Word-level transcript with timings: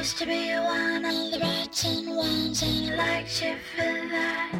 used 0.00 0.16
to 0.16 0.24
be 0.24 0.54
one 0.54 1.04
of 1.04 1.30
the 1.30 1.38
rotten 1.42 2.16
ones, 2.16 2.62
and 2.62 2.98
I 2.98 3.18
liked 3.18 3.44
you 3.44 3.54
for 3.76 4.08
that. 4.08 4.52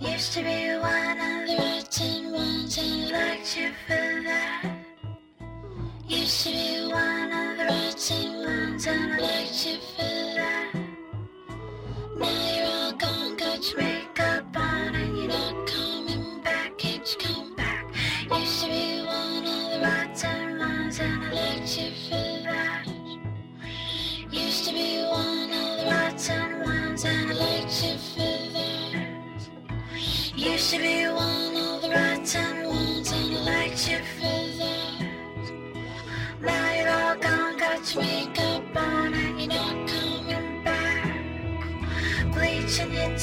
Used 0.00 0.32
to 0.32 0.42
be 0.42 0.78
one 0.78 1.20
of 1.20 1.46
the 1.46 1.56
rotten 1.58 2.32
ones, 2.32 2.78
and 2.78 3.14
I 3.14 3.18
liked 3.18 3.58
you 3.58 3.70
for 3.86 4.22
that. 4.24 4.74
Used 6.08 6.44
to 6.44 6.50
be 6.50 6.90
one 6.90 7.30
of 7.30 7.58
the 7.58 7.64
rotten 7.66 8.38
ones, 8.38 8.86
and 8.86 9.12
I 9.12 9.18
liked 9.18 9.66
you 9.66 9.76
for 9.94 10.02
that. 10.02 10.19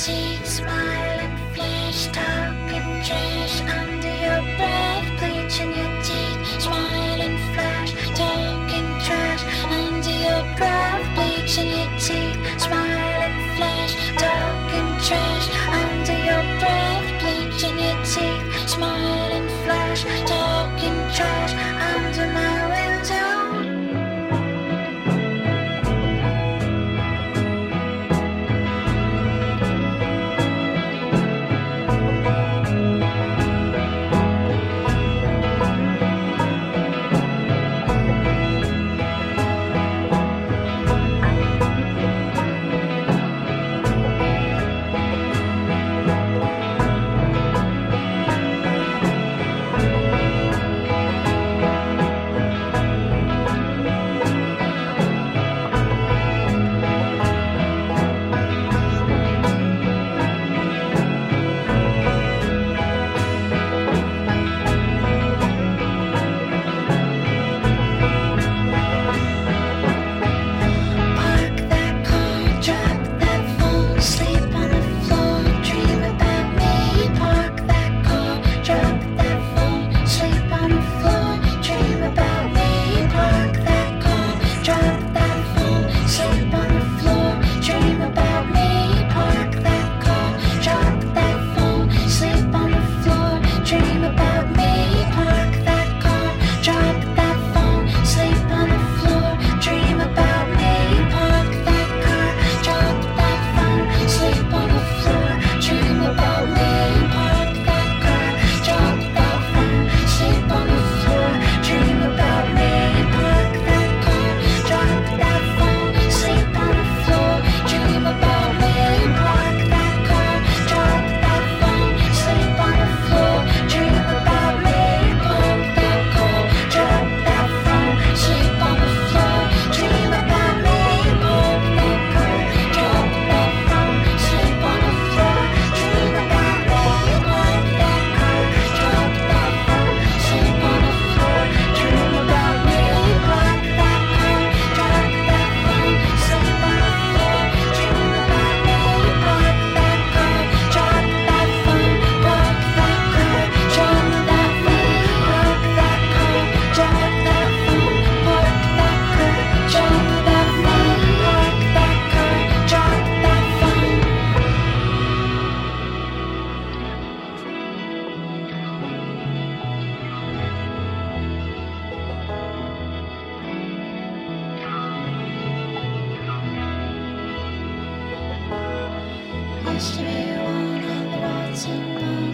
cheeks, 0.06 0.58
smiling, 0.58 1.36
fish, 1.56 2.08
up 2.10 2.72
in 2.72 2.84
dreams. 3.04 3.47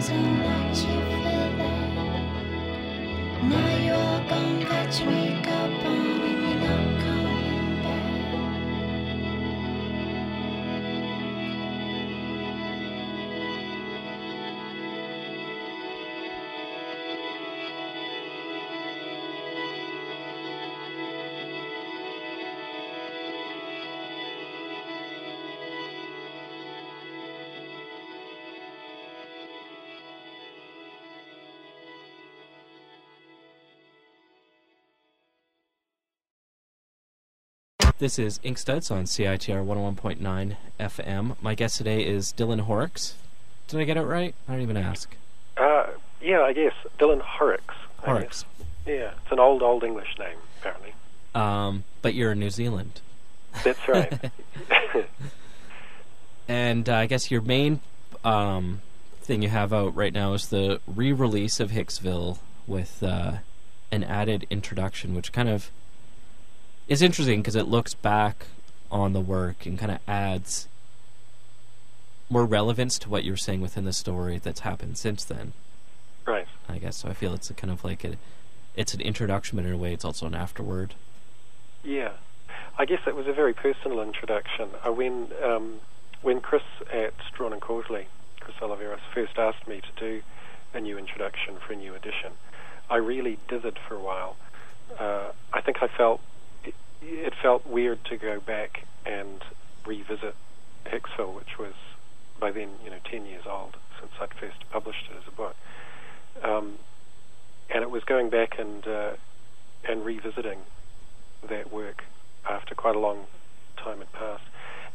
dancing. 0.08 0.53
This 38.00 38.18
is 38.18 38.40
InkStuds 38.40 38.90
on 38.90 39.04
CITR 39.04 39.64
101.9 39.64 40.56
FM. 40.80 41.36
My 41.40 41.54
guest 41.54 41.78
today 41.78 42.04
is 42.04 42.34
Dylan 42.36 42.62
Horrocks. 42.62 43.14
Did 43.68 43.78
I 43.78 43.84
get 43.84 43.96
it 43.96 44.02
right? 44.02 44.34
I 44.48 44.52
don't 44.52 44.62
even 44.62 44.76
ask. 44.76 45.16
Uh, 45.56 45.86
yeah, 46.20 46.40
I 46.40 46.52
guess. 46.52 46.72
Dylan 46.98 47.20
Horrocks. 47.20 47.76
Horrocks. 47.98 48.44
Yeah, 48.84 49.12
it's 49.22 49.30
an 49.30 49.38
old, 49.38 49.62
old 49.62 49.84
English 49.84 50.08
name, 50.18 50.36
apparently. 50.58 50.92
Um, 51.36 51.84
but 52.02 52.14
you're 52.14 52.32
in 52.32 52.40
New 52.40 52.50
Zealand. 52.50 53.00
That's 53.62 53.88
right. 53.88 54.32
and 56.48 56.88
uh, 56.88 56.96
I 56.96 57.06
guess 57.06 57.30
your 57.30 57.42
main 57.42 57.78
um, 58.24 58.80
thing 59.20 59.40
you 59.40 59.50
have 59.50 59.72
out 59.72 59.94
right 59.94 60.12
now 60.12 60.32
is 60.32 60.48
the 60.48 60.80
re 60.88 61.12
release 61.12 61.60
of 61.60 61.70
Hicksville 61.70 62.38
with 62.66 63.04
uh, 63.04 63.34
an 63.92 64.02
added 64.02 64.48
introduction, 64.50 65.14
which 65.14 65.30
kind 65.30 65.48
of 65.48 65.70
it's 66.88 67.02
interesting 67.02 67.40
because 67.40 67.56
it 67.56 67.68
looks 67.68 67.94
back 67.94 68.46
on 68.90 69.12
the 69.12 69.20
work 69.20 69.66
and 69.66 69.78
kind 69.78 69.92
of 69.92 69.98
adds 70.06 70.68
more 72.30 72.44
relevance 72.44 72.98
to 72.98 73.08
what 73.08 73.24
you're 73.24 73.36
saying 73.36 73.60
within 73.60 73.84
the 73.84 73.92
story 73.92 74.38
that's 74.38 74.60
happened 74.60 74.98
since 74.98 75.24
then. 75.24 75.52
Right. 76.26 76.46
I 76.68 76.78
guess 76.78 76.98
so. 76.98 77.08
I 77.08 77.12
feel 77.12 77.34
it's 77.34 77.50
a 77.50 77.54
kind 77.54 77.70
of 77.72 77.84
like 77.84 78.04
a, 78.04 78.16
it's 78.76 78.94
an 78.94 79.00
introduction, 79.00 79.56
but 79.56 79.66
in 79.66 79.72
a 79.72 79.76
way, 79.76 79.92
it's 79.92 80.04
also 80.04 80.26
an 80.26 80.34
afterword. 80.34 80.94
Yeah. 81.82 82.12
I 82.78 82.86
guess 82.86 83.00
it 83.06 83.14
was 83.14 83.26
a 83.26 83.32
very 83.32 83.52
personal 83.52 84.00
introduction. 84.00 84.68
Uh, 84.86 84.92
when 84.92 85.28
um, 85.44 85.80
when 86.22 86.40
Chris 86.40 86.62
at 86.92 87.12
Drawn 87.36 87.52
and 87.52 87.60
Quarterly, 87.60 88.08
Chris 88.40 88.56
Oliveros, 88.56 88.98
first 89.14 89.38
asked 89.38 89.68
me 89.68 89.80
to 89.80 90.00
do 90.00 90.22
a 90.72 90.80
new 90.80 90.98
introduction 90.98 91.56
for 91.64 91.74
a 91.74 91.76
new 91.76 91.94
edition, 91.94 92.32
I 92.90 92.96
really 92.96 93.38
dithered 93.48 93.76
for 93.86 93.94
a 93.94 94.00
while. 94.00 94.36
Uh, 94.98 95.30
I 95.52 95.60
think 95.60 95.82
I 95.82 95.88
felt 95.88 96.20
it, 97.04 97.34
felt 97.42 97.66
weird 97.66 98.04
to 98.06 98.16
go 98.16 98.40
back 98.40 98.86
and 99.04 99.42
revisit 99.86 100.34
Hicksville, 100.86 101.34
which 101.34 101.58
was 101.58 101.74
by 102.40 102.50
then 102.50 102.70
you 102.84 102.90
know 102.90 102.98
ten 103.04 103.26
years 103.26 103.44
old 103.46 103.76
since 104.00 104.12
I'd 104.20 104.34
first 104.34 104.68
published 104.70 105.06
it 105.10 105.16
as 105.16 105.28
a 105.28 105.36
book, 105.36 105.56
um, 106.42 106.78
and 107.70 107.82
it 107.82 107.90
was 107.90 108.04
going 108.04 108.30
back 108.30 108.58
and 108.58 108.86
uh, 108.86 109.12
and 109.88 110.04
revisiting 110.04 110.60
that 111.48 111.72
work 111.72 112.04
after 112.48 112.74
quite 112.74 112.96
a 112.96 112.98
long 112.98 113.26
time 113.76 113.98
had 113.98 114.12
passed. 114.12 114.44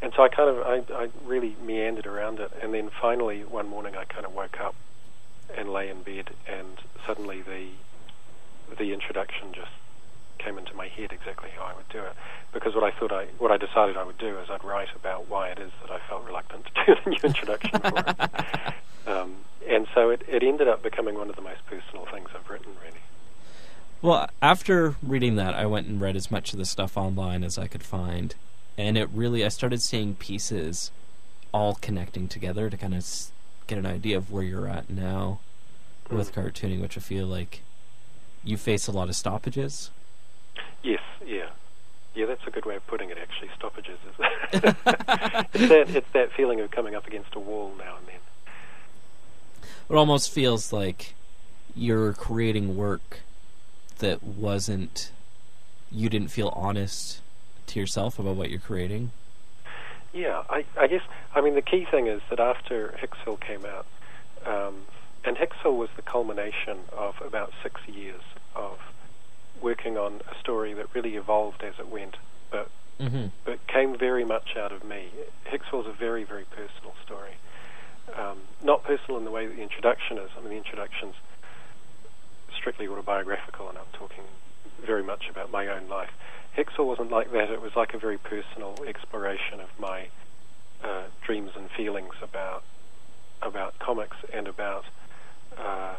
And 0.01 0.13
so 0.15 0.23
I 0.23 0.29
kind 0.29 0.49
of, 0.49 0.59
I, 0.65 1.03
I 1.03 1.09
really 1.25 1.57
meandered 1.61 2.07
around 2.07 2.39
it, 2.39 2.51
and 2.61 2.73
then 2.73 2.89
finally 3.01 3.43
one 3.43 3.67
morning 3.67 3.95
I 3.97 4.05
kind 4.05 4.25
of 4.25 4.33
woke 4.33 4.59
up 4.59 4.75
and 5.55 5.69
lay 5.71 5.89
in 5.89 6.03
bed, 6.03 6.29
and 6.47 6.79
suddenly 7.05 7.41
the 7.41 7.67
the 8.77 8.93
introduction 8.93 9.51
just 9.51 9.71
came 10.39 10.57
into 10.57 10.73
my 10.73 10.87
head 10.87 11.11
exactly 11.11 11.49
how 11.55 11.63
I 11.65 11.73
would 11.75 11.87
do 11.89 11.99
it. 11.99 12.13
Because 12.53 12.73
what 12.73 12.83
I 12.83 12.91
thought 12.97 13.11
I, 13.11 13.25
what 13.37 13.51
I 13.51 13.57
decided 13.57 13.95
I 13.97 14.03
would 14.03 14.17
do 14.17 14.39
is 14.39 14.49
I'd 14.49 14.63
write 14.63 14.89
about 14.95 15.29
why 15.29 15.49
it 15.49 15.59
is 15.59 15.71
that 15.81 15.91
I 15.91 15.99
felt 16.09 16.25
reluctant 16.25 16.65
to 16.65 16.85
do 16.85 16.95
the 17.03 17.09
new 17.11 17.19
introduction 17.23 17.79
for 17.79 18.03
it. 18.07 18.73
Um, 19.07 19.37
and 19.67 19.87
so 19.95 20.11
it, 20.11 20.21
it 20.27 20.43
ended 20.43 20.67
up 20.67 20.83
becoming 20.83 21.15
one 21.15 21.29
of 21.31 21.35
the 21.35 21.41
most 21.41 21.65
personal 21.65 22.05
things 22.11 22.29
I've 22.35 22.47
written, 22.47 22.73
really. 22.83 22.99
Well, 24.03 24.29
after 24.39 24.95
reading 25.01 25.35
that, 25.37 25.55
I 25.55 25.65
went 25.65 25.87
and 25.87 25.99
read 25.99 26.15
as 26.15 26.29
much 26.29 26.53
of 26.53 26.59
the 26.59 26.65
stuff 26.65 26.95
online 26.95 27.43
as 27.43 27.57
I 27.57 27.65
could 27.65 27.81
find, 27.81 28.35
and 28.77 28.99
it 28.99 29.09
really 29.11 29.43
I 29.43 29.47
started 29.47 29.81
seeing 29.81 30.13
pieces 30.13 30.91
all 31.51 31.73
connecting 31.81 32.27
together 32.27 32.69
to 32.69 32.77
kind 32.77 32.93
of 32.93 33.03
get 33.65 33.79
an 33.79 33.85
idea 33.87 34.15
of 34.17 34.31
where 34.31 34.43
you're 34.43 34.67
at 34.67 34.91
now 34.91 35.39
with 36.11 36.31
Mm. 36.35 36.43
cartooning, 36.51 36.81
which 36.81 36.95
I 36.95 37.01
feel 37.01 37.25
like 37.25 37.61
you 38.43 38.57
face 38.57 38.85
a 38.87 38.91
lot 38.91 39.09
of 39.09 39.15
stoppages. 39.15 39.89
Yes, 40.83 41.01
yeah. 41.25 41.49
Yeah, 42.15 42.25
that's 42.25 42.45
a 42.47 42.51
good 42.51 42.65
way 42.65 42.75
of 42.75 42.85
putting 42.87 43.09
it, 43.09 43.17
actually. 43.17 43.49
Stoppages. 43.55 43.97
Is 44.07 44.15
it's, 44.53 45.69
that, 45.69 45.89
it's 45.89 46.11
that 46.13 46.31
feeling 46.35 46.59
of 46.59 46.71
coming 46.71 46.95
up 46.95 47.07
against 47.07 47.35
a 47.35 47.39
wall 47.39 47.73
now 47.77 47.97
and 47.97 48.07
then. 48.07 48.15
It 49.89 49.95
almost 49.95 50.31
feels 50.31 50.73
like 50.73 51.13
you're 51.75 52.13
creating 52.13 52.75
work 52.75 53.21
that 53.99 54.23
wasn't 54.23 55.11
you 55.91 56.09
didn't 56.09 56.29
feel 56.29 56.49
honest 56.55 57.21
to 57.67 57.79
yourself 57.79 58.19
about 58.19 58.35
what 58.35 58.49
you're 58.49 58.59
creating. 58.59 59.11
Yeah, 60.13 60.43
I, 60.49 60.65
I 60.77 60.87
guess, 60.87 61.01
I 61.35 61.41
mean, 61.41 61.55
the 61.55 61.61
key 61.61 61.85
thing 61.89 62.07
is 62.07 62.21
that 62.29 62.39
after 62.39 62.97
Hicksville 62.99 63.39
came 63.39 63.65
out, 63.65 63.85
um, 64.45 64.75
and 65.23 65.37
Hicksville 65.37 65.77
was 65.77 65.89
the 65.95 66.01
culmination 66.01 66.79
of 66.91 67.21
about 67.21 67.53
six 67.61 67.81
years 67.87 68.21
of 68.55 68.79
working 69.61 69.97
on 69.97 70.21
a 70.31 70.39
story 70.39 70.73
that 70.73 70.93
really 70.93 71.15
evolved 71.15 71.63
as 71.63 71.73
it 71.79 71.87
went, 71.89 72.15
but 72.51 72.69
Mm-hmm. 72.99 73.27
but 73.45 73.65
came 73.67 73.97
very 73.97 74.25
much 74.25 74.57
out 74.57 74.73
of 74.73 74.83
me. 74.83 75.07
Hicksville's 75.49 75.87
a 75.87 75.93
very, 75.97 76.25
very 76.25 76.43
personal 76.43 76.93
story. 77.05 77.31
Um, 78.17 78.39
not 78.61 78.83
personal 78.83 79.17
in 79.17 79.23
the 79.23 79.31
way 79.31 79.47
that 79.47 79.55
the 79.55 79.61
introduction 79.61 80.17
is. 80.17 80.29
I 80.37 80.41
mean, 80.41 80.49
the 80.49 80.57
introduction's 80.57 81.15
strictly 82.57 82.87
autobiographical, 82.87 83.69
and 83.69 83.77
I'm 83.77 83.85
talking 83.93 84.23
very 84.85 85.03
much 85.03 85.29
about 85.29 85.49
my 85.49 85.67
own 85.67 85.87
life. 85.87 86.09
Hicksville 86.57 86.87
wasn't 86.87 87.09
like 87.09 87.31
that. 87.31 87.49
It 87.51 87.61
was 87.61 87.71
like 87.75 87.93
a 87.93 87.97
very 87.97 88.17
personal 88.17 88.75
exploration 88.85 89.61
of 89.61 89.69
my 89.79 90.09
uh, 90.83 91.03
dreams 91.25 91.51
and 91.55 91.69
feelings 91.71 92.15
about 92.21 92.63
about 93.41 93.79
comics 93.79 94.17
and 94.33 94.49
about 94.49 94.83
uh, 95.57 95.95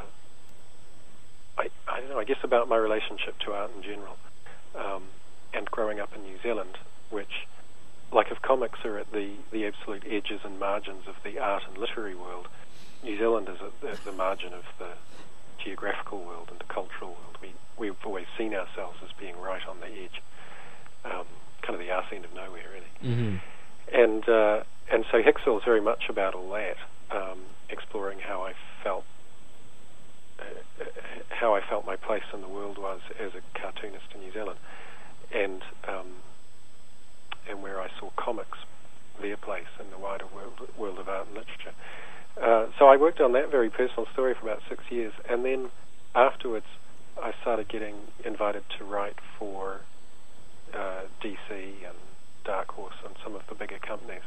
I, 1.61 1.69
I 1.93 2.01
don't 2.01 2.11
know. 2.11 2.19
I 2.19 2.25
guess 2.25 2.43
about 2.43 2.69
my 2.69 2.77
relationship 2.77 3.39
to 3.45 3.53
art 3.53 3.71
in 3.77 3.83
general, 3.83 4.17
um, 4.75 5.03
and 5.53 5.71
growing 5.71 6.01
up 6.01 6.11
in 6.15 6.23
New 6.23 6.39
Zealand, 6.43 6.79
which, 7.11 7.47
like 8.13 8.31
if 8.31 8.41
comics 8.43 8.79
are 8.85 8.99
at 8.99 9.13
the, 9.13 9.33
the 9.53 9.67
absolute 9.67 10.05
edges 10.09 10.41
and 10.45 10.59
margins 10.59 11.07
of 11.07 11.15
the 11.25 11.39
art 11.39 11.63
and 11.69 11.77
literary 11.79 12.15
world, 12.15 12.49
New 13.03 13.17
Zealand 13.19 13.49
is 13.49 13.59
at 13.61 13.81
the, 13.81 14.11
the 14.11 14.17
margin 14.17 14.53
of 14.53 14.65
the 14.79 14.93
geographical 15.63 16.19
world 16.25 16.49
and 16.51 16.59
the 16.59 16.73
cultural 16.73 17.11
world. 17.11 17.37
We 17.43 17.55
we've 17.79 17.97
always 18.05 18.27
seen 18.37 18.55
ourselves 18.55 18.99
as 19.05 19.11
being 19.19 19.37
right 19.41 19.67
on 19.69 19.81
the 19.81 19.87
edge, 19.87 20.23
um, 21.05 21.27
kind 21.63 21.75
of 21.75 21.81
the 21.81 21.91
arse 21.91 22.07
end 22.13 22.25
of 22.25 22.35
nowhere, 22.35 22.65
really 22.73 22.87
Mm-hmm. 23.15 23.37
and 23.95 24.29
uh, 24.29 24.63
and 24.93 25.05
so 25.11 25.23
Hicksville 25.23 25.59
is 25.59 25.65
very 25.65 25.81
much 25.81 26.09
about 26.09 26.35
all 26.35 26.51
that, 26.51 26.77
um, 27.11 27.39
exploring 27.71 28.19
how 28.19 28.43
I 28.45 28.53
felt, 28.85 29.05
uh, 30.39 30.43
uh, 30.81 30.85
how 31.41 31.55
I 31.55 31.61
felt 31.67 31.87
my 31.87 31.97
place 31.97 32.23
in 32.35 32.43
the 32.43 32.49
world 32.49 32.77
was 32.77 33.01
as 33.19 33.33
a 33.35 33.59
cartoonist 33.59 34.05
in 34.15 34.21
New 34.21 34.33
Zealand, 34.33 34.59
and 35.33 35.63
um, 35.89 36.07
and 37.49 37.63
where 37.63 37.81
I 37.81 37.89
saw 37.99 38.11
comics, 38.17 38.59
their 39.21 39.39
place 39.39 39.73
in 39.81 39.91
the 39.91 39.99
wider 39.99 40.27
world 40.35 40.61
world 40.77 40.99
of 40.99 41.09
art 41.09 41.29
and 41.29 41.37
literature. 41.37 41.75
Uh, 42.41 42.67
so 42.79 42.87
I 42.87 42.97
worked 42.97 43.21
on 43.21 43.33
that 43.33 43.51
very 43.51 43.71
personal 43.71 44.07
story 44.13 44.35
for 44.35 44.49
about 44.49 44.61
six 44.69 44.85
years, 44.91 45.13
and 45.29 45.45
then 45.45 45.71
afterwards 46.15 46.67
I 47.21 47.33
started 47.41 47.69
getting 47.69 47.97
invited 48.25 48.63
to 48.79 48.85
write 48.85 49.17
for 49.39 49.81
uh, 50.75 51.03
DC 51.23 51.51
and 51.51 51.97
Dark 52.45 52.69
Horse 52.69 52.95
and 53.05 53.15
some 53.25 53.35
of 53.35 53.43
the 53.49 53.55
bigger 53.55 53.79
companies. 53.79 54.23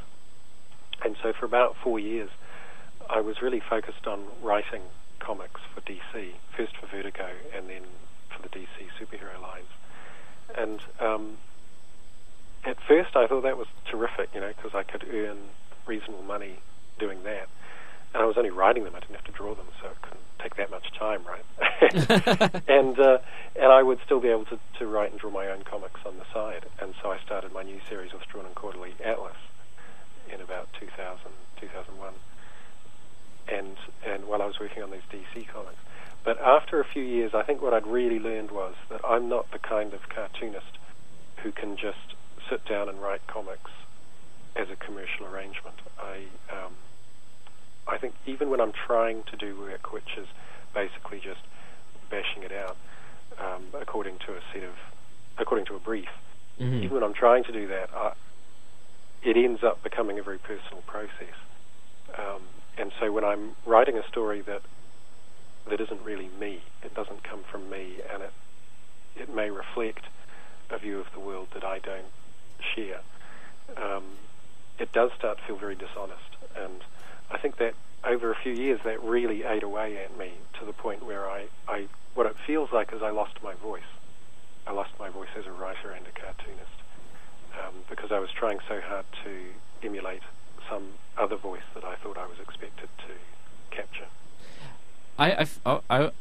And 1.04 1.16
so 1.22 1.34
for 1.40 1.46
about 1.46 1.76
four 1.84 2.00
years, 2.00 2.30
I 3.10 3.22
was 3.22 3.42
really 3.42 3.62
focused 3.70 4.08
on 4.08 4.26
writing 4.42 4.82
comics 5.24 5.62
for 5.74 5.82
DC, 5.82 6.34
first 6.56 6.76
for 6.78 6.88
Vertigo 6.88 7.30
and 7.56 7.70
then 7.70 7.84
for 8.30 8.42
the 8.42 8.50
DC 8.50 8.68
superhero 9.00 9.42
lines. 9.42 9.70
And 10.56 10.80
um, 11.00 11.38
at 12.66 12.78
first, 12.88 13.16
I 13.16 13.28
thought 13.28 13.44
that 13.44 13.58
was 13.58 13.68
terrific, 13.90 14.30
you 14.34 14.42
know, 14.42 14.52
because 14.56 14.76
I 14.76 14.84
could 14.84 15.06
earn 15.12 15.38
reasonable 15.86 16.24
money 16.24 16.60
doing 17.00 17.24
that. 17.24 17.48
And 18.14 18.22
I 18.22 18.26
was 18.26 18.38
only 18.38 18.52
writing 18.52 18.84
them; 18.84 18.94
I 18.96 19.00
didn't 19.00 19.16
have 19.16 19.26
to 19.26 19.32
draw 19.32 19.56
them, 19.56 19.66
so 19.82 19.88
it 19.88 20.02
couldn't 20.02 20.22
take 20.40 20.56
that 20.58 20.70
much 20.70 20.92
time, 20.94 21.22
right? 21.26 22.62
and 22.70 23.00
uh, 23.00 23.18
and 23.56 23.72
I 23.72 23.82
would 23.82 24.00
still 24.06 24.20
be 24.20 24.30
able 24.30 24.46
to, 24.46 24.60
to 24.80 24.86
write 24.86 25.12
and 25.12 25.20
draw 25.20 25.32
my 25.32 25.48
own 25.48 25.64
comics 25.64 26.02
on 26.06 26.18
the 26.18 26.26
side. 26.32 26.66
And 26.80 26.94
so 27.02 27.12
I 27.12 27.18
started 27.26 27.54
my 27.54 27.64
new 27.64 27.80
series 27.90 28.12
and 28.14 28.56
Quarterly 28.56 28.94
Atlas 29.04 29.38
in 30.32 30.42
about 30.42 30.68
2000, 30.80 31.32
2001. 31.60 32.14
And 33.52 33.78
and 34.06 34.26
while 34.26 34.42
I 34.42 34.46
was 34.46 34.60
working 34.60 34.84
on 34.84 34.92
these 34.92 35.02
DC 35.12 35.48
comics, 35.48 35.78
but 36.24 36.40
after 36.42 36.80
a 36.80 36.86
few 36.86 37.04
years, 37.04 37.32
I 37.34 37.44
think 37.44 37.62
what 37.62 37.74
I'd 37.74 37.88
really 37.88 38.20
learned 38.20 38.52
was 38.52 38.76
that 38.90 39.02
I'm 39.04 39.28
not 39.30 39.52
the 39.52 39.60
kind 39.60 39.94
of 39.94 40.08
cartoonist 40.10 40.78
who 41.44 41.52
can 41.52 41.76
just 41.76 42.16
sit 42.50 42.66
down 42.66 42.88
and 42.90 43.02
write 43.02 43.26
comics 43.28 43.72
as 44.56 44.70
a 44.70 44.76
commercial 44.76 45.26
arrangement. 45.26 45.76
I 46.00 46.26
um, 46.52 46.74
I 47.88 47.98
think 47.98 48.14
even 48.26 48.50
when 48.50 48.62
I'm 48.62 48.72
trying 48.72 49.24
to 49.24 49.36
do 49.36 49.60
work 49.60 49.92
which 49.92 50.18
is 50.18 50.28
basically 50.74 51.20
just 51.20 51.42
bashing 52.10 52.44
it 52.44 52.52
out 52.52 52.78
um, 53.40 53.66
according 53.80 54.20
to 54.20 54.34
a 54.34 54.40
set 54.54 54.64
of 54.64 54.76
according 55.38 55.66
to 55.66 55.76
a 55.76 55.80
brief, 55.80 56.10
Mm-hmm. 56.60 56.84
even 56.84 56.94
when 56.94 57.04
I'm 57.04 57.14
trying 57.14 57.44
to 57.46 57.52
do 57.52 57.68
that, 57.68 57.90
I, 57.96 58.14
it 59.24 59.38
ends 59.38 59.64
up 59.64 59.82
becoming 59.84 60.20
a 60.20 60.24
very 60.24 60.38
personal 60.38 60.84
process. 60.86 61.36
Um, 62.18 62.42
and 62.78 62.92
so 63.00 63.12
when 63.12 63.24
I'm 63.24 63.52
writing 63.66 63.98
a 63.98 64.08
story 64.08 64.42
that 64.42 64.62
that 65.70 65.80
isn't 65.80 66.02
really 66.04 66.30
me, 66.40 66.60
it 66.84 66.94
doesn't 66.94 67.24
come 67.24 67.42
from 67.50 67.70
me, 67.70 67.98
and 68.12 68.24
it 68.24 68.34
it 69.16 69.34
may 69.34 69.50
reflect 69.50 70.06
a 70.70 70.78
view 70.78 71.00
of 71.00 71.06
the 71.14 71.20
world 71.20 71.48
that 71.54 71.64
I 71.64 71.80
don't 71.80 72.12
share. 72.76 73.00
Um, 73.78 74.04
it 74.80 74.92
does 74.92 75.12
start 75.18 75.38
to 75.38 75.44
feel 75.46 75.58
very 75.58 75.76
dishonest, 75.76 76.38
and 76.58 76.82
I 77.32 77.38
think 77.38 77.58
that 77.58 77.76
over 78.04 78.32
a 78.32 78.36
few 78.36 78.54
years 78.54 78.80
that 78.84 79.02
really 79.02 79.44
ate 79.44 79.64
away 79.64 79.98
at 80.04 80.18
me 80.18 80.32
to 80.60 80.66
the 80.66 80.74
point 80.74 81.06
where 81.06 81.30
I, 81.30 81.46
I 81.68 81.88
what 82.16 82.26
it 82.26 82.36
feels 82.46 82.70
like 82.72 82.94
is 82.94 83.02
I 83.02 83.12
lost 83.12 83.42
my 83.44 83.54
voice. 83.56 83.82
I 84.68 84.72
lost 84.72 84.92
my 85.00 85.10
voice 85.10 85.30
as 85.38 85.46
a 85.46 85.52
writer 85.52 85.92
and 85.92 86.06
a 86.08 86.12
cartoonist 86.12 86.78
um, 87.60 87.74
because 87.90 88.12
I 88.12 88.20
was 88.20 88.30
trying 88.32 88.60
so 88.68 88.80
hard 88.82 89.06
to 89.24 89.32
emulate 89.86 90.22
some 90.74 90.90
other 91.18 91.36
voice 91.36 91.62
that 91.76 91.84
I 91.84 91.96
thought 91.96 92.18
I 92.18 92.26
was 92.26 92.38
expected 92.40 92.90
to 93.00 93.76
capture. 93.76 94.08
I, 95.18 95.32
I 95.32 95.48
oh, 95.66 95.82
I, 95.90 96.12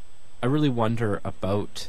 I 0.43 0.47
really 0.47 0.69
wonder 0.69 1.21
about 1.25 1.89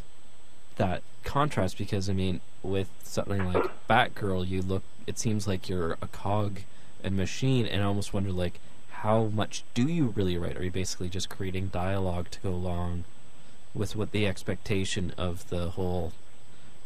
that 0.77 1.03
contrast 1.23 1.77
because 1.77 2.09
I 2.09 2.13
mean, 2.13 2.41
with 2.61 2.89
something 3.03 3.45
like 3.45 3.65
Batgirl, 3.89 4.47
you 4.47 4.61
look. 4.61 4.83
It 5.05 5.19
seems 5.19 5.47
like 5.47 5.67
you're 5.67 5.97
a 6.01 6.07
cog 6.07 6.61
and 7.03 7.17
machine, 7.17 7.65
and 7.65 7.81
I 7.81 7.85
almost 7.85 8.13
wonder 8.13 8.31
like 8.31 8.59
how 8.89 9.25
much 9.25 9.63
do 9.73 9.83
you 9.83 10.13
really 10.15 10.37
write? 10.37 10.55
Are 10.55 10.63
you 10.63 10.71
basically 10.71 11.09
just 11.09 11.27
creating 11.29 11.67
dialogue 11.67 12.31
to 12.31 12.39
go 12.39 12.49
along 12.49 13.03
with 13.73 13.95
what 13.97 14.11
the 14.11 14.25
expectation 14.25 15.13
of 15.17 15.49
the 15.49 15.71
whole 15.71 16.13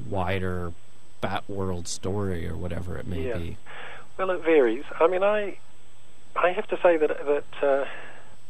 wider 0.10 0.72
Bat 1.20 1.44
world 1.48 1.88
story 1.88 2.48
or 2.48 2.56
whatever 2.56 2.98
it 2.98 3.08
may 3.08 3.28
Yeah. 3.28 3.38
be? 3.38 3.58
Well, 4.18 4.32
it 4.32 4.44
varies. 4.44 4.84
I 5.00 5.08
mean, 5.08 5.24
I 5.24 5.58
I 6.38 6.52
have 6.52 6.68
to 6.68 6.78
say 6.84 6.98
that 6.98 7.10
that 7.26 7.68
uh, 7.68 7.86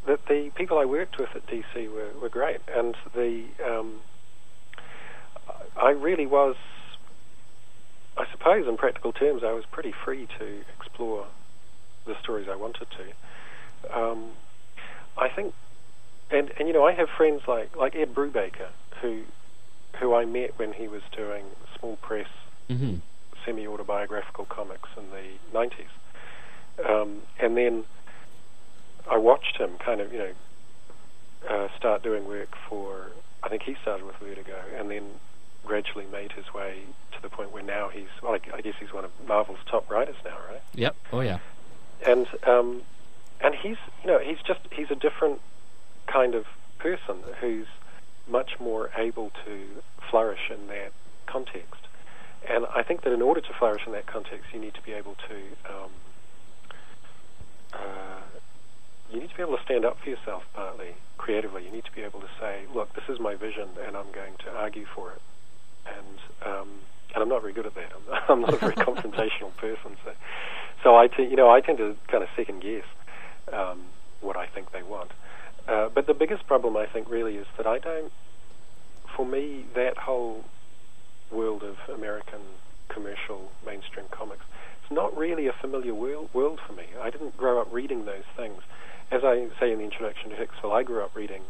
that 0.06 0.20
the 0.28 0.50
people 0.54 0.78
I 0.78 0.84
worked 0.84 1.18
with 1.18 1.30
at 1.34 1.46
DC 1.46 1.92
were, 1.92 2.10
were 2.20 2.28
great, 2.28 2.60
and 2.74 2.94
the 3.14 3.46
um, 3.66 4.00
I 5.76 5.90
really 5.90 6.26
was. 6.26 6.56
I 8.16 8.24
suppose, 8.32 8.66
in 8.66 8.76
practical 8.76 9.12
terms, 9.12 9.42
I 9.44 9.52
was 9.52 9.64
pretty 9.70 9.94
free 10.04 10.26
to 10.40 10.60
explore 10.76 11.26
the 12.04 12.16
stories 12.20 12.48
I 12.50 12.56
wanted 12.56 12.88
to. 12.90 13.96
Um, 13.96 14.30
I 15.16 15.28
think, 15.28 15.54
and 16.30 16.50
and 16.58 16.66
you 16.66 16.74
know, 16.74 16.84
I 16.84 16.92
have 16.94 17.08
friends 17.16 17.42
like 17.46 17.76
like 17.76 17.94
Ed 17.94 18.14
Brubaker, 18.14 18.70
who 19.00 19.22
who 20.00 20.14
I 20.14 20.24
met 20.24 20.58
when 20.58 20.72
he 20.72 20.88
was 20.88 21.02
doing 21.16 21.44
small 21.78 21.96
press 21.96 22.26
Mm-hmm. 22.70 22.96
semi-autobiographical 23.46 24.44
comics 24.44 24.90
in 24.98 25.04
the 25.08 25.58
90s. 25.58 25.88
Um, 26.86 27.22
and 27.40 27.56
then 27.56 27.84
I 29.10 29.16
watched 29.16 29.56
him 29.56 29.70
kind 29.84 30.00
of, 30.00 30.12
you 30.12 30.18
know, 30.18 30.32
uh, 31.48 31.68
start 31.76 32.02
doing 32.02 32.26
work 32.26 32.54
for, 32.68 33.06
I 33.42 33.48
think 33.48 33.62
he 33.62 33.76
started 33.82 34.04
with 34.06 34.16
Vertigo, 34.16 34.56
and 34.76 34.90
then 34.90 35.04
gradually 35.64 36.06
made 36.10 36.32
his 36.32 36.52
way 36.52 36.82
to 37.12 37.22
the 37.22 37.28
point 37.28 37.52
where 37.52 37.62
now 37.62 37.88
he's, 37.88 38.08
well, 38.22 38.32
I, 38.32 38.56
I 38.56 38.60
guess 38.60 38.74
he's 38.80 38.92
one 38.92 39.04
of 39.04 39.10
Marvel's 39.26 39.58
top 39.66 39.90
writers 39.90 40.16
now, 40.24 40.36
right? 40.50 40.62
Yep. 40.74 40.96
Oh 41.12 41.20
yeah. 41.20 41.38
and 42.06 42.26
um, 42.46 42.82
and 43.40 43.54
he's 43.54 43.76
you 44.02 44.08
know 44.10 44.18
he's 44.18 44.38
just 44.46 44.60
he's 44.72 44.90
a 44.90 44.94
different 44.94 45.40
kind 46.06 46.34
of 46.34 46.46
person 46.78 47.16
who's 47.40 47.66
much 48.28 48.58
more 48.60 48.90
able 48.96 49.30
to 49.44 49.66
flourish 50.10 50.50
in 50.50 50.66
that 50.68 50.92
context. 51.26 51.80
And 52.48 52.66
I 52.74 52.82
think 52.82 53.02
that 53.02 53.12
in 53.12 53.22
order 53.22 53.40
to 53.40 53.52
flourish 53.58 53.82
in 53.86 53.92
that 53.92 54.06
context, 54.06 54.46
you 54.52 54.60
need 54.60 54.74
to 54.74 54.82
be 54.82 54.92
able 54.92 55.16
to 55.28 55.36
um, 55.72 55.90
uh, 57.72 58.20
you 59.10 59.20
need 59.20 59.30
to 59.30 59.36
be 59.36 59.42
able 59.42 59.56
to 59.56 59.62
stand 59.64 59.84
up 59.84 59.98
for 60.02 60.10
yourself 60.10 60.42
partly 60.54 60.94
creatively. 61.16 61.64
You 61.64 61.72
need 61.72 61.84
to 61.84 61.92
be 61.92 62.02
able 62.02 62.20
to 62.20 62.28
say, 62.40 62.64
"Look, 62.74 62.94
this 62.94 63.04
is 63.08 63.20
my 63.20 63.34
vision, 63.34 63.68
and 63.86 63.96
I'm 63.96 64.10
going 64.12 64.34
to 64.44 64.50
argue 64.50 64.86
for 64.94 65.12
it." 65.12 65.22
And 65.86 66.18
um, 66.46 66.68
and 67.14 67.22
I'm 67.22 67.28
not 67.28 67.40
very 67.40 67.52
good 67.52 67.66
at 67.66 67.74
that. 67.74 67.92
I'm, 68.28 68.40
not 68.40 68.54
a 68.54 68.56
very 68.56 68.74
confrontational 68.74 69.54
person, 69.56 69.96
so 70.04 70.12
so 70.82 70.96
I 70.96 71.06
t- 71.08 71.24
you 71.24 71.36
know 71.36 71.50
I 71.50 71.60
tend 71.60 71.78
to 71.78 71.96
kind 72.08 72.22
of 72.22 72.28
second 72.36 72.62
guess 72.62 72.84
um, 73.52 73.82
what 74.20 74.36
I 74.36 74.46
think 74.46 74.72
they 74.72 74.82
want. 74.82 75.10
Uh, 75.66 75.88
but 75.94 76.06
the 76.06 76.14
biggest 76.14 76.46
problem 76.46 76.76
I 76.76 76.86
think 76.86 77.08
really 77.10 77.36
is 77.36 77.46
that 77.56 77.66
I 77.66 77.78
don't. 77.78 78.12
For 79.16 79.26
me, 79.26 79.64
that 79.74 79.96
whole 79.96 80.44
world 81.30 81.62
of 81.62 81.76
American 81.92 82.40
commercial 82.88 83.50
mainstream 83.66 84.06
comics, 84.10 84.44
it's 84.82 84.92
not 84.92 85.16
really 85.16 85.46
a 85.46 85.52
familiar 85.52 85.94
world, 85.94 86.30
world 86.32 86.60
for 86.66 86.72
me. 86.72 86.84
Didn't 87.18 87.36
grow 87.36 87.60
up 87.60 87.68
reading 87.72 88.04
those 88.04 88.24
things. 88.36 88.62
As 89.10 89.24
I 89.24 89.48
say 89.58 89.72
in 89.72 89.78
the 89.78 89.84
introduction 89.84 90.30
to 90.30 90.36
Hicksville, 90.36 90.72
I 90.72 90.82
grew 90.82 91.02
up 91.02 91.14
reading 91.14 91.42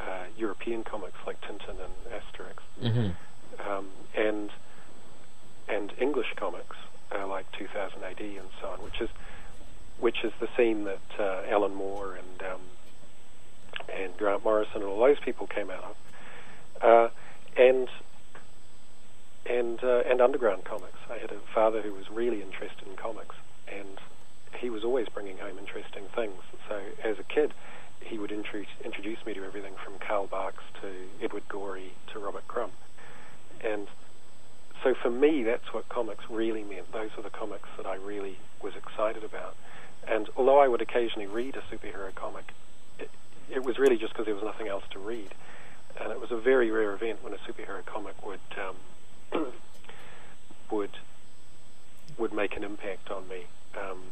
uh, 0.00 0.24
European 0.36 0.84
comics 0.84 1.18
like 1.26 1.40
Tintin 1.40 1.76
and 1.80 2.12
Asterix 2.12 2.58
Mm-hmm. 2.82 3.68
um, 3.70 3.86
and 4.16 4.50
and 5.68 5.92
English 6.00 6.32
comics 6.36 6.76
uh, 7.14 7.26
like 7.26 7.50
2000 7.52 8.02
AD 8.04 8.20
and 8.20 8.48
so 8.60 8.68
on, 8.68 8.78
which 8.82 9.00
is 9.00 9.08
which 9.98 10.22
is 10.24 10.32
the 10.40 10.48
scene 10.56 10.84
that 10.84 11.00
uh, 11.18 11.42
Alan 11.48 11.74
Moore 11.74 12.14
and 12.16 12.52
um, 12.52 12.60
and 13.92 14.16
Grant 14.16 14.44
Morrison 14.44 14.76
and 14.76 14.84
all 14.84 15.00
those 15.00 15.18
people 15.18 15.46
came 15.46 15.70
out 15.70 15.84
of, 15.84 16.82
uh, 16.82 17.08
and 17.60 17.88
and 19.46 19.82
uh, 19.82 20.02
and 20.08 20.20
underground 20.20 20.64
comics. 20.64 20.98
I 21.10 21.18
had 21.18 21.32
a 21.32 21.40
father 21.54 21.82
who 21.82 21.92
was 21.94 22.08
really 22.10 22.40
interested 22.42 22.86
in 22.86 22.96
comics, 22.96 23.34
and 23.66 23.98
he 24.56 24.70
was 24.70 24.84
always 24.84 25.08
bringing 25.08 25.38
home 25.38 25.58
interesting 25.58 26.04
things. 26.14 26.40
So 26.68 26.80
as 27.02 27.18
a 27.18 27.24
kid, 27.24 27.52
he 28.00 28.18
would 28.18 28.30
intru- 28.30 28.66
introduce 28.84 29.24
me 29.26 29.34
to 29.34 29.44
everything 29.44 29.74
from 29.84 29.94
Carl 29.98 30.26
Barks 30.26 30.64
to 30.80 30.88
Edward 31.22 31.48
Gorey 31.48 31.92
to 32.12 32.18
Robert 32.18 32.46
Crumb. 32.48 32.70
And 33.62 33.88
so 34.82 34.94
for 34.94 35.10
me, 35.10 35.42
that's 35.42 35.72
what 35.72 35.88
comics 35.88 36.24
really 36.30 36.62
meant. 36.62 36.92
Those 36.92 37.10
were 37.16 37.22
the 37.22 37.30
comics 37.30 37.68
that 37.76 37.86
I 37.86 37.96
really 37.96 38.38
was 38.62 38.74
excited 38.76 39.24
about. 39.24 39.56
And 40.06 40.28
although 40.36 40.60
I 40.60 40.68
would 40.68 40.80
occasionally 40.80 41.26
read 41.26 41.56
a 41.56 41.74
superhero 41.74 42.14
comic, 42.14 42.52
it, 42.98 43.10
it 43.50 43.64
was 43.64 43.78
really 43.78 43.96
just 43.96 44.12
because 44.12 44.26
there 44.26 44.34
was 44.34 44.44
nothing 44.44 44.68
else 44.68 44.84
to 44.90 44.98
read. 44.98 45.34
And 46.00 46.12
it 46.12 46.20
was 46.20 46.30
a 46.30 46.36
very 46.36 46.70
rare 46.70 46.94
event 46.94 47.22
when 47.22 47.32
a 47.32 47.38
superhero 47.38 47.84
comic 47.84 48.24
would 48.24 48.40
um, 48.56 49.46
would 50.70 50.90
would 52.16 52.32
make 52.32 52.56
an 52.56 52.64
impact 52.64 53.10
on 53.10 53.28
me. 53.28 53.46
Um, 53.76 54.02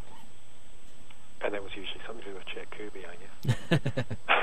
and 1.42 1.52
that 1.54 1.62
was 1.62 1.72
usually 1.76 2.00
something 2.06 2.24
to 2.24 2.30
do 2.30 2.36
with 2.36 2.46
Jack 2.46 2.70
Kirby, 2.70 3.04
I 3.06 3.76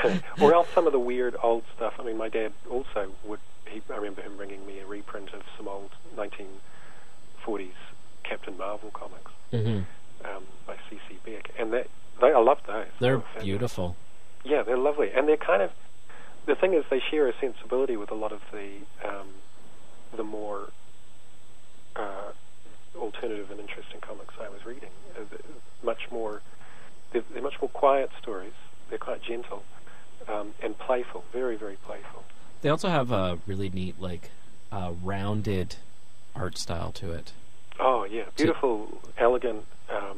guess. 0.05 0.21
or 0.41 0.53
else 0.53 0.67
some 0.75 0.85
of 0.87 0.93
the 0.93 0.99
weird 0.99 1.35
old 1.41 1.63
stuff. 1.75 1.93
I 1.99 2.03
mean, 2.03 2.17
my 2.17 2.29
dad 2.29 2.53
also 2.69 3.11
would. 3.25 3.39
He, 3.67 3.81
I 3.89 3.95
remember 3.95 4.21
him 4.21 4.37
bringing 4.37 4.65
me 4.65 4.79
a 4.79 4.85
reprint 4.85 5.33
of 5.33 5.41
some 5.57 5.67
old 5.67 5.91
1940s 6.15 7.71
Captain 8.23 8.57
Marvel 8.57 8.91
comics 8.91 9.31
Mm-hmm. 9.51 9.81
um, 10.27 10.43
by 10.65 10.75
C.C. 10.89 11.19
Beck, 11.25 11.51
and 11.59 11.71
that 11.73 11.87
they, 12.19 12.27
I 12.33 12.39
love 12.39 12.59
those. 12.65 12.85
They 12.99 13.05
They're 13.07 13.19
fabulous. 13.19 13.43
beautiful. 13.43 13.95
Yeah, 14.43 14.63
they're 14.63 14.77
lovely, 14.77 15.11
and 15.15 15.27
they're 15.27 15.37
kind 15.37 15.61
of. 15.61 15.71
The 16.47 16.55
thing 16.55 16.73
is, 16.73 16.83
they 16.89 16.99
share 17.11 17.27
a 17.27 17.33
sensibility 17.39 17.95
with 17.95 18.09
a 18.11 18.15
lot 18.15 18.31
of 18.31 18.41
the 18.51 18.69
um, 19.07 19.27
the 20.17 20.23
more 20.23 20.69
uh, 21.95 22.31
alternative 22.97 23.51
and 23.51 23.59
interesting 23.59 24.01
comics 24.01 24.33
I 24.41 24.49
was 24.49 24.65
reading. 24.65 24.89
Uh, 25.17 25.23
much 25.83 26.09
more, 26.11 26.41
they're, 27.13 27.23
they're 27.33 27.41
much 27.43 27.61
more 27.61 27.69
quiet 27.69 28.09
stories. 28.21 28.53
They're 28.89 28.97
quite 28.97 29.23
gentle 29.23 29.63
um, 30.27 30.53
and 30.61 30.77
playful, 30.77 31.23
very 31.31 31.55
very 31.55 31.77
playful. 31.85 32.23
They 32.61 32.69
also 32.69 32.89
have 32.89 33.11
a 33.11 33.39
really 33.45 33.69
neat, 33.69 33.99
like, 33.99 34.31
uh, 34.71 34.93
rounded 35.01 35.75
art 36.35 36.57
style 36.57 36.91
to 36.93 37.11
it. 37.11 37.31
Oh 37.79 38.03
yeah, 38.05 38.23
beautiful, 38.35 39.01
elegant, 39.17 39.65
um, 39.89 40.17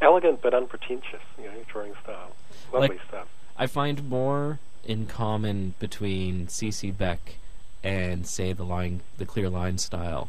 elegant 0.00 0.40
but 0.42 0.54
unpretentious. 0.54 1.22
You 1.38 1.44
know, 1.46 1.52
drawing 1.66 1.94
style, 2.02 2.32
lovely 2.72 2.88
Like- 2.90 3.00
stuff. 3.08 3.28
I 3.60 3.66
find 3.66 4.08
more 4.08 4.60
in 4.84 5.06
common 5.06 5.74
between 5.80 6.46
CC 6.46 6.96
Beck 6.96 7.34
and, 7.82 8.26
say, 8.26 8.52
the 8.52 8.64
line, 8.64 9.00
the 9.18 9.26
clear 9.26 9.48
line 9.50 9.78
style, 9.78 10.28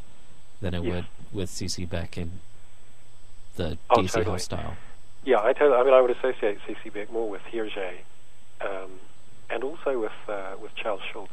than 0.61 0.73
it 0.73 0.83
Yes. 0.83 0.93
would 0.93 1.05
with 1.31 1.49
CC 1.51 1.85
Beck 1.87 2.17
and 2.17 2.39
the 3.55 3.77
Oh, 3.91 3.97
DC 4.01 4.13
totally. 4.13 4.39
Style. 4.39 4.75
Yeah, 5.25 5.39
I 5.43 5.53
totally. 5.53 5.77
I 5.77 5.83
mean, 5.83 5.93
I 5.93 6.01
would 6.01 6.11
associate 6.11 6.57
C.C. 6.67 6.89
Beck 6.89 7.11
more 7.11 7.29
with 7.29 7.41
Hergé, 7.53 7.99
um, 8.61 8.91
and 9.49 9.63
also 9.63 9.99
with 9.99 10.11
uh, 10.27 10.53
with 10.61 10.71
Charles 10.75 11.01
Schulz, 11.11 11.29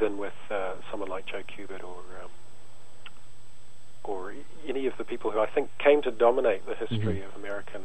than 0.00 0.18
with 0.18 0.32
uh, 0.50 0.74
someone 0.90 1.08
like 1.08 1.26
Joe 1.26 1.42
Kubert 1.46 1.82
or 1.84 2.00
um, 2.22 2.30
or 4.04 4.32
any 4.66 4.86
of 4.86 4.94
the 4.98 5.04
people 5.04 5.30
who 5.30 5.40
I 5.40 5.46
think 5.46 5.68
came 5.78 6.00
to 6.02 6.10
dominate 6.10 6.64
the 6.66 6.74
history 6.74 7.18
Mhm. 7.20 7.26
of 7.28 7.34
American 7.36 7.82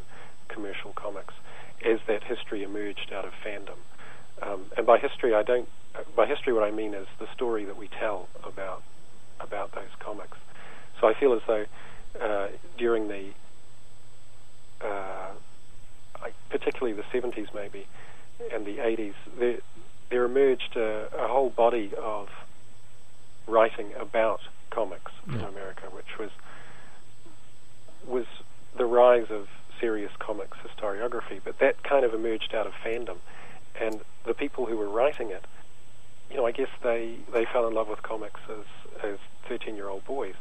commercial 0.49 0.93
comics 0.93 1.33
as 1.83 1.99
that 2.07 2.23
history 2.23 2.63
emerged 2.63 3.11
out 3.11 3.25
of 3.25 3.33
fandom. 3.43 3.77
Um, 4.41 4.65
and 4.77 4.85
by 4.85 4.97
history, 4.97 5.33
I 5.33 5.43
don't. 5.43 5.67
By 6.15 6.25
history, 6.25 6.53
what 6.53 6.63
I 6.63 6.71
mean 6.71 6.93
is 6.93 7.07
the 7.19 7.27
story 7.33 7.65
that 7.65 7.75
we 7.75 7.87
tell 7.89 8.29
about 8.43 8.81
about 9.41 9.73
those 9.73 9.91
comics. 9.99 10.37
So 10.99 11.07
I 11.07 11.13
feel 11.13 11.33
as 11.33 11.41
though 11.47 11.65
uh, 12.21 12.47
during 12.77 13.07
the 13.07 13.33
uh, 14.83 15.31
I- 16.23 16.31
particularly 16.49 16.93
the 16.93 17.03
70s 17.17 17.53
maybe 17.53 17.87
and 18.51 18.65
the 18.65 18.77
80s, 18.77 19.13
there, 19.37 19.57
there 20.09 20.25
emerged 20.25 20.75
a, 20.75 21.07
a 21.15 21.27
whole 21.27 21.49
body 21.49 21.91
of 22.01 22.29
writing 23.47 23.91
about 23.99 24.41
comics 24.69 25.11
from 25.25 25.39
Yeah. 25.39 25.47
America, 25.47 25.83
which 25.91 26.17
was 26.19 26.29
was 28.07 28.25
the 28.77 28.85
rise 28.85 29.29
of 29.29 29.47
serious 29.79 30.11
comics 30.19 30.57
historiography. 30.59 31.39
But 31.43 31.59
that 31.59 31.83
kind 31.83 32.03
of 32.05 32.13
emerged 32.13 32.55
out 32.55 32.65
of 32.65 32.73
fandom, 32.83 33.17
and 33.79 34.01
the 34.25 34.33
people 34.33 34.65
who 34.65 34.77
were 34.77 34.89
writing 34.89 35.29
it, 35.29 35.45
you 36.29 36.37
know, 36.37 36.45
I 36.45 36.51
guess 36.51 36.69
they 36.81 37.15
they 37.33 37.45
fell 37.45 37.67
in 37.67 37.73
love 37.73 37.89
with 37.89 38.01
comics 38.01 38.39
as 38.49 38.65
as 39.03 39.17
13 39.47 39.75
year 39.75 39.89
old 39.89 40.05
boys, 40.05 40.35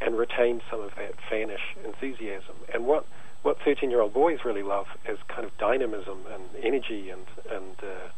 and 0.00 0.16
retained 0.16 0.62
some 0.70 0.80
of 0.80 0.94
that 0.96 1.14
fanish 1.30 1.76
enthusiasm. 1.84 2.54
And 2.72 2.86
what 2.86 3.04
what 3.42 3.58
13 3.64 3.90
year 3.90 4.00
old 4.00 4.12
boys 4.14 4.38
really 4.44 4.62
love 4.62 4.86
is 5.08 5.18
kind 5.28 5.44
of 5.44 5.56
dynamism 5.58 6.18
and 6.32 6.42
energy 6.64 7.10
and 7.10 7.26
and 7.50 7.76
uh, 7.82 8.08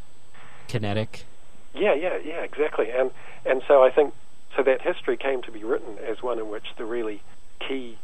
Kinetic. 0.69 1.25
Yeah, 1.75 1.95
yeah, 1.95 2.19
yeah, 2.25 2.43
exactly. 2.43 2.91
And 2.91 3.11
and 3.45 3.63
so 3.67 3.83
I 3.83 3.91
think 3.91 4.15
so 4.57 4.63
that 4.63 4.81
history 4.83 5.17
came 5.17 5.43
to 5.43 5.51
be 5.51 5.65
written 5.65 5.99
as 5.99 6.23
one 6.23 6.39
in 6.39 6.49
which 6.49 6.67
the 6.79 6.85
really 6.85 7.23
key 7.67 7.99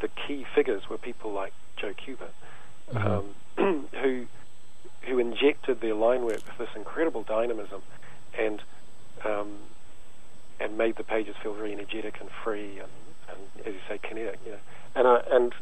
the 0.00 0.08
key 0.08 0.44
figures 0.54 0.88
were 0.88 0.98
people 0.98 1.32
like 1.32 1.52
Joe 1.76 1.92
Kubert, 1.94 2.32
Mhm. 2.92 3.24
um, 3.58 3.88
who 4.02 4.26
who 5.02 5.18
injected 5.18 5.80
their 5.80 5.94
line 5.94 6.24
work 6.24 6.40
with 6.46 6.58
this 6.58 6.74
incredible 6.76 7.22
dynamism 7.22 7.82
and 8.38 8.62
um, 9.24 9.58
and 10.60 10.78
made 10.78 10.96
the 10.96 11.04
pages 11.04 11.34
feel 11.42 11.54
very 11.54 11.72
energetic 11.72 12.20
and 12.20 12.30
free 12.42 12.78
and, 12.78 12.90
and 13.28 13.66
as 13.66 13.74
you 13.74 13.80
say 13.88 13.98
kinetic, 13.98 14.38
you 14.44 14.52
know. 14.52 14.58
And 14.94 15.08
I, 15.08 15.20
and 15.30 15.52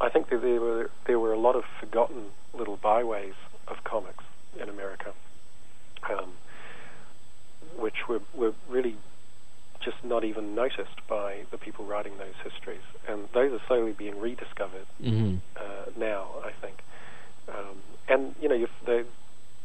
I 0.00 0.08
think 0.08 0.30
that 0.30 0.42
there 0.42 0.60
were 0.60 0.90
there 1.06 1.18
were 1.18 1.32
a 1.32 1.38
lot 1.38 1.56
of 1.56 1.64
forgotten 1.78 2.26
little 2.54 2.76
byways 2.76 3.34
of 3.68 3.84
comics 3.84 4.24
in 4.60 4.68
America, 4.68 5.12
um, 6.10 6.32
which 7.78 8.08
were 8.08 8.20
were 8.34 8.54
really 8.68 8.96
just 9.80 10.02
not 10.04 10.24
even 10.24 10.54
noticed 10.54 11.06
by 11.08 11.40
the 11.50 11.58
people 11.58 11.84
writing 11.84 12.12
those 12.18 12.34
histories, 12.42 12.82
and 13.08 13.28
those 13.32 13.52
are 13.52 13.60
slowly 13.66 13.92
being 13.92 14.18
rediscovered 14.20 14.86
hmm 15.02 15.36
uh, 15.56 15.90
now. 15.96 16.28
I 16.44 16.52
think, 16.60 16.82
um, 17.48 17.76
and 18.08 18.34
you 18.40 18.48
know, 18.48 18.66
they, 18.86 19.04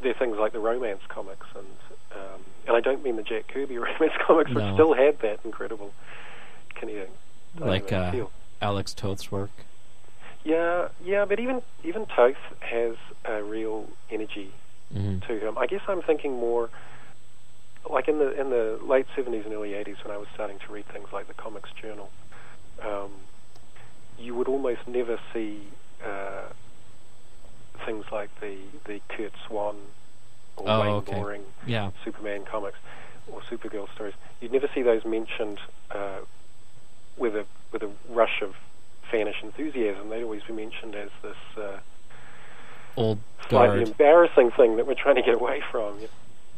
there 0.02 0.12
are 0.12 0.20
things 0.20 0.38
like 0.38 0.52
the 0.52 0.60
romance 0.60 1.02
comics, 1.08 1.48
and 1.56 1.68
um, 2.14 2.42
and 2.68 2.76
I 2.76 2.82
don't 2.82 3.04
mean 3.04 3.16
the 3.16 3.24
Jack 3.24 3.48
Kirby 3.48 3.78
romance 3.90 4.14
comics, 4.26 4.52
No. 4.52 4.60
but 4.60 4.74
still 4.74 4.94
had 4.94 5.20
that 5.20 5.40
incredible 5.46 5.94
kinetic 6.76 7.10
Like 7.58 7.92
uh. 7.94 8.26
Alex 8.62 8.94
Toth's 8.94 9.32
work. 9.32 9.52
Yeah, 10.46 10.90
yeah, 11.04 11.26
but 11.26 11.40
even 11.40 11.62
even 11.84 12.06
Toth 12.06 12.36
has 12.62 12.96
a 13.26 13.44
real 13.44 13.86
energy 14.12 14.52
hmm 14.94 15.18
to 15.28 15.40
him. 15.40 15.58
I 15.58 15.66
guess 15.66 15.82
I'm 15.88 16.04
thinking 16.04 16.34
more 16.34 16.70
like 17.92 18.08
in 18.08 18.20
the 18.20 18.40
in 18.40 18.52
the 18.52 18.80
late 18.88 19.08
seventies 19.16 19.42
and 19.46 19.54
early 19.54 19.74
eighties 19.74 19.98
when 20.06 20.14
I 20.14 20.18
was 20.18 20.28
starting 20.36 20.60
to 20.68 20.74
read 20.74 20.86
things 20.94 21.08
like 21.12 21.28
the 21.28 21.34
Comics 21.34 21.70
Journal. 21.82 22.10
Um, 22.86 23.10
you 24.20 24.36
would 24.36 24.48
almost 24.48 24.82
never 24.88 25.18
see 25.34 25.64
uh, 26.06 26.50
things 27.86 28.06
like 28.12 28.30
the 28.40 28.58
the 28.86 29.00
Curt 29.10 29.34
Swan 29.48 29.76
or 30.58 30.70
Oh, 30.70 30.82
Wayne 30.82 30.94
okay. 30.96 31.12
Boring 31.14 31.42
Yeah. 31.66 31.90
Superman 32.04 32.46
comics 32.50 32.78
or 33.32 33.42
Supergirl 33.52 33.88
stories. 33.96 34.14
You'd 34.42 34.52
never 34.52 34.70
see 34.76 34.84
those 34.84 35.04
mentioned 35.06 35.60
uh, 35.90 36.20
with 37.18 37.36
a 37.36 37.46
with 37.74 37.82
a 37.82 37.90
rush 38.10 38.42
of 38.44 38.52
fanish 39.12 39.42
enthusiasm. 39.44 40.10
They'd 40.10 40.24
always 40.24 40.44
be 40.44 40.54
mentioned 40.54 40.96
as 40.96 41.10
this 41.22 41.36
uh, 41.58 41.78
Old 42.98 43.20
slightly 43.50 43.78
guard. 43.80 43.88
embarrassing 43.90 44.52
thing 44.52 44.78
that 44.78 44.88
we're 44.88 44.94
trying 44.96 45.16
to 45.16 45.22
get 45.22 45.36
away 45.36 45.62
from. 45.72 45.98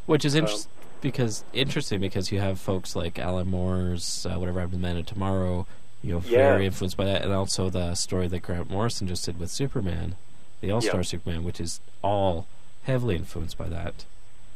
Which 0.05 0.23
is 0.25 0.35
Um, 0.35 0.39
interesting 0.41 0.71
because 1.01 1.43
interesting 1.53 1.99
because 1.99 2.31
you 2.31 2.39
have 2.39 2.59
folks 2.59 2.95
like 2.95 3.19
Alan 3.19 3.47
Moore's 3.49 4.25
uh, 4.25 4.35
whatever 4.35 4.59
happened 4.59 4.81
to 4.81 4.87
Man 4.87 4.97
of 4.97 5.05
Tomorrow, 5.05 5.67
you 6.03 6.13
know, 6.13 6.21
Yeah. 6.25 6.51
very 6.53 6.65
influenced 6.65 6.97
by 6.97 7.05
that, 7.05 7.23
and 7.23 7.33
also 7.33 7.69
the 7.69 7.93
story 7.95 8.27
that 8.27 8.39
Grant 8.39 8.69
Morrison 8.69 9.07
just 9.07 9.25
did 9.25 9.39
with 9.39 9.49
Superman, 9.51 10.15
the 10.61 10.71
All 10.71 10.81
Star 10.81 10.97
Yeah. 10.99 11.03
Superman, 11.03 11.43
which 11.43 11.59
is 11.59 11.81
all 12.03 12.47
heavily 12.83 13.15
influenced 13.15 13.57
by 13.57 13.67
that. 13.69 14.05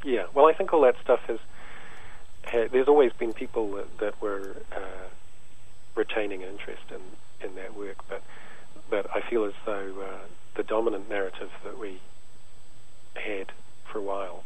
Yeah, 0.03 0.25
well, 0.33 0.47
I 0.47 0.53
think 0.53 0.73
all 0.73 0.81
that 0.81 0.95
stuff 1.03 1.19
has. 1.27 1.37
Ha, 2.45 2.67
there's 2.71 2.87
always 2.87 3.13
been 3.13 3.33
people 3.33 3.71
that, 3.73 3.97
that 3.99 4.19
were 4.21 4.55
uh, 4.71 5.09
retaining 5.95 6.41
interest 6.41 6.81
in, 6.89 6.99
in 7.43 7.55
that 7.55 7.75
work, 7.75 7.97
but 8.09 8.23
but 8.89 9.07
I 9.15 9.21
feel 9.29 9.45
as 9.45 9.53
though 9.65 9.93
uh, 10.01 10.27
the 10.55 10.63
dominant 10.63 11.09
narrative 11.09 11.49
that 11.63 11.77
we 11.77 12.01
had 13.15 13.51
for 13.91 13.99
a 13.99 14.01
while 14.01 14.43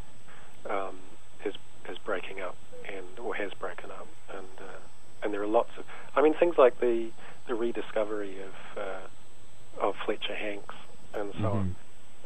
um, 0.69 0.97
is 1.43 1.55
is 1.89 1.97
breaking 1.99 2.41
up, 2.41 2.55
and 2.85 3.19
or 3.19 3.35
has 3.35 3.53
broken 3.53 3.91
up, 3.91 4.07
and 4.29 4.47
uh, 4.59 4.79
and 5.23 5.33
there 5.33 5.41
are 5.41 5.47
lots 5.47 5.71
of. 5.77 5.85
I 6.15 6.21
mean, 6.21 6.33
things 6.33 6.57
like 6.57 6.79
the 6.79 7.11
the 7.47 7.55
rediscovery 7.55 8.37
of 8.41 8.77
uh, 8.77 9.87
of 9.87 9.95
Fletcher 10.05 10.35
Hanks 10.35 10.75
and 11.15 11.33
so 11.39 11.51
on. 11.51 11.75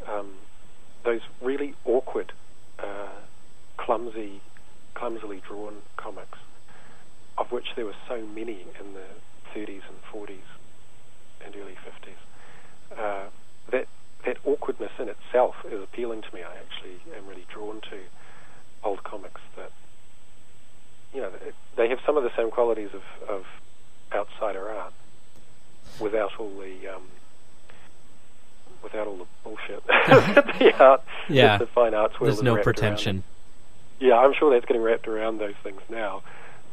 Um, 0.07 0.33
those 1.03 1.21
really 1.41 1.75
awkward, 1.85 2.33
uh, 2.79 3.09
clumsy, 3.77 4.41
clumsily 4.95 5.41
drawn 5.47 5.77
comics, 5.97 6.39
of 7.37 7.51
which 7.51 7.67
there 7.75 7.85
were 7.85 7.95
so 8.07 8.25
many 8.25 8.65
in 8.79 8.93
the 8.93 9.05
30s 9.55 9.81
and 9.87 9.97
40s 10.13 10.37
and 11.53 11.61
early 11.61 11.75
50s. 11.75 12.97
Uh, 12.97 13.29
that 13.71 13.87
that 14.25 14.37
awkwardness 14.45 14.91
in 14.99 15.07
itself 15.09 15.55
is 15.71 15.81
appealing 15.81 16.21
to 16.21 16.33
me. 16.35 16.41
I 16.41 16.55
actually 16.57 16.99
am 17.15 17.25
really 17.27 17.45
drawn 17.53 17.81
to 17.81 17.97
old 18.83 19.03
comics 19.03 19.41
that, 19.55 19.71
you 21.13 21.21
know, 21.21 21.31
they 21.77 21.87
have 21.89 21.99
some 22.05 22.17
of 22.17 22.23
the 22.23 22.31
same 22.35 22.51
qualities 22.51 22.89
of, 22.93 23.03
of 23.29 23.45
outsider 24.13 24.69
art 24.69 24.93
without 25.99 26.31
all 26.37 26.49
the 26.59 26.93
um, 26.95 27.03
without 28.83 29.07
all 29.07 29.17
the 29.17 29.25
bullshit. 29.43 29.85
the 29.87 30.73
art, 30.79 31.01
Yeah. 31.29 31.57
the 31.57 31.67
fine 31.67 31.93
arts 31.93 32.19
world 32.19 32.33
There's 32.33 32.43
no 32.43 32.55
wrapped 32.55 32.67
around 32.67 32.73
pretension. 32.75 33.23
Yeah, 33.99 34.15
I'm 34.17 34.33
sure 34.33 34.51
that's 34.51 34.65
getting 34.65 34.81
wrapped 34.81 35.07
around 35.07 35.39
those 35.39 35.55
things 35.63 35.81
now. 35.89 36.23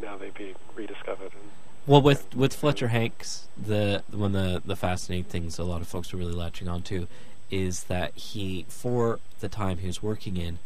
Now 0.01 0.17
they're 0.17 0.31
being 0.33 0.55
rediscovered. 0.75 1.33
And 1.33 1.51
Well, 1.87 2.03
with 2.03 2.35
with 2.35 2.53
Fletcher 2.55 2.89
Hanks, 2.89 3.47
the 3.57 4.03
one 4.11 4.35
of 4.35 4.63
the 4.63 4.63
the 4.67 4.77
fascinating 4.77 5.25
things 5.25 5.59
a 5.59 5.65
lot 5.65 5.81
of 5.81 5.89
folks 5.89 6.13
are 6.13 6.17
really 6.17 6.33
latching 6.33 6.69
onto 6.69 7.07
is 7.49 7.85
that 7.85 8.13
he, 8.17 8.67
for 8.69 9.21
the 9.39 9.49
time 9.49 9.79
he 9.79 9.87
was 9.87 10.03
working 10.03 10.37
in, 10.37 10.59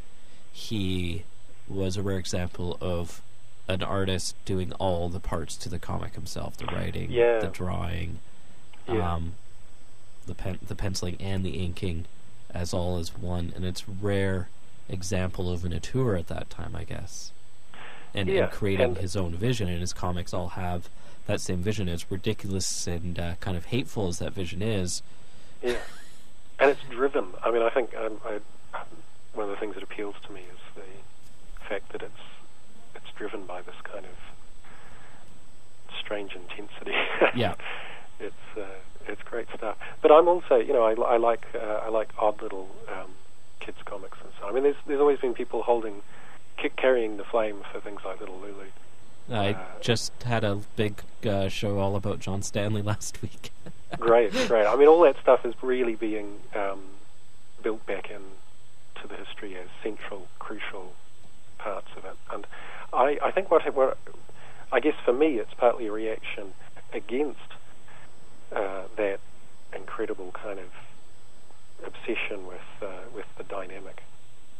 he 0.50 1.24
was 1.68 1.98
a 1.98 2.02
rare 2.02 2.16
example 2.16 2.78
of 2.80 3.20
an 3.68 3.82
artist 3.82 4.34
doing 4.46 4.72
all 4.74 5.10
the 5.10 5.20
parts 5.20 5.56
to 5.58 5.68
the 5.68 5.78
comic 5.78 6.14
himself: 6.14 6.56
the 6.56 6.64
writing, 6.66 7.10
Yeah. 7.10 7.38
the 7.40 7.48
drawing, 7.48 8.20
Yeah. 8.88 9.14
um, 9.14 9.34
the 10.26 10.34
pen, 10.34 10.58
the 10.66 10.74
penciling, 10.74 11.16
and 11.20 11.44
the 11.44 11.50
inking, 11.62 12.06
as 12.54 12.72
all 12.72 12.96
as 12.96 13.14
one. 13.16 13.52
And 13.54 13.66
it's 13.66 13.86
rare 13.86 14.48
example 14.88 15.52
of 15.52 15.66
an 15.66 15.74
auteur 15.74 16.16
at 16.16 16.28
that 16.28 16.48
time, 16.48 16.74
I 16.74 16.84
guess. 16.84 17.30
And, 18.14 18.28
Yeah, 18.28 18.44
and 18.44 18.52
creating 18.52 18.86
and- 18.86 18.96
his 18.98 19.14
own 19.16 19.34
vision, 19.34 19.68
and 19.68 19.80
his 19.82 19.92
comics 19.92 20.32
all 20.34 20.48
have 20.50 20.88
that 21.26 21.40
same 21.40 21.62
vision. 21.62 21.88
As 21.88 22.10
ridiculous 22.10 22.86
and 22.86 23.18
uh, 23.18 23.34
kind 23.40 23.56
of 23.56 23.66
hateful 23.66 24.08
as 24.08 24.18
that 24.18 24.32
vision 24.32 24.62
is, 24.62 25.02
yeah, 25.62 25.76
and 26.58 26.70
it's 26.70 26.82
driven. 26.90 27.26
I 27.44 27.50
mean, 27.50 27.62
I 27.62 27.70
think 27.70 27.94
um, 27.96 28.20
I, 28.24 28.40
one 29.34 29.44
of 29.44 29.50
the 29.50 29.56
things 29.56 29.74
that 29.74 29.82
appeals 29.82 30.16
to 30.26 30.32
me 30.32 30.40
is 30.40 30.58
the 30.74 31.68
fact 31.68 31.92
that 31.92 32.02
it's 32.02 32.22
it's 32.94 33.10
driven 33.16 33.44
by 33.44 33.62
this 33.62 33.76
kind 33.84 34.04
of 34.04 34.12
strange 35.98 36.34
intensity. 36.34 36.96
Yeah. 37.34 37.54
it's 38.20 38.34
uh, 38.56 38.62
it's 39.06 39.22
great 39.22 39.46
stuff. 39.56 39.76
But 40.02 40.12
I'm 40.12 40.28
also, 40.28 40.56
you 40.56 40.72
know, 40.72 40.84
I, 40.84 40.92
I 41.14 41.16
like 41.16 41.46
uh, 41.54 41.80
I 41.84 41.88
like 41.88 42.10
odd 42.18 42.42
little 42.42 42.68
um, 42.88 43.12
kids 43.60 43.78
comics 43.84 44.18
and 44.22 44.32
so. 44.38 44.46
on. 44.46 44.50
I 44.50 44.54
mean, 44.54 44.64
there's 44.64 44.76
there's 44.86 45.00
always 45.00 45.18
been 45.18 45.34
people 45.34 45.62
holding, 45.62 46.02
carrying 46.76 47.16
the 47.16 47.24
flame 47.24 47.62
for 47.72 47.80
things 47.80 48.00
like 48.04 48.20
Little 48.20 48.38
Lulu. 48.38 48.66
I 49.28 49.50
Uh, 49.52 49.64
just 49.80 50.12
had 50.22 50.44
a 50.44 50.56
big 50.76 51.02
uh, 51.26 51.48
show 51.48 51.78
all 51.78 51.96
about 51.96 52.18
John 52.20 52.42
Stanley 52.42 52.82
last 52.92 53.20
week. 53.22 53.52
great, 53.98 54.32
great. 54.48 54.66
I 54.66 54.76
mean, 54.76 54.88
all 54.88 55.00
that 55.02 55.16
stuff 55.20 55.44
is 55.44 55.54
really 55.62 55.94
being 55.94 56.40
um, 56.54 56.82
built 57.62 57.84
back 57.86 58.10
in 58.10 58.22
to 59.00 59.08
the 59.08 59.14
history 59.16 59.56
as 59.56 59.68
central, 59.82 60.28
crucial 60.38 60.94
parts 61.58 61.88
of 61.96 62.04
it. 62.04 62.16
And 62.32 62.46
I, 62.92 63.18
I 63.22 63.30
think 63.30 63.50
what, 63.50 63.62
what 63.74 63.98
I 64.72 64.80
guess 64.80 64.94
for 65.04 65.12
me, 65.12 65.38
it's 65.38 65.54
partly 65.54 65.86
a 65.86 65.92
reaction 65.92 66.54
against 66.92 67.38
uh, 68.52 68.82
that 68.96 69.20
incredible 69.74 70.32
kind 70.32 70.58
of 70.58 70.66
obsession 71.86 72.46
with 72.46 72.60
uh, 72.82 72.86
with 73.14 73.26
the 73.38 73.44
dynamic 73.44 74.02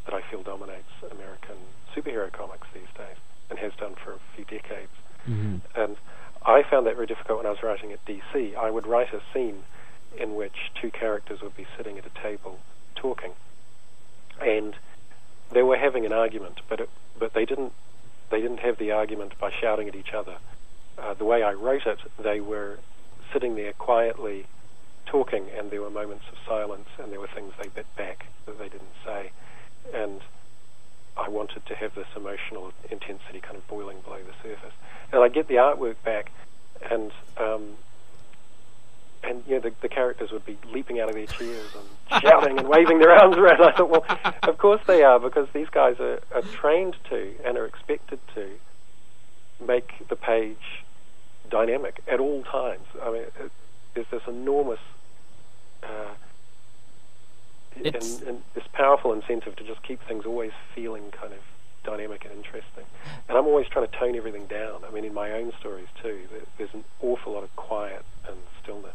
that 0.07 0.14
I 0.14 0.23
feel 0.23 0.42
dominates 0.42 0.88
American 1.11 1.57
superhero 1.94 2.33
comics 2.33 2.66
these 2.73 2.88
days 2.96 3.16
and 3.51 3.59
has 3.59 3.73
done 3.75 3.95
for 3.95 4.13
a 4.13 4.19
few 4.35 4.45
decades. 4.45 4.93
hmm 5.25 5.57
And 5.75 5.97
I 6.45 6.63
found 6.63 6.87
that 6.87 6.95
very 6.95 7.07
difficult 7.07 7.39
when 7.39 7.47
I 7.47 7.51
was 7.51 7.63
writing 7.63 7.93
at 7.93 8.05
DC. 8.07 8.57
I 8.57 8.71
would 8.71 8.87
write 8.87 9.13
a 9.13 9.21
scene 9.35 9.63
in 10.19 10.35
which 10.35 10.73
two 10.81 10.91
characters 10.91 11.43
would 11.43 11.57
be 11.57 11.67
sitting 11.77 11.99
at 11.99 12.05
a 12.07 12.23
table 12.23 12.59
talking, 12.97 13.33
and 14.41 14.75
they 15.53 15.63
were 15.63 15.77
having 15.77 16.07
an 16.07 16.13
argument, 16.13 16.61
but 16.69 16.81
it, 16.81 16.91
but 17.19 17.35
they 17.35 17.45
didn't 17.45 17.73
they 18.31 18.41
didn't 18.41 18.61
have 18.61 18.79
the 18.79 18.93
argument 18.93 19.37
by 19.39 19.51
shouting 19.51 19.89
at 19.89 19.97
each 19.97 20.13
other. 20.15 20.37
Uh, 20.97 21.15
the 21.15 21.25
way 21.25 21.43
I 21.43 21.53
wrote 21.53 21.87
it, 21.87 21.99
they 22.19 22.41
were 22.41 22.79
sitting 23.33 23.57
there 23.57 23.73
quietly 23.73 24.47
talking, 25.07 25.47
and 25.57 25.71
there 25.71 25.83
were 25.83 25.91
moments 25.91 26.25
of 26.31 26.39
silence, 26.47 26.89
and 26.99 27.11
there 27.11 27.19
were 27.19 27.27
things 27.35 27.53
they 27.61 27.69
bit 27.69 27.87
back 27.97 28.27
that 28.47 28.59
they 28.59 28.69
didn't 28.69 28.95
say, 29.05 29.33
and 29.93 30.21
I 31.20 31.28
wanted 31.28 31.66
to 31.66 31.74
have 31.74 31.94
this 31.94 32.06
emotional 32.16 32.72
intensity 32.90 33.40
kind 33.40 33.56
of 33.56 33.66
boiling 33.68 34.00
below 34.00 34.18
the 34.18 34.48
surface. 34.48 34.72
And 35.12 35.22
I 35.22 35.28
get 35.28 35.48
the 35.48 35.56
artwork 35.56 35.96
back, 36.02 36.30
and 36.90 37.12
um, 37.37 37.76
and 39.22 39.42
you 39.46 39.54
know 39.54 39.61
the, 39.61 39.72
the 39.83 39.88
characters 39.88 40.33
would 40.33 40.46
be 40.46 40.56
leaping 40.72 40.98
out 40.98 41.09
of 41.11 41.14
their 41.14 41.26
chairs 41.26 41.74
and 41.74 42.22
shouting 42.22 42.59
and 42.59 42.68
waving 42.68 42.98
their 43.00 43.12
arms 43.12 43.37
around. 43.37 43.62
I 43.62 43.72
thought, 43.76 43.90
well, 43.90 44.04
of 44.42 44.56
course 44.59 44.80
they 44.87 45.02
are 45.02 45.20
because 45.20 45.48
these 45.52 45.68
guys 45.68 46.00
are, 46.00 46.20
are 46.35 46.42
trained 46.42 46.96
to 47.11 47.35
and 47.44 47.59
are 47.59 47.66
expected 47.66 48.18
to 48.35 48.48
make 49.64 50.09
the 50.09 50.16
page 50.16 50.85
dynamic 51.50 52.00
at 52.09 52.18
all 52.18 52.42
times. 52.44 52.87
I 53.02 53.11
mean, 53.11 53.22
it, 53.22 53.52
there's 53.94 54.06
this 54.11 54.22
enormous 54.26 54.80
uh, 55.83 56.14
It's- 57.76 58.18
and, 58.20 58.28
and 58.28 58.42
this 58.54 58.64
powerful 58.72 59.12
incentive 59.12 59.56
to 59.56 59.64
just 59.64 59.83
keep 59.83 60.00
things 60.06 60.24
always 60.26 60.52
feeling 60.74 61.11
kind 61.12 61.33
of 61.33 61.38
dynamic 61.85 62.24
and 62.24 62.35
interesting. 62.35 62.85
And 63.28 63.38
I'm 63.38 63.46
always 63.46 63.66
trying 63.68 63.87
to 63.88 63.96
tone 63.98 64.14
everything 64.16 64.46
down. 64.46 64.85
I 64.87 64.90
mean, 64.90 65.04
in 65.04 65.14
my 65.14 65.33
own 65.33 65.52
stories 65.59 65.88
too, 66.02 66.18
there's 66.59 66.74
an 66.74 66.85
awful 67.00 67.33
lot 67.33 67.42
of 67.44 67.54
quiet 67.56 68.04
and 68.28 68.37
stillness. 68.62 68.94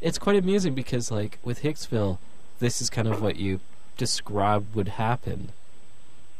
It's 0.00 0.18
quite 0.18 0.36
amusing 0.36 0.74
because, 0.74 1.10
like, 1.10 1.38
with 1.42 1.62
Hicksville, 1.62 2.18
this 2.58 2.80
is 2.82 2.90
kind 2.90 3.08
of 3.08 3.20
what 3.22 3.36
you 3.36 3.60
described 3.96 4.74
would 4.74 4.88
happen. 4.88 5.50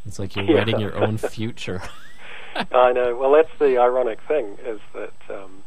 It's 0.06 0.18
like 0.18 0.36
you're 0.36 0.44
Yeah. 0.48 0.58
writing 0.58 0.78
your 0.80 0.96
own 0.96 1.16
future. 1.18 1.82
I 2.56 2.92
know. 2.92 3.16
Well, 3.16 3.32
that's 3.32 3.50
the 3.58 3.78
ironic 3.78 4.20
thing 4.28 4.58
is 4.64 4.80
that. 4.92 5.12
Um, 5.28 5.62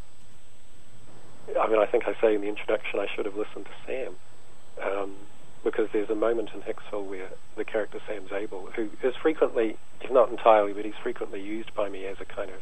I 1.60 1.68
mean, 1.68 1.80
I 1.80 1.86
think 1.86 2.08
I 2.08 2.14
say 2.22 2.36
in 2.36 2.42
the 2.42 2.48
introduction 2.48 3.00
I 3.00 3.08
should 3.16 3.26
have 3.26 3.36
listened 3.36 3.66
to 3.66 3.72
Sam, 3.86 4.16
um, 4.84 5.16
because 5.64 5.88
there's 5.94 6.10
a 6.10 6.16
moment 6.16 6.50
in 6.54 6.62
Hicksville 6.62 7.06
where 7.06 7.30
the 7.56 7.66
character 7.66 8.00
Sam 8.08 8.28
Zabel, 8.30 8.70
who 8.76 8.90
is 9.04 9.16
frequently, 9.22 9.78
not 10.12 10.30
entirely, 10.30 10.74
but 10.74 10.86
he's 10.86 10.98
frequently 11.02 11.42
used 11.42 11.74
by 11.76 11.90
me 11.90 12.06
as 12.06 12.18
a 12.22 12.26
kind 12.26 12.52
of 12.52 12.62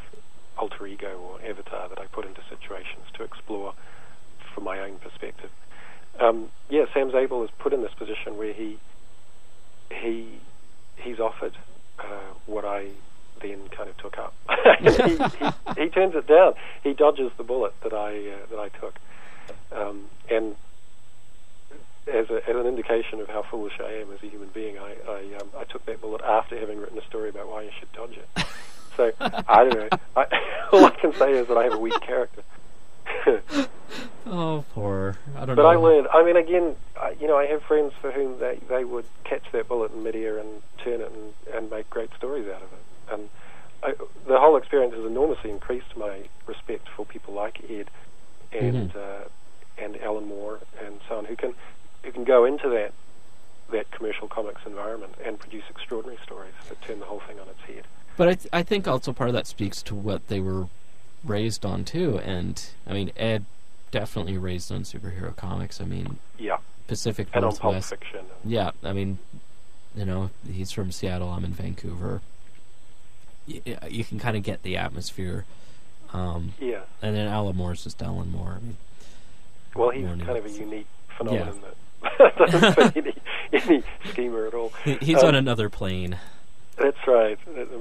alter 0.58 0.86
ego 0.86 1.18
or 1.18 1.40
avatar 1.48 1.88
that 1.88 1.98
I 1.98 2.06
put 2.06 2.24
into 2.24 2.40
situations 2.48 3.04
to 3.14 3.24
explore 3.24 3.74
from 4.54 4.64
my 4.64 4.80
own 4.80 4.96
perspective. 4.98 5.50
Um, 6.18 6.48
yeah, 6.70 6.86
Sam 6.94 7.10
Zabel 7.10 7.44
is 7.44 7.50
put 7.58 7.72
in 7.72 7.82
this 7.82 7.92
position 7.94 8.36
where 8.38 8.52
he 8.52 8.78
he 9.90 10.40
he's 10.96 11.20
offered 11.20 11.56
uh, 11.98 12.34
what 12.46 12.64
I 12.64 12.88
then 13.42 13.68
kind 13.68 13.90
of 13.90 13.96
took 13.98 14.16
up. 14.18 14.34
he, 14.80 14.90
he, 14.90 15.84
he 15.84 15.88
turns 15.90 16.14
it 16.14 16.26
down. 16.26 16.54
He 16.82 16.94
dodges 16.94 17.30
the 17.36 17.44
bullet 17.44 17.74
that 17.82 17.92
I 17.92 18.16
uh, 18.16 18.46
that 18.50 18.58
I 18.58 18.68
took, 18.80 18.94
um, 19.72 20.04
and 20.30 20.56
as, 22.06 22.30
a, 22.30 22.48
as 22.48 22.56
an 22.56 22.66
indication 22.66 23.20
of 23.20 23.28
how 23.28 23.42
foolish 23.42 23.74
I 23.80 23.92
am 23.94 24.12
as 24.12 24.22
a 24.22 24.26
human 24.28 24.48
being, 24.48 24.78
I 24.78 24.94
I, 25.08 25.20
um, 25.40 25.48
I 25.58 25.64
took 25.64 25.84
that 25.86 26.00
bullet 26.00 26.22
after 26.22 26.58
having 26.58 26.78
written 26.80 26.98
a 26.98 27.04
story 27.06 27.28
about 27.28 27.48
why 27.48 27.62
you 27.62 27.70
should 27.78 27.92
dodge 27.92 28.16
it. 28.16 28.46
So 28.96 29.12
I 29.48 29.64
don't 29.64 29.74
know. 29.92 29.98
I, 30.16 30.26
all 30.72 30.84
I 30.84 30.90
can 30.90 31.12
say 31.14 31.32
is 31.32 31.48
that 31.48 31.56
I 31.58 31.64
have 31.64 31.74
a 31.74 31.78
weak 31.78 32.00
character. 32.00 32.42
oh, 34.26 34.64
poor. 34.74 35.16
I 35.36 35.44
don't 35.46 35.56
But 35.56 35.62
know. 35.62 35.62
But 35.62 35.66
I 35.66 35.76
learned. 35.76 36.08
I 36.12 36.24
mean, 36.24 36.36
again, 36.36 36.76
I, 37.00 37.10
you 37.20 37.26
know, 37.26 37.36
I 37.36 37.46
have 37.46 37.62
friends 37.62 37.92
for 38.00 38.10
whom 38.10 38.38
they 38.38 38.58
they 38.68 38.84
would 38.84 39.04
catch 39.24 39.44
that 39.52 39.68
bullet 39.68 39.92
in 39.92 40.02
midair 40.02 40.38
and 40.38 40.62
turn 40.78 41.00
it 41.00 41.10
and, 41.12 41.56
and 41.56 41.70
make 41.70 41.88
great 41.90 42.10
stories 42.16 42.46
out 42.48 42.62
of 42.62 42.72
it. 42.72 43.12
And 43.12 43.28
I, 43.82 43.92
the 44.26 44.38
whole 44.38 44.56
experience 44.56 44.94
has 44.94 45.04
enormously 45.04 45.50
increased 45.50 45.96
my 45.96 46.22
respect 46.46 46.88
for 46.96 47.04
people 47.04 47.34
like 47.34 47.60
Ed 47.68 47.90
and 48.52 48.92
Mhm. 48.92 48.96
uh, 48.96 49.28
and 49.78 50.00
Alan 50.02 50.26
Moore 50.26 50.60
and 50.84 51.00
so 51.08 51.18
on, 51.18 51.26
who 51.26 51.36
can 51.36 51.54
who 52.06 52.12
can 52.12 52.24
go 52.24 52.44
into 52.44 52.68
that 52.70 52.92
that 53.72 53.90
commercial 53.90 54.28
comics 54.28 54.60
environment 54.64 55.12
and 55.24 55.40
produce 55.40 55.64
extraordinary 55.68 56.18
stories 56.22 56.52
that 56.68 56.80
turn 56.82 57.00
the 57.00 57.04
whole 57.04 57.18
thing 57.26 57.40
on 57.40 57.48
its 57.48 57.60
head. 57.66 57.82
But 58.16 58.28
I, 58.28 58.34
th- 58.34 58.48
I 58.52 58.62
think 58.62 58.86
also 58.86 59.12
part 59.12 59.28
of 59.28 59.34
that 59.34 59.48
speaks 59.48 59.82
to 59.82 59.94
what 59.96 60.28
they 60.28 60.38
were 60.38 60.68
raised 61.24 61.66
on 61.66 61.84
too. 61.84 62.18
And 62.18 62.64
I 62.86 62.92
mean, 62.92 63.10
Ed 63.16 63.44
definitely 63.90 64.38
raised 64.38 64.70
on 64.70 64.82
superhero 64.82 65.34
comics. 65.34 65.80
I 65.80 65.84
mean, 65.84 66.18
Yeah, 66.38 66.58
Pacific 66.86 67.26
and 67.34 67.44
on 67.44 67.50
Pulp 67.50 67.62
Northwest. 67.64 67.90
Fiction. 67.90 68.24
Yeah, 68.44 68.70
I 68.84 68.92
mean, 68.92 69.18
you 69.96 70.04
know, 70.04 70.30
he's 70.48 70.70
from 70.70 70.92
Seattle. 70.92 71.28
I'm 71.30 71.44
in 71.44 71.52
Vancouver. 71.52 72.20
Y- 73.48 73.62
y- 73.66 73.78
You, 73.90 74.04
can 74.04 74.20
kind 74.20 74.36
of 74.36 74.44
get 74.44 74.62
the 74.62 74.76
atmosphere. 74.76 75.44
Um, 76.12 76.52
yeah. 76.60 76.82
and 77.02 77.16
then 77.16 77.26
Alan 77.26 77.56
Moore's 77.56 77.82
just 77.82 78.00
Alan 78.00 78.30
Moore. 78.30 78.58
I 78.60 78.64
mean, 78.64 78.76
Well, 79.74 79.90
he's 79.90 80.06
kind 80.06 80.22
of 80.38 80.46
a 80.46 80.50
unique 80.50 80.86
phenomenon 81.18 81.60
that 81.62 81.74
doesn't 82.38 82.74
fit 82.92 82.96
any, 82.96 83.14
any 83.52 83.82
schema 84.10 84.46
at 84.46 84.54
all. 84.54 84.72
he- 84.84 84.98
he's 85.00 85.18
Um, 85.22 85.28
on 85.28 85.34
another 85.34 85.68
plane. 85.68 86.18
That's 86.76 87.06
right. 87.06 87.38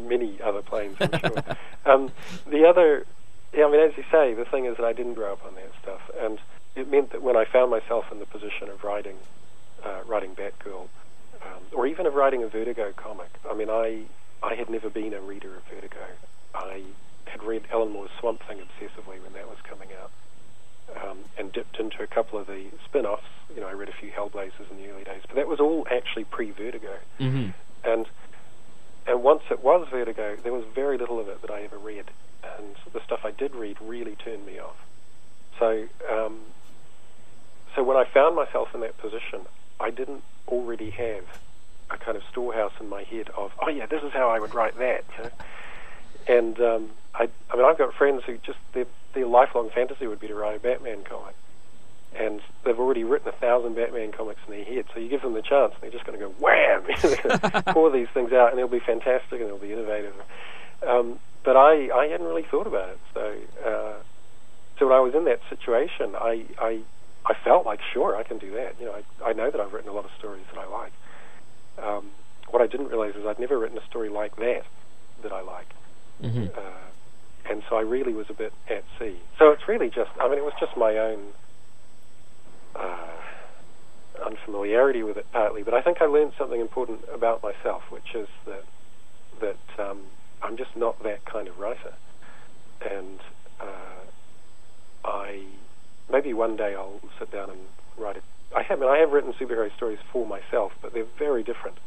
Many 0.08 0.39
other 0.41 0.62
planes, 0.62 0.95
I'm 1.01 1.19
sure. 1.19 1.43
um, 1.86 2.12
the 2.47 2.65
other, 2.65 3.06
yeah, 3.54 3.65
I 3.65 3.71
mean, 3.71 3.82
as 3.82 3.97
you 3.97 4.04
say, 4.12 4.34
the 4.34 4.45
thing 4.45 4.65
is 4.65 4.78
that 4.78 4.86
I 4.86 4.93
didn't 4.93 5.15
grow 5.15 5.34
up 5.34 5.45
on 5.45 5.54
that 5.56 5.69
stuff, 5.82 5.99
and 6.21 6.39
it 6.75 6.89
meant 6.89 7.12
that 7.12 7.21
when 7.21 7.36
I 7.36 7.43
found 7.45 7.71
myself 7.71 8.06
in 8.12 8.19
the 8.19 8.25
position 8.25 8.69
of 8.69 8.84
writing, 8.86 9.17
uh, 9.84 9.99
writing 10.08 10.34
Batgirl, 10.36 10.88
um, 11.43 11.62
or 11.73 11.86
even 11.88 12.06
of 12.06 12.13
writing 12.15 12.41
a 12.43 12.47
Vertigo 12.47 12.93
comic, 12.95 13.30
I 13.49 13.54
mean, 13.54 13.69
I 13.69 14.04
I 14.41 14.56
had 14.56 14.69
never 14.69 14.89
been 14.89 15.13
a 15.13 15.19
reader 15.21 15.56
of 15.56 15.63
Vertigo. 15.63 15.99
I 16.54 16.82
had 17.25 17.43
read 17.43 17.63
Alan 17.71 17.91
Moore's 17.91 18.12
Swamp 18.19 18.41
Thing 18.47 18.60
obsessively 18.60 19.21
when 19.21 19.34
that 19.34 19.47
was 19.49 19.58
coming 19.67 19.89
out, 20.01 20.12
um, 21.04 21.19
and 21.38 21.52
dipped 21.52 21.80
into 21.80 22.02
a 22.04 22.08
couple 22.08 22.39
of 22.39 22.48
the 22.48 22.65
spin-offs. 22.86 23.24
You 23.54 23.62
know, 23.62 23.67
I 23.67 23.74
read 23.74 23.89
a 23.89 23.93
few 23.93 24.12
Hellblazers 24.12 24.69
in 24.71 24.78
the 24.78 24.89
early 24.89 25.04
days, 25.04 25.21
but 25.28 25.36
that 25.36 25.48
was 25.48 25.60
all 25.60 25.88
actually 25.91 26.26
pre-Vertigo 26.26 26.98
hmm 27.17 27.50
and 27.86 28.08
and 29.08 29.21
once 29.21 29.43
it 29.52 29.63
was 29.63 29.88
Vertigo, 29.89 30.36
there 30.41 30.52
was 30.52 30.65
very 30.74 30.98
little 30.98 31.19
of 31.19 31.30
it 31.30 31.41
that 31.41 31.52
I 31.52 31.62
ever 31.62 31.78
read, 31.78 32.06
and 32.58 32.76
the 32.91 33.00
stuff 33.02 33.19
I 33.24 33.32
did 33.32 33.54
read 33.54 33.78
really 33.80 34.15
turned 34.15 34.45
me 34.45 34.60
off. 34.60 34.78
So, 35.60 35.88
um, 36.10 36.39
so 37.76 37.84
when 37.84 37.98
I 37.98 38.04
found 38.06 38.36
myself 38.36 38.74
in 38.74 38.82
that 38.82 38.98
position, 38.98 39.41
I 39.80 39.91
didn't 39.91 40.24
already 40.48 40.89
have 40.89 41.24
a 41.91 41.98
kind 41.98 42.17
of 42.17 42.24
storehouse 42.32 42.74
in 42.80 42.89
my 42.89 43.04
head 43.04 43.30
of, 43.38 43.52
oh 43.62 43.69
yeah, 43.69 43.86
this 43.86 44.02
is 44.02 44.12
how 44.12 44.30
I 44.30 44.39
would 44.39 44.56
write 44.56 44.78
that. 44.80 45.06
You 45.17 45.24
know? 45.26 45.30
And 46.28 46.60
um, 46.60 46.90
I, 47.14 47.30
I 47.52 47.56
mean, 47.56 47.66
I've 47.66 47.78
got 47.78 47.94
friends 47.94 48.24
who 48.26 48.38
just 48.38 48.60
their 48.74 48.86
their 49.14 49.28
lifelong 49.28 49.70
fantasy 49.74 50.08
would 50.08 50.20
be 50.20 50.28
to 50.28 50.36
write 50.36 50.56
a 50.56 50.60
Batman 50.60 51.04
comic 51.04 51.36
and 52.18 52.42
they've 52.64 52.80
already 52.80 53.04
written 53.04 53.28
a 53.28 53.32
thousand 53.34 53.76
Batman 53.76 54.12
comics 54.12 54.40
in 54.48 54.54
their 54.54 54.64
head. 54.64 54.86
So 54.94 55.00
you 55.00 55.10
give 55.10 55.22
them 55.22 55.34
the 55.34 55.42
chance, 55.42 55.74
and 55.74 55.82
they're 55.82 55.92
just 55.92 56.06
going 56.06 56.18
to 56.20 56.26
go 56.26 56.34
wham, 56.40 56.84
pour 57.74 57.92
these 57.92 58.08
things 58.14 58.32
out, 58.32 58.50
and 58.50 58.58
they'll 58.58 58.68
be 58.68 58.80
fantastic 58.80 59.42
and 59.42 59.50
they'll 59.50 59.58
be 59.58 59.74
innovative. 59.74 60.14
Um, 60.88 61.20
but 61.44 61.58
I, 61.58 61.90
I 61.94 62.08
hadn't 62.08 62.26
really 62.26 62.46
thought 62.50 62.68
about 62.68 62.90
it. 62.90 63.00
So, 63.14 63.36
uh, 63.66 63.94
so 64.80 64.88
when 64.88 64.96
I 64.96 65.00
was 65.00 65.14
in 65.14 65.26
that 65.26 65.42
situation, 65.50 66.16
I, 66.16 66.46
I, 66.60 66.80
I 67.26 67.34
felt 67.44 67.66
like 67.66 67.80
sure 67.94 68.16
I 68.16 68.24
can 68.24 68.38
do 68.38 68.52
that. 68.56 68.76
You 68.80 68.86
know, 68.86 68.96
I, 68.96 69.30
I 69.30 69.34
know 69.34 69.52
that 69.52 69.60
I've 69.60 69.74
written 69.74 69.90
a 69.90 69.94
lot 69.94 70.06
of 70.06 70.12
stories 70.18 70.44
that 70.54 70.60
I 70.60 70.66
like. 70.68 70.94
Um, 71.82 72.12
what 72.50 72.62
I 72.62 72.68
didn't 72.68 72.88
realize 72.88 73.16
is 73.16 73.26
I'd 73.26 73.40
never 73.40 73.60
written 73.60 73.78
a 73.78 73.86
story 73.86 74.10
like 74.10 74.38
that 74.38 74.64
that 75.24 75.32
I 75.32 75.42
like. 75.42 75.68
Hmm 76.21 76.45
Uh, 76.56 76.86
and 77.49 77.62
so 77.69 77.78
I 77.78 77.82
really 77.82 78.13
was 78.13 78.25
a 78.30 78.34
bit 78.34 78.54
at 78.69 78.84
sea. 78.99 79.17
So 79.38 79.51
it's 79.51 79.67
really 79.67 79.88
just, 79.88 80.10
I 80.19 80.28
mean, 80.28 80.39
it 80.39 80.43
was 80.43 80.54
just 80.60 80.75
my 80.78 80.97
own 80.97 81.32
uh, 82.75 83.15
unfamiliarity 84.25 85.04
with 85.04 85.17
it 85.17 85.25
partly, 85.32 85.63
but 85.63 85.73
I 85.73 85.82
think 85.82 86.01
I 86.01 86.06
learned 86.06 86.34
something 86.38 86.60
important 86.60 87.01
about 87.13 87.43
myself, 87.43 87.84
which 87.91 88.15
is 88.15 88.28
that 88.45 88.63
that 89.41 89.84
um, 89.84 89.99
I'm 90.41 90.58
just 90.58 90.75
not 90.75 91.01
that 91.04 91.25
kind 91.32 91.47
of 91.47 91.58
writer, 91.60 91.93
and 92.89 93.19
uh, 93.62 94.04
I 95.06 95.43
maybe 96.12 96.34
one 96.34 96.56
day 96.56 96.73
I'll 96.75 97.01
sit 97.19 97.32
down 97.32 97.49
and 97.49 97.60
write 97.99 98.17
it. 98.17 98.23
I 98.56 98.63
have, 98.63 98.82
I 98.82 98.97
have 98.99 99.12
written 99.12 99.34
superhero 99.34 99.69
stories 99.75 99.99
for 100.13 100.25
myself, 100.25 100.71
but 100.82 100.93
they're 100.93 101.04
very 101.19 101.43
different, 101.43 101.78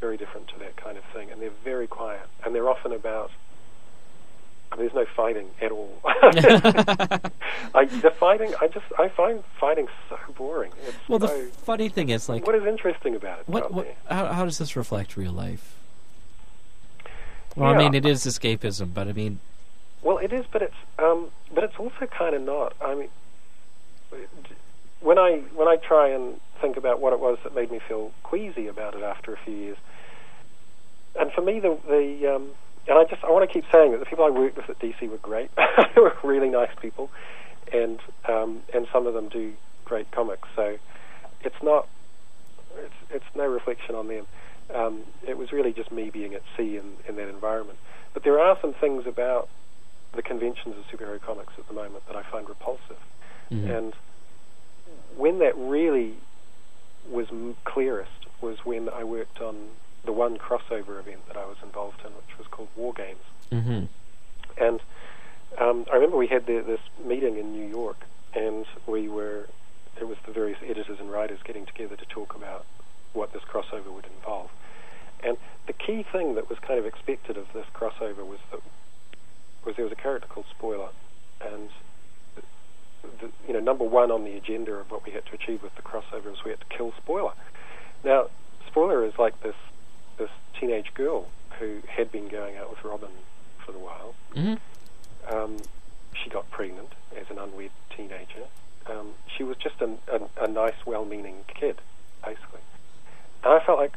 very 0.00 0.16
different 0.16 0.46
to 0.48 0.54
that 0.60 0.76
kind 0.82 0.96
of 0.96 1.04
thing, 1.14 1.30
and 1.30 1.42
they're 1.42 1.50
very 1.64 1.86
quiet, 1.86 2.26
and 2.44 2.54
they're 2.54 2.68
often 2.68 2.92
about 2.92 3.30
I 3.30 3.43
mean, 3.43 3.43
there's 4.76 4.94
no 4.94 5.04
fighting 5.16 5.48
at 5.60 5.70
all. 5.72 5.92
I, 6.04 7.84
the 7.86 8.12
fighting, 8.18 8.54
I 8.60 8.68
just, 8.68 8.86
I 8.98 9.08
find 9.08 9.42
fighting 9.60 9.88
so 10.08 10.18
boring. 10.36 10.72
It's 10.86 10.96
Well, 11.08 11.18
the 11.18 11.28
so, 11.28 11.46
funny 11.50 11.88
thing 11.88 12.08
is, 12.10 12.28
like, 12.28 12.46
what 12.46 12.54
is 12.54 12.64
interesting 12.66 13.14
about 13.14 13.40
it? 13.40 13.48
what, 13.48 13.72
what, 13.72 13.94
how, 14.08 14.26
how 14.26 14.44
does 14.44 14.58
this 14.58 14.76
reflect 14.76 15.16
real 15.16 15.32
life? 15.32 15.76
Well, 17.56 17.72
I 17.72 17.78
mean, 17.78 17.94
it 17.94 18.04
is 18.04 18.24
escapism, 18.26 18.92
but 18.92 19.06
I 19.06 19.12
mean, 19.12 19.38
Well, 20.02 20.18
it 20.18 20.32
is, 20.32 20.44
but 20.50 20.60
it's, 20.62 20.74
um, 20.98 21.28
but 21.54 21.62
it's 21.64 21.76
also 21.78 22.06
kind 22.06 22.34
of 22.34 22.42
not. 22.42 22.74
I 22.80 22.94
mean, 22.94 23.08
when 25.00 25.18
I 25.18 25.42
when 25.54 25.68
I 25.68 25.76
try 25.76 26.08
and 26.08 26.40
think 26.60 26.76
about 26.76 27.00
what 27.00 27.12
it 27.12 27.20
was 27.20 27.38
that 27.44 27.54
made 27.54 27.70
me 27.70 27.78
feel 27.86 28.10
queasy 28.22 28.66
about 28.66 28.94
it 28.94 29.02
after 29.02 29.32
a 29.32 29.36
few 29.44 29.54
years, 29.54 29.76
and 31.18 31.30
for 31.32 31.42
me, 31.42 31.60
the 31.60 31.78
the 31.86 32.34
um, 32.34 32.50
and 32.86 32.98
I 32.98 33.04
just 33.04 33.24
I 33.24 33.30
want 33.30 33.48
to 33.48 33.52
keep 33.52 33.64
saying 33.72 33.92
that 33.92 34.00
the 34.00 34.06
people 34.06 34.24
I 34.24 34.30
worked 34.30 34.56
with 34.56 34.68
at 34.68 34.78
DC 34.78 35.08
were 35.08 35.18
great. 35.18 35.50
they 35.94 36.00
were 36.00 36.14
really 36.22 36.48
nice 36.48 36.70
people, 36.80 37.10
and 37.72 38.00
um, 38.28 38.60
and 38.74 38.86
some 38.92 39.06
of 39.06 39.14
them 39.14 39.28
do 39.28 39.52
great 39.84 40.10
comics. 40.10 40.48
So 40.56 40.78
it's 41.42 41.62
not 41.62 41.88
it's 42.76 42.94
it's 43.10 43.24
no 43.34 43.46
reflection 43.46 43.94
on 43.94 44.08
them. 44.08 44.26
Um, 44.74 45.02
it 45.26 45.36
was 45.36 45.52
really 45.52 45.72
just 45.72 45.92
me 45.92 46.10
being 46.10 46.34
at 46.34 46.42
sea 46.56 46.78
in, 46.78 46.94
in 47.08 47.16
that 47.16 47.28
environment. 47.28 47.78
But 48.14 48.24
there 48.24 48.38
are 48.40 48.56
some 48.62 48.72
things 48.72 49.06
about 49.06 49.48
the 50.14 50.22
conventions 50.22 50.76
of 50.78 50.84
superhero 50.86 51.20
comics 51.20 51.52
at 51.58 51.66
the 51.68 51.74
moment 51.74 52.06
that 52.06 52.16
I 52.16 52.22
find 52.22 52.48
repulsive, 52.48 53.00
mhm. 53.50 53.76
and 53.76 53.92
when 55.16 55.38
that 55.40 55.56
really 55.56 56.14
was 57.10 57.26
m- 57.30 57.56
clearest 57.64 58.10
was 58.40 58.58
when 58.64 58.88
I 58.88 59.04
worked 59.04 59.40
on 59.40 59.68
the 60.04 60.12
one 60.12 60.36
crossover 60.36 60.98
event 60.98 61.26
that 61.28 61.36
I 61.36 61.44
was 61.44 61.56
involved 61.62 62.00
in, 62.04 62.12
which 62.12 62.38
was 62.38 62.46
called 62.48 62.68
War 62.76 62.92
Games. 62.92 63.22
Mm-hmm. 63.50 63.84
And 64.62 64.80
um, 65.58 65.86
I 65.90 65.94
remember 65.94 66.16
we 66.16 66.26
had 66.26 66.46
the, 66.46 66.62
this 66.66 66.80
meeting 67.04 67.38
in 67.38 67.52
New 67.52 67.66
York, 67.68 67.98
and 68.34 68.66
we 68.86 69.08
were 69.08 69.48
it 70.00 70.08
was 70.08 70.18
the 70.26 70.32
various 70.32 70.58
editors 70.62 70.98
and 70.98 71.10
writers 71.10 71.38
getting 71.44 71.66
together 71.66 71.94
to 71.96 72.04
talk 72.06 72.34
about 72.34 72.66
what 73.12 73.32
this 73.32 73.42
crossover 73.42 73.92
would 73.92 74.06
involve. 74.18 74.50
And 75.22 75.36
the 75.66 75.72
key 75.72 76.04
thing 76.10 76.34
that 76.34 76.50
was 76.50 76.58
kind 76.58 76.80
of 76.80 76.86
expected 76.86 77.36
of 77.36 77.46
this 77.54 77.66
crossover 77.72 78.26
was 78.26 78.40
that 78.50 78.60
was 79.64 79.76
there 79.76 79.84
was 79.84 79.92
a 79.92 79.96
character 79.96 80.28
called 80.28 80.46
Spoiler, 80.50 80.88
and 81.40 81.70
the, 83.20 83.30
you 83.46 83.54
know 83.54 83.60
number 83.60 83.84
one 83.84 84.10
on 84.10 84.24
the 84.24 84.36
agenda 84.36 84.72
of 84.72 84.90
what 84.90 85.04
we 85.06 85.12
had 85.12 85.24
to 85.26 85.34
achieve 85.34 85.62
with 85.62 85.74
the 85.76 85.82
crossover 85.82 86.26
was 86.26 86.44
we 86.44 86.50
had 86.50 86.60
to 86.60 86.76
kill 86.76 86.92
Spoiler. 86.98 87.32
Now, 88.04 88.26
Spoiler 88.66 89.04
is 89.04 89.14
like 89.18 89.40
this 89.42 89.54
this 90.18 90.30
teenage 90.58 90.92
girl 90.94 91.26
who 91.58 91.78
had 91.88 92.10
been 92.10 92.28
going 92.28 92.56
out 92.56 92.70
with 92.70 92.84
Robin 92.84 93.10
for 93.64 93.72
a 93.72 93.78
while. 93.78 94.14
Mm-hmm. 94.34 95.34
Um, 95.34 95.56
she 96.12 96.30
got 96.30 96.50
pregnant 96.50 96.92
as 97.18 97.30
an 97.30 97.38
unwed 97.38 97.70
teenager. 97.96 98.46
Um, 98.86 99.12
she 99.36 99.42
was 99.42 99.56
just 99.56 99.76
a, 99.80 100.48
nice, 100.48 100.74
well-meaning 100.84 101.44
kid, 101.48 101.80
basically. 102.22 102.60
And 103.42 103.54
I 103.54 103.64
felt 103.64 103.78
like, 103.78 103.94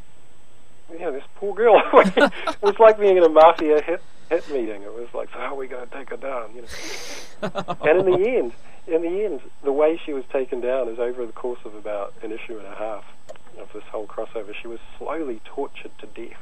you 0.91 0.99
know, 0.99 1.11
this 1.11 1.23
poor 1.35 1.53
girl. 1.53 1.81
it 1.93 2.31
was 2.61 2.79
like 2.79 2.99
being 2.99 3.17
in 3.17 3.23
a 3.23 3.29
mafia 3.29 3.81
hit 3.81 4.01
hit 4.29 4.49
meeting. 4.49 4.83
It 4.83 4.93
was 4.93 5.07
like, 5.13 5.29
so 5.31 5.39
how 5.39 5.53
are 5.53 5.55
we 5.55 5.67
going 5.67 5.87
to 5.87 5.93
take 5.93 6.09
her 6.09 6.17
down? 6.17 6.53
You 6.55 6.61
know. 6.61 7.75
and 7.81 7.99
in 7.99 8.21
the 8.21 8.29
end, 8.29 8.53
in 8.87 9.01
the 9.01 9.25
end, 9.25 9.41
the 9.63 9.71
way 9.71 9.99
she 10.05 10.13
was 10.13 10.23
taken 10.31 10.61
down 10.61 10.89
is 10.89 10.99
over 10.99 11.25
the 11.25 11.33
course 11.33 11.59
of 11.65 11.75
about 11.75 12.13
an 12.23 12.31
issue 12.31 12.57
and 12.57 12.67
a 12.67 12.75
half 12.75 13.05
of 13.59 13.71
this 13.73 13.83
whole 13.91 14.07
crossover. 14.07 14.53
She 14.59 14.67
was 14.67 14.79
slowly 14.97 15.41
tortured 15.45 15.91
to 15.99 16.05
death 16.07 16.37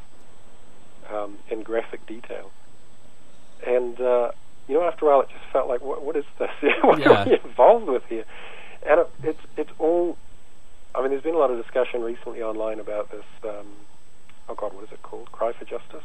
um, 1.12 1.38
in 1.50 1.64
graphic 1.64 2.06
detail. 2.06 2.52
And 3.66 4.00
uh, 4.00 4.32
you 4.68 4.76
know, 4.76 4.84
after 4.84 5.06
a 5.06 5.10
while, 5.10 5.22
it 5.22 5.30
just 5.30 5.46
felt 5.52 5.68
like, 5.68 5.82
what, 5.82 6.04
what 6.04 6.16
is 6.16 6.26
this? 6.40 6.50
what 6.82 7.00
Yeah. 7.00 7.24
are 7.24 7.26
we 7.26 7.40
involved 7.44 7.88
with 7.88 8.04
here? 8.06 8.26
And 8.88 9.02
it, 9.02 9.10
it's 9.24 9.40
it's 9.58 9.72
all. 9.80 10.18
I 10.94 11.02
mean, 11.02 11.10
there's 11.12 11.24
been 11.24 11.36
a 11.36 11.40
lot 11.40 11.52
of 11.52 11.62
discussion 11.62 12.02
recently 12.02 12.42
online 12.42 12.80
about 12.80 13.12
this. 13.12 13.26
Um, 13.44 13.66
oh 14.48 14.56
God, 14.56 14.74
what 14.74 14.84
is 14.86 14.92
it 14.92 15.02
called? 15.02 15.32
Cry 15.32 15.52
for 15.54 15.66
Justice. 15.66 16.04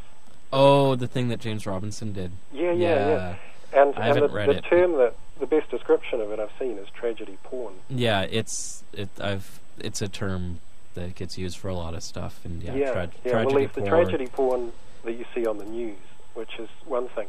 Oh, 0.53 0.97
the 0.97 1.07
thing 1.07 1.29
that 1.29 1.39
James 1.41 1.65
Robinson 1.65 2.13
did. 2.13 2.33
Yeah, 2.53 2.73
yeah, 2.73 2.75
yeah. 2.75 3.09
Yeah. 3.09 3.35
And, 3.73 3.95
I 3.95 4.07
and 4.09 4.17
haven't 4.17 4.33
the, 4.33 4.53
the 4.53 4.59
it. 4.59 4.65
term 4.65 4.93
that 4.99 5.15
the 5.39 5.47
best 5.47 5.71
description 5.71 6.21
of 6.21 6.33
it 6.33 6.41
I've 6.41 6.51
seen 6.59 6.77
is 6.77 6.89
tragedy 6.93 7.39
porn. 7.45 7.75
Yeah, 7.89 8.23
it's 8.23 8.83
it. 8.93 9.09
I've 9.21 9.61
it's 9.79 10.03
a 10.03 10.09
term 10.09 10.59
that 11.01 11.15
gets 11.15 11.37
used 11.39 11.59
for 11.59 11.69
a 11.69 11.75
lot 11.75 11.95
of 11.95 12.03
stuff, 12.03 12.41
and 12.45 12.63
yeah, 12.63 12.75
yeah, 12.75 12.93
tra- 12.93 13.11
yeah. 13.25 13.33
tragedy 13.33 13.55
well, 13.55 13.65
it's 13.65 13.75
the 13.75 13.87
tragedy 13.87 14.27
porn 14.27 14.73
that 15.05 15.13
you 15.13 15.25
see 15.35 15.47
on 15.47 15.59
the 15.59 15.65
news, 15.65 15.99
which 16.35 16.59
is 16.59 16.69
one 16.85 17.09
thing. 17.09 17.29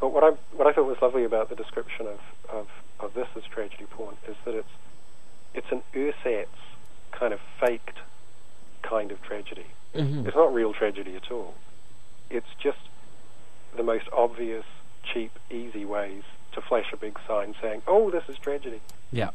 But 0.00 0.12
what 0.12 0.22
I 0.24 0.30
what 0.56 0.66
I 0.66 0.72
thought 0.72 0.86
was 0.86 0.98
lovely 1.02 1.24
about 1.24 1.48
the 1.48 1.56
description 1.56 2.06
of, 2.06 2.20
of, 2.48 2.68
of 3.00 3.14
this 3.14 3.28
as 3.36 3.44
tragedy 3.44 3.84
porn 3.90 4.16
is 4.28 4.36
that 4.44 4.54
it's 4.54 4.68
it's 5.54 5.70
an 5.72 5.82
ersatz 5.94 6.48
kind 7.12 7.32
of 7.34 7.40
faked 7.58 7.98
kind 8.82 9.10
of 9.10 9.20
tragedy. 9.22 9.66
Mhm. 9.94 10.26
It's 10.26 10.36
not 10.36 10.54
real 10.54 10.72
tragedy 10.72 11.16
at 11.16 11.30
all. 11.30 11.54
It's 12.30 12.46
just 12.62 12.78
the 13.76 13.82
most 13.82 14.06
obvious, 14.12 14.64
cheap, 15.02 15.32
easy 15.50 15.84
ways 15.84 16.22
to 16.52 16.60
flash 16.60 16.92
a 16.92 16.96
big 16.96 17.18
sign 17.26 17.54
saying, 17.60 17.82
"Oh, 17.86 18.10
this 18.10 18.24
is 18.28 18.36
tragedy," 18.38 18.80
Yeah, 19.10 19.30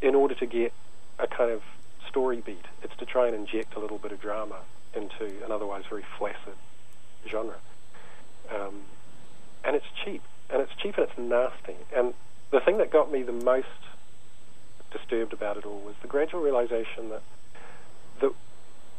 in 0.00 0.14
order 0.14 0.34
to 0.34 0.46
get 0.46 0.72
a 1.18 1.26
kind 1.26 1.50
of 1.50 1.62
story 2.10 2.42
beat. 2.44 2.66
It's 2.82 2.96
to 2.96 3.06
try 3.06 3.26
and 3.26 3.34
inject 3.34 3.74
a 3.74 3.78
little 3.78 3.98
bit 3.98 4.12
of 4.12 4.20
drama 4.20 4.58
into 4.94 5.24
an 5.44 5.50
otherwise 5.50 5.84
very 5.88 6.04
flaccid 6.18 6.54
genre. 7.28 7.56
Um, 8.50 8.82
and 9.64 9.76
it's 9.76 9.86
cheap, 10.04 10.22
and 10.50 10.60
it's 10.60 10.72
cheap 10.82 10.98
and 10.98 11.08
it's 11.08 11.18
nasty. 11.18 11.76
And 11.94 12.14
the 12.50 12.60
thing 12.60 12.78
that 12.78 12.90
got 12.90 13.10
me 13.10 13.22
the 13.22 13.32
most 13.32 13.68
disturbed 14.90 15.32
about 15.32 15.56
it 15.56 15.64
all 15.64 15.80
was 15.80 15.94
the 16.02 16.08
gradual 16.08 16.42
realization 16.42 17.10
that 17.10 17.22
that, 18.20 18.32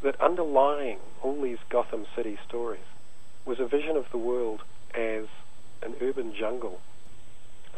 that 0.04 0.22
underlying 0.22 1.00
all 1.22 1.42
these 1.42 1.58
Gotham 1.70 2.06
City 2.16 2.40
stories 2.48 2.80
was 3.46 3.60
a 3.60 3.68
vision 3.68 3.98
of 3.98 4.06
the 4.12 4.18
world 4.18 4.62
as 4.94 5.26
an 5.84 5.96
urban 6.02 6.34
jungle 6.34 6.80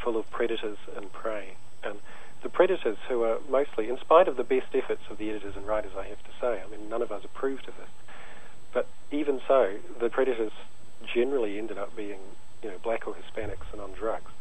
full 0.03 0.17
of 0.17 0.29
predators 0.29 0.77
and 0.95 1.11
prey. 1.11 1.55
And 1.83 1.99
the 2.43 2.49
predators, 2.49 2.97
who 3.07 3.23
are 3.23 3.39
mostly, 3.49 3.89
in 3.89 3.97
spite 3.97 4.27
of 4.27 4.35
the 4.35 4.43
best 4.43 4.67
efforts 4.73 5.01
of 5.09 5.17
the 5.17 5.29
editors 5.29 5.55
and 5.55 5.65
writers, 5.65 5.93
I 5.97 6.05
have 6.07 6.21
to 6.23 6.31
say, 6.39 6.61
I 6.61 6.69
mean, 6.69 6.89
none 6.89 7.01
of 7.01 7.11
us 7.11 7.23
approved 7.23 7.67
of 7.67 7.75
this, 7.77 7.89
but 8.73 8.87
even 9.11 9.41
so, 9.47 9.77
the 9.99 10.09
predators 10.09 10.51
generally 11.05 11.57
ended 11.57 11.77
up 11.77 11.95
being, 11.95 12.19
you 12.61 12.69
know, 12.69 12.77
black 12.83 13.07
or 13.07 13.15
Hispanics 13.15 13.71
and 13.71 13.81
on 13.81 13.93
drugs. 13.93 14.31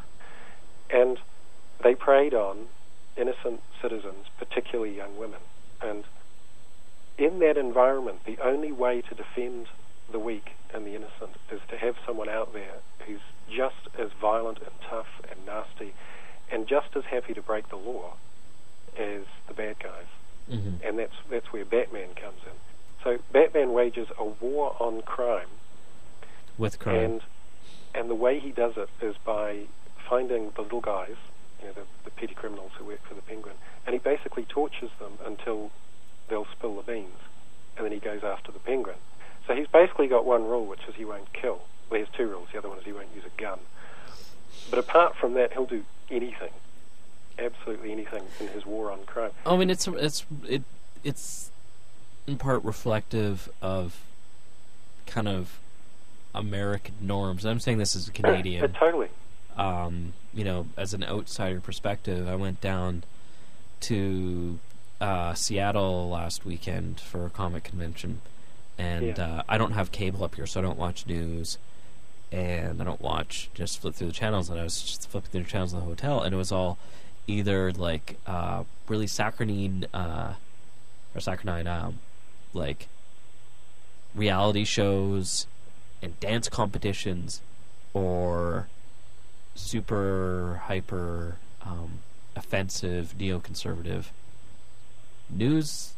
And 0.90 1.18
they 1.82 1.94
preyed 1.94 2.34
on 2.34 2.66
innocent 3.16 3.60
citizens, 3.80 4.26
particularly 4.38 4.96
young 4.96 5.16
women. 5.16 5.40
And 5.80 6.04
in 7.18 7.38
that 7.38 7.56
environment, 7.56 8.20
the 8.26 8.38
only 8.42 8.72
way 8.72 9.02
to 9.02 9.14
defend 9.14 9.68
the 10.10 10.18
weak 10.18 10.52
and 10.74 10.86
the 10.86 10.94
innocent 10.94 11.36
is 11.50 11.60
to 11.68 11.76
have 11.76 11.96
someone 12.06 12.28
out 12.28 12.52
there 12.52 12.76
who's 13.06 13.20
just 13.48 13.88
as 13.98 14.10
violent 14.20 14.58
and 14.58 14.72
tough 14.88 15.06
and 15.30 15.44
nasty 15.46 15.92
and 16.52 16.68
just 16.68 16.94
as 16.94 17.04
happy 17.22 17.34
to 17.34 17.42
break 17.42 17.68
the 17.68 17.76
law 17.76 18.14
as 18.98 19.22
the 19.48 19.54
bad 19.54 19.76
guys. 19.78 20.06
hmm 20.50 20.74
And 20.84 20.98
that's 20.98 21.14
that's 21.30 21.52
where 21.52 21.64
Batman 21.64 22.08
comes 22.14 22.40
in. 22.44 22.52
So 23.04 23.18
Batman 23.32 23.72
wages 23.72 24.08
a 24.18 24.24
war 24.24 24.76
on 24.80 25.02
crime 25.02 25.48
with 26.58 26.78
crime. 26.78 26.96
and 26.96 27.20
and 27.94 28.10
the 28.10 28.14
way 28.14 28.38
he 28.38 28.50
does 28.50 28.74
it 28.76 28.88
is 29.00 29.16
by 29.24 29.62
finding 30.08 30.50
the 30.56 30.62
little 30.62 30.80
guys, 30.80 31.16
you 31.60 31.66
know, 31.68 31.72
the, 31.74 31.82
the 32.04 32.10
petty 32.10 32.34
criminals 32.34 32.72
who 32.78 32.84
work 32.86 33.02
for 33.06 33.14
the 33.14 33.22
Penguin, 33.22 33.54
and 33.86 33.92
he 33.92 33.98
basically 33.98 34.44
tortures 34.44 34.90
them 34.98 35.12
until 35.24 35.70
they'll 36.28 36.46
spill 36.46 36.76
the 36.76 36.82
beans, 36.82 37.18
and 37.76 37.84
then 37.84 37.92
he 37.92 37.98
goes 37.98 38.22
after 38.24 38.50
the 38.50 38.58
Penguin. 38.58 38.96
So 39.46 39.54
he's 39.54 39.66
basically 39.66 40.06
got 40.08 40.24
one 40.24 40.44
rule, 40.44 40.66
which 40.66 40.80
is 40.88 40.94
he 40.94 41.04
won't 41.04 41.32
kill. 41.32 41.60
Well, 41.90 41.98
he 42.00 42.06
has 42.06 42.08
two 42.16 42.26
rules. 42.28 42.48
The 42.52 42.58
other 42.58 42.68
one 42.68 42.78
is 42.78 42.84
he 42.84 42.92
won't 42.92 43.08
use 43.14 43.24
a 43.26 43.40
gun. 43.40 43.58
But 44.70 44.78
apart 44.78 45.16
from 45.16 45.34
that, 45.34 45.52
he'll 45.52 45.66
do 45.66 45.84
anything, 46.10 46.50
absolutely 47.38 47.92
anything 47.92 48.22
in 48.40 48.48
his 48.48 48.64
war 48.66 48.90
on 48.90 49.00
crime. 49.04 49.30
I 49.46 49.56
mean, 49.56 49.70
it's 49.70 49.86
it's 49.88 50.24
it 50.48 50.62
it's 51.04 51.50
in 52.26 52.38
part 52.38 52.62
reflective 52.64 53.48
of 53.60 54.00
kind 55.06 55.28
of 55.28 55.58
American 56.34 56.94
norms. 57.00 57.44
I'm 57.44 57.60
saying 57.60 57.78
this 57.78 57.94
as 57.96 58.08
a 58.08 58.10
Uh, 58.10 58.14
Canadian. 58.14 58.72
totally. 58.72 59.08
um, 59.56 60.14
you 60.32 60.44
know, 60.44 60.66
as 60.78 60.94
an 60.94 61.04
outsider 61.04 61.60
perspective, 61.60 62.26
I 62.28 62.36
went 62.36 62.60
down 62.60 63.04
to 63.80 64.58
uh, 65.00 65.34
Seattle 65.34 66.08
last 66.08 66.44
weekend 66.46 67.00
for 67.00 67.26
a 67.26 67.30
comic 67.30 67.64
convention, 67.64 68.20
and 68.78 69.18
Yeah. 69.18 69.26
uh, 69.38 69.42
I 69.48 69.58
don't 69.58 69.72
have 69.72 69.92
cable 69.92 70.24
up 70.24 70.36
here, 70.36 70.46
so 70.46 70.60
I 70.60 70.62
don't 70.62 70.78
watch 70.78 71.06
news, 71.06 71.58
and 72.30 72.80
I 72.80 72.84
don't 72.84 73.00
watch 73.02 73.50
just 73.52 73.78
flip 73.80 73.94
through 73.94 74.06
the 74.06 74.12
channels. 74.14 74.48
And 74.48 74.58
I 74.58 74.62
was 74.64 74.80
just 74.80 75.08
flipping 75.10 75.30
through 75.32 75.42
the 75.42 75.50
channels 75.50 75.72
in 75.74 75.80
the 75.80 75.84
hotel, 75.84 76.22
and 76.22 76.32
it 76.32 76.38
was 76.38 76.52
all 76.52 76.78
either 77.26 77.72
like 77.72 78.16
uh, 78.26 78.64
really 78.88 79.06
saccharine 79.06 79.86
uh, 79.94 80.34
or 81.14 81.20
saccharine, 81.20 81.66
um, 81.66 81.98
like 82.52 82.88
reality 84.14 84.64
shows 84.64 85.46
and 86.02 86.18
dance 86.20 86.48
competitions, 86.48 87.40
or 87.94 88.68
super 89.54 90.62
hyper 90.64 91.36
um, 91.64 92.00
offensive 92.34 93.14
neoconservative 93.18 94.06
news 95.30 95.94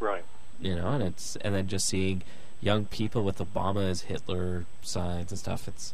Right. 0.00 0.24
you 0.60 0.74
know 0.76 0.88
and 0.88 1.02
it's 1.02 1.36
and 1.36 1.54
then 1.54 1.66
just 1.66 1.86
seeing 1.86 2.22
young 2.60 2.84
people 2.86 3.22
with 3.24 3.38
obama 3.38 3.88
as 3.88 4.02
hitler 4.02 4.64
signs 4.82 5.30
and 5.32 5.38
stuff 5.38 5.66
it's 5.68 5.92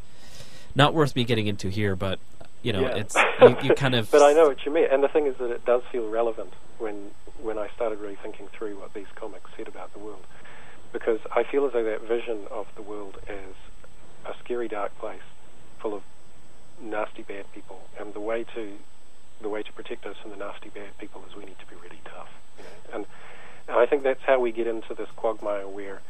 not 0.74 0.94
worth 0.94 1.14
me 1.16 1.24
getting 1.24 1.46
into 1.46 1.68
here 1.68 1.96
but 1.96 2.18
you 2.64 2.72
know 2.72 2.80
Yeah. 2.80 2.96
it's 2.96 3.14
you, 3.40 3.56
you 3.62 3.74
kind 3.74 3.94
of 3.94 4.10
but 4.16 4.22
I 4.22 4.32
know 4.32 4.46
what 4.48 4.64
you 4.66 4.72
mean, 4.72 4.88
and 4.90 5.04
the 5.04 5.08
thing 5.08 5.26
is 5.26 5.36
that 5.38 5.50
it 5.52 5.64
does 5.64 5.82
feel 5.92 6.08
relevant 6.08 6.52
when 6.78 7.10
when 7.40 7.58
I 7.58 7.68
started 7.76 8.00
really 8.00 8.16
thinking 8.20 8.48
through 8.48 8.80
what 8.80 8.94
these 8.94 9.06
comics 9.14 9.50
said 9.56 9.68
about 9.68 9.92
the 9.92 9.98
world, 9.98 10.24
because 10.92 11.20
I 11.30 11.44
feel 11.44 11.66
as 11.66 11.72
though 11.74 11.84
that 11.84 12.02
vision 12.08 12.46
of 12.50 12.66
the 12.74 12.82
world 12.82 13.18
as 13.28 13.54
a 14.24 14.34
scary, 14.42 14.66
dark 14.66 14.96
place 14.98 15.20
full 15.80 15.94
of 15.94 16.02
nasty, 16.80 17.22
bad 17.22 17.44
people, 17.52 17.80
and 18.00 18.14
the 18.14 18.20
way 18.20 18.44
to 18.54 18.72
the 19.42 19.48
way 19.50 19.62
to 19.62 19.72
protect 19.72 20.06
us 20.06 20.16
from 20.22 20.30
the 20.30 20.36
nasty, 20.38 20.70
bad 20.70 20.96
people 20.98 21.22
is 21.28 21.36
we 21.36 21.44
need 21.44 21.58
to 21.58 21.66
be 21.66 21.76
really 21.76 22.00
tough, 22.04 22.30
you 22.58 22.64
know? 22.64 22.94
and 22.96 23.06
and 23.68 23.76
I 23.78 23.84
think 23.86 24.02
that's 24.04 24.22
how 24.26 24.40
we 24.40 24.52
get 24.52 24.66
into 24.66 24.94
this 24.94 25.08
quagmire 25.16 25.68
where. 25.68 26.00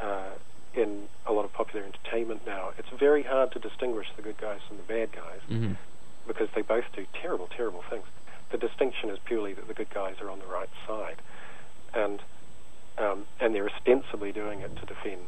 Uh, 0.00 0.30
in 0.76 1.04
a 1.24 1.32
lot 1.32 1.44
of 1.44 1.52
popular 1.52 1.86
entertainment 1.86 2.44
now, 2.44 2.70
it's 2.76 2.88
very 2.98 3.22
hard 3.22 3.52
to 3.52 3.60
distinguish 3.60 4.08
the 4.16 4.22
good 4.22 4.36
guys 4.38 4.58
from 4.66 4.76
the 4.76 4.82
bad 4.82 5.12
guys 5.12 5.38
Mhm. 5.48 5.76
Because 6.26 6.48
they 6.54 6.62
both 6.62 6.84
do 6.94 7.06
terrible, 7.20 7.48
terrible 7.48 7.82
things. 7.88 8.04
the 8.50 8.58
distinction 8.58 9.10
is 9.10 9.18
purely 9.24 9.52
that 9.54 9.66
the 9.66 9.74
good 9.74 9.90
guys 9.90 10.14
are 10.20 10.30
on 10.30 10.38
the 10.38 10.46
right 10.46 10.68
side, 10.86 11.16
and 11.92 12.22
um, 12.98 13.24
and 13.40 13.54
they're 13.54 13.68
ostensibly 13.68 14.30
doing 14.32 14.60
it 14.60 14.76
to 14.76 14.86
defend 14.86 15.26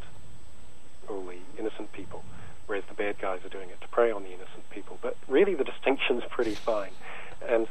all 1.09 1.25
the 1.25 1.39
innocent 1.59 1.93
people, 1.93 2.25
whereas 2.67 2.85
the 2.89 2.95
bad 2.95 3.19
guys 3.19 3.45
are 3.45 3.49
doing 3.49 3.71
it 3.71 3.81
to 3.81 3.89
prey 3.89 4.11
on 4.13 4.23
the 4.23 4.29
innocent 4.29 4.69
people. 4.71 4.99
But 5.03 5.17
really, 5.29 5.55
the 5.55 5.65
distinction's 5.65 6.23
pretty 6.31 6.55
fine. 6.55 6.93
And 7.49 7.67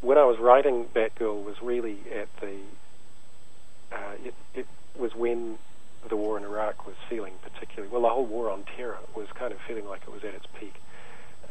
when 0.00 0.18
I 0.18 0.24
was 0.24 0.38
writing 0.38 0.86
Batgirl, 0.92 1.44
was 1.44 1.62
really 1.62 1.98
at 2.12 2.28
the 2.40 2.58
uh, 3.92 4.14
it, 4.24 4.34
it 4.54 4.66
was 4.98 5.14
when 5.14 5.58
the 6.08 6.16
war 6.16 6.36
in 6.36 6.44
Iraq 6.44 6.86
was 6.86 6.96
feeling 7.08 7.32
particularly 7.42 7.90
well. 7.92 8.02
The 8.02 8.08
whole 8.08 8.26
war 8.26 8.50
on 8.50 8.64
terror 8.76 8.98
was 9.14 9.28
kind 9.34 9.52
of 9.52 9.58
feeling 9.66 9.86
like 9.86 10.02
it 10.02 10.12
was 10.12 10.24
at 10.24 10.34
its 10.34 10.46
peak. 10.58 10.74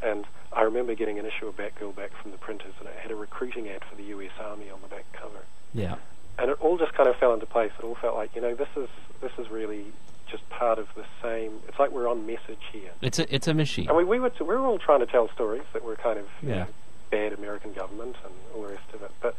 And 0.03 0.25
I 0.51 0.63
remember 0.63 0.95
getting 0.95 1.17
an 1.17 1.25
issue 1.25 1.47
of 1.47 1.55
Batgirl 1.55 1.95
back 1.95 2.11
from 2.21 2.31
the 2.31 2.37
printers, 2.37 2.73
and 2.79 2.89
it 2.89 2.95
had 2.95 3.11
a 3.11 3.15
recruiting 3.15 3.69
ad 3.69 3.83
for 3.89 3.95
the 3.95 4.03
U.S. 4.03 4.31
Army 4.39 4.69
on 4.69 4.81
the 4.81 4.87
back 4.87 5.05
cover. 5.13 5.39
Yeah. 5.73 5.95
And 6.37 6.51
it 6.51 6.57
all 6.59 6.77
just 6.77 6.93
kind 6.93 7.07
of 7.07 7.15
fell 7.15 7.33
into 7.33 7.45
place. 7.45 7.71
It 7.79 7.85
all 7.85 7.95
felt 7.95 8.15
like, 8.15 8.35
you 8.35 8.41
know, 8.41 8.55
this 8.55 8.69
is 8.75 8.89
this 9.21 9.31
is 9.37 9.49
really 9.49 9.85
just 10.29 10.47
part 10.49 10.79
of 10.79 10.87
the 10.95 11.05
same. 11.21 11.59
It's 11.67 11.79
like 11.79 11.91
we're 11.91 12.09
on 12.09 12.25
message 12.25 12.61
here. 12.71 12.91
It's 13.01 13.19
a 13.19 13.33
it's 13.33 13.47
a 13.47 13.53
machine. 13.53 13.89
I 13.89 13.97
mean, 13.97 14.07
we 14.07 14.19
were 14.19 14.31
we 14.39 14.45
were 14.45 14.65
all 14.65 14.79
trying 14.79 14.99
to 14.99 15.05
tell 15.05 15.29
stories 15.29 15.63
that 15.73 15.83
were 15.83 15.95
kind 15.95 16.19
of 16.19 16.27
you 16.41 16.49
know, 16.49 16.67
bad 17.11 17.33
American 17.33 17.73
government 17.73 18.15
and 18.25 18.33
all 18.53 18.63
the 18.63 18.69
rest 18.69 18.93
of 18.93 19.03
it, 19.03 19.11
but 19.21 19.35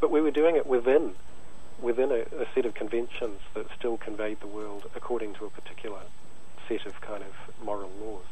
but 0.00 0.10
we 0.10 0.20
were 0.20 0.30
doing 0.30 0.56
it 0.56 0.66
within 0.66 1.14
within 1.80 2.10
a, 2.10 2.20
a 2.42 2.46
set 2.54 2.64
of 2.64 2.74
conventions 2.74 3.40
that 3.54 3.66
still 3.78 3.96
conveyed 3.98 4.40
the 4.40 4.46
world 4.46 4.90
according 4.96 5.34
to 5.34 5.44
a 5.44 5.50
particular 5.50 6.00
set 6.66 6.86
of 6.86 7.00
kind 7.00 7.22
of 7.22 7.64
moral 7.64 7.90
laws. 8.00 8.24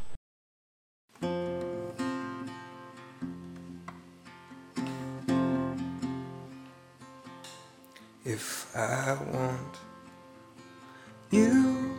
If 8.25 8.77
I 8.77 9.17
want 9.33 9.79
you, 11.31 11.99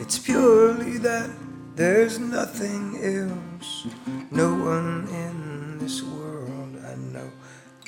it's 0.00 0.18
purely 0.18 0.98
that 0.98 1.30
there's 1.76 2.18
nothing 2.18 2.98
else. 3.02 3.86
No 4.30 4.52
one 4.54 5.08
in 5.08 5.78
this 5.78 6.02
world 6.02 6.76
I 6.84 6.96
know 6.96 7.30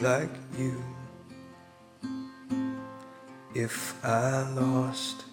like 0.00 0.30
you. 0.56 0.82
If 3.54 3.94
I 4.04 4.48
lost 4.50 5.24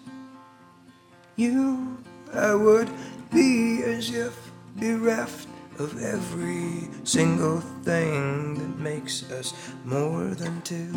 you, 1.36 1.96
I 2.34 2.54
would 2.54 2.90
be 3.32 3.82
as 3.82 4.10
if 4.10 4.51
bereft 4.76 5.48
of 5.78 6.02
every 6.02 6.88
single 7.04 7.60
thing 7.82 8.54
that 8.54 8.78
makes 8.78 9.30
us 9.30 9.54
more 9.84 10.34
than 10.34 10.60
two. 10.62 10.92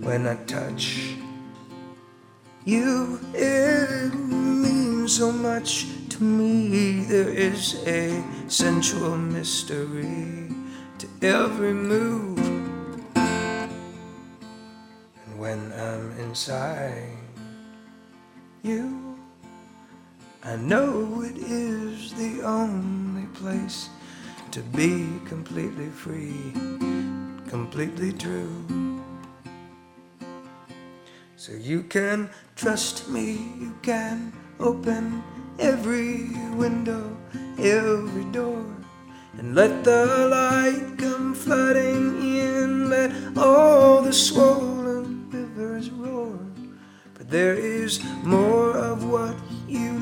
When 0.00 0.26
I 0.26 0.36
touch 0.44 1.14
you, 2.64 3.18
it 3.32 4.14
means 4.14 5.16
so 5.16 5.32
much 5.32 5.86
to 6.10 6.22
me. 6.22 7.04
There 7.04 7.30
is 7.30 7.82
a 7.86 8.22
sensual 8.48 9.16
mystery 9.16 10.50
to 10.98 11.08
every 11.22 11.72
move. 11.72 12.38
And 13.14 13.70
when 15.38 15.72
I'm 15.72 16.12
inside 16.18 17.16
you, 18.62 19.09
I 20.42 20.56
know 20.56 21.22
it 21.22 21.36
is 21.36 22.14
the 22.14 22.40
only 22.42 23.26
place 23.34 23.90
to 24.52 24.60
be 24.60 25.06
completely 25.26 25.90
free, 25.90 26.54
completely 27.46 28.14
true. 28.14 28.48
So 31.36 31.52
you 31.52 31.82
can 31.82 32.30
trust 32.56 33.06
me, 33.10 33.32
you 33.60 33.74
can 33.82 34.32
open 34.58 35.22
every 35.58 36.30
window, 36.54 37.14
every 37.58 38.24
door, 38.32 38.64
and 39.36 39.54
let 39.54 39.84
the 39.84 40.26
light 40.30 40.96
come 40.96 41.34
flooding 41.34 42.16
in, 42.22 42.88
let 42.88 43.12
all 43.36 44.00
the 44.00 44.12
swollen 44.12 45.28
rivers 45.30 45.90
roar. 45.90 46.38
But 47.12 47.28
there 47.28 47.56
is 47.56 48.02
more 48.24 48.74
of 48.74 49.04
what 49.04 49.36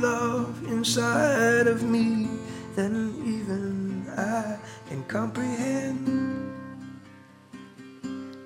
love 0.00 0.64
inside 0.66 1.66
of 1.66 1.82
me 1.82 2.28
than 2.76 3.14
even 3.26 4.06
I 4.16 4.58
can 4.88 5.02
comprehend. 5.04 6.06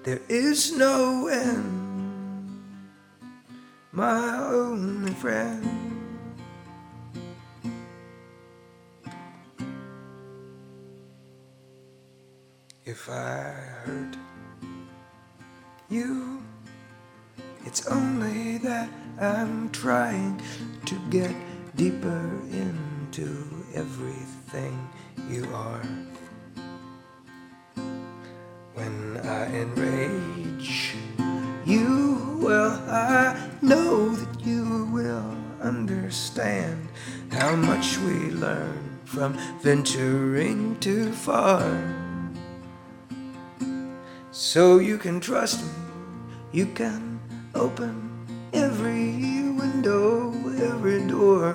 There 0.04 0.20
is 0.28 0.76
no 0.76 1.28
end 1.28 1.82
my 3.92 4.38
only 4.38 5.12
friend. 5.12 5.68
If 12.84 13.08
I 13.08 13.52
hurt 13.84 14.16
you, 15.88 16.42
it's 17.64 17.86
only 17.86 18.58
that 18.58 18.88
I'm 19.20 19.70
trying 19.70 20.40
to 20.86 20.94
get 21.10 21.34
deeper 21.76 22.40
into 22.50 23.46
everything 23.74 24.88
you 25.30 25.46
are. 25.54 25.82
When 28.74 29.20
I 29.24 29.46
enrage 29.54 30.94
you, 31.64 32.38
well, 32.42 32.72
I 32.88 33.50
know 33.60 34.08
that 34.10 34.44
you 34.44 34.86
will 34.92 35.36
understand 35.60 36.88
how 37.30 37.54
much 37.54 37.98
we 37.98 38.30
learn 38.30 38.98
from 39.04 39.38
venturing 39.60 40.78
too 40.80 41.12
far. 41.12 41.62
So 44.30 44.78
you 44.78 44.98
can 44.98 45.20
trust 45.20 45.62
me, 45.62 45.70
you 46.52 46.66
can 46.66 47.20
open 47.54 48.11
every 48.52 49.50
window, 49.50 50.32
every 50.60 51.06
door, 51.06 51.50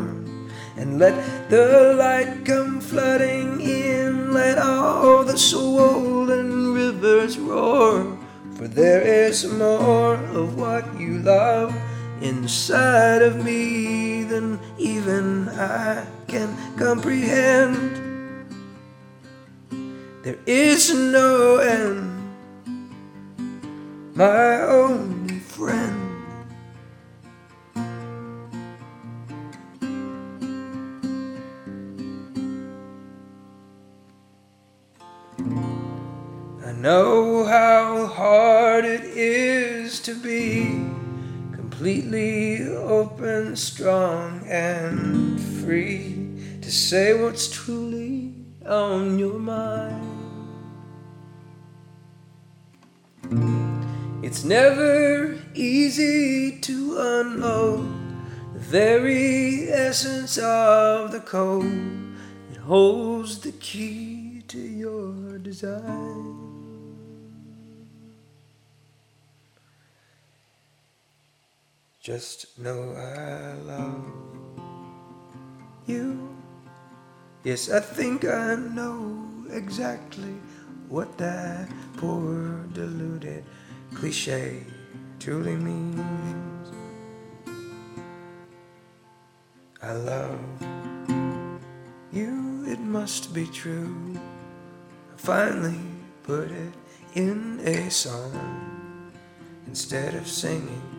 and 0.75 0.99
let 0.99 1.15
the 1.49 1.93
light 1.97 2.45
come 2.45 2.81
flooding 2.81 3.61
in, 3.61 4.33
let 4.33 4.57
all 4.57 5.23
the 5.23 5.37
swollen 5.37 6.73
rivers 6.73 7.37
roar. 7.37 8.17
For 8.55 8.67
there 8.67 9.01
is 9.01 9.45
more 9.45 10.15
of 10.33 10.57
what 10.57 10.85
you 10.99 11.19
love 11.19 11.75
inside 12.21 13.21
of 13.21 13.43
me 13.43 14.23
than 14.23 14.59
even 14.77 15.49
I 15.49 16.05
can 16.27 16.49
comprehend. 16.77 18.01
There 20.23 20.39
is 20.45 20.93
no 20.93 21.57
end, 21.57 22.11
my 24.15 24.61
only 24.61 25.16
strong, 43.57 44.45
and 44.47 45.39
free 45.61 46.59
to 46.61 46.71
say 46.71 47.19
what's 47.19 47.49
truly 47.49 48.33
on 48.65 49.17
your 49.17 49.39
mind. 49.39 50.03
It's 54.23 54.43
never 54.43 55.37
easy 55.53 56.59
to 56.59 56.97
unload 56.99 57.87
the 58.53 58.59
very 58.59 59.69
essence 59.71 60.37
of 60.37 61.11
the 61.11 61.21
code 61.21 62.15
that 62.49 62.59
holds 62.59 63.39
the 63.39 63.53
key 63.53 64.43
to 64.49 64.59
your 64.59 65.39
design. 65.39 66.26
Just 72.07 72.57
know 72.57 72.93
I 72.95 73.51
love 73.67 74.05
you. 75.85 76.33
Yes, 77.43 77.69
I 77.69 77.81
think 77.81 78.23
I 78.23 78.55
know 78.55 79.27
exactly 79.51 80.33
what 80.87 81.17
that 81.17 81.67
poor 81.97 82.63
deluded 82.71 83.43
cliche 83.93 84.63
truly 85.19 85.57
means. 85.57 86.71
I 89.83 89.91
love 89.91 90.39
you, 92.13 92.63
it 92.69 92.79
must 92.79 93.33
be 93.33 93.47
true. 93.47 94.15
I 94.15 95.17
finally 95.17 95.83
put 96.23 96.51
it 96.51 96.73
in 97.15 97.59
a 97.65 97.91
song 97.91 99.11
instead 99.67 100.15
of 100.15 100.25
singing 100.25 100.96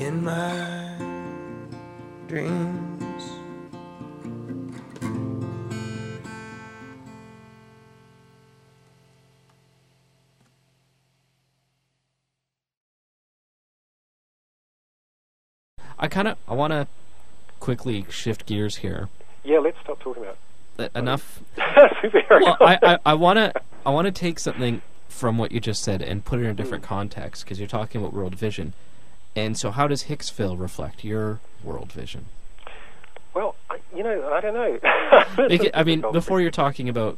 in 0.00 0.24
my 0.24 0.96
dreams. 2.26 2.90
I 15.98 16.08
kind 16.08 16.28
of 16.28 16.38
I 16.48 16.54
want 16.54 16.72
to 16.72 16.86
quickly 17.60 18.06
shift 18.08 18.46
gears 18.46 18.76
here. 18.76 19.10
Yeah, 19.44 19.58
let's 19.58 19.76
stop 19.82 20.00
talking 20.00 20.22
about 20.22 20.38
Enough. 20.94 21.42
Well, 22.30 22.56
I 22.60 22.78
I, 22.82 22.98
I 23.04 23.14
want 23.14 23.36
to 23.36 23.52
I 23.84 23.90
want 23.90 24.06
to 24.06 24.12
take 24.12 24.38
something 24.38 24.80
from 25.08 25.36
what 25.36 25.52
you 25.52 25.60
just 25.60 25.82
said 25.82 26.00
and 26.00 26.24
put 26.24 26.38
it 26.38 26.44
in 26.44 26.50
a 26.50 26.54
different 26.54 26.84
hmm. 26.84 26.88
context 26.88 27.44
because 27.44 27.58
you're 27.58 27.68
talking 27.68 28.00
about 28.00 28.14
world 28.14 28.34
vision. 28.34 28.72
And 29.36 29.56
so, 29.56 29.70
how 29.70 29.86
does 29.86 30.04
Hicksville 30.04 30.58
reflect 30.58 31.04
your 31.04 31.40
world 31.62 31.92
vision? 31.92 32.26
well, 33.32 33.54
you 33.94 34.02
know, 34.02 34.32
I 34.32 34.40
don't 34.40 34.54
know. 34.54 34.78
It- 35.48 35.70
I 35.72 35.84
mean, 35.84 36.04
before 36.12 36.40
you're 36.40 36.50
talking 36.50 36.88
about 36.88 37.16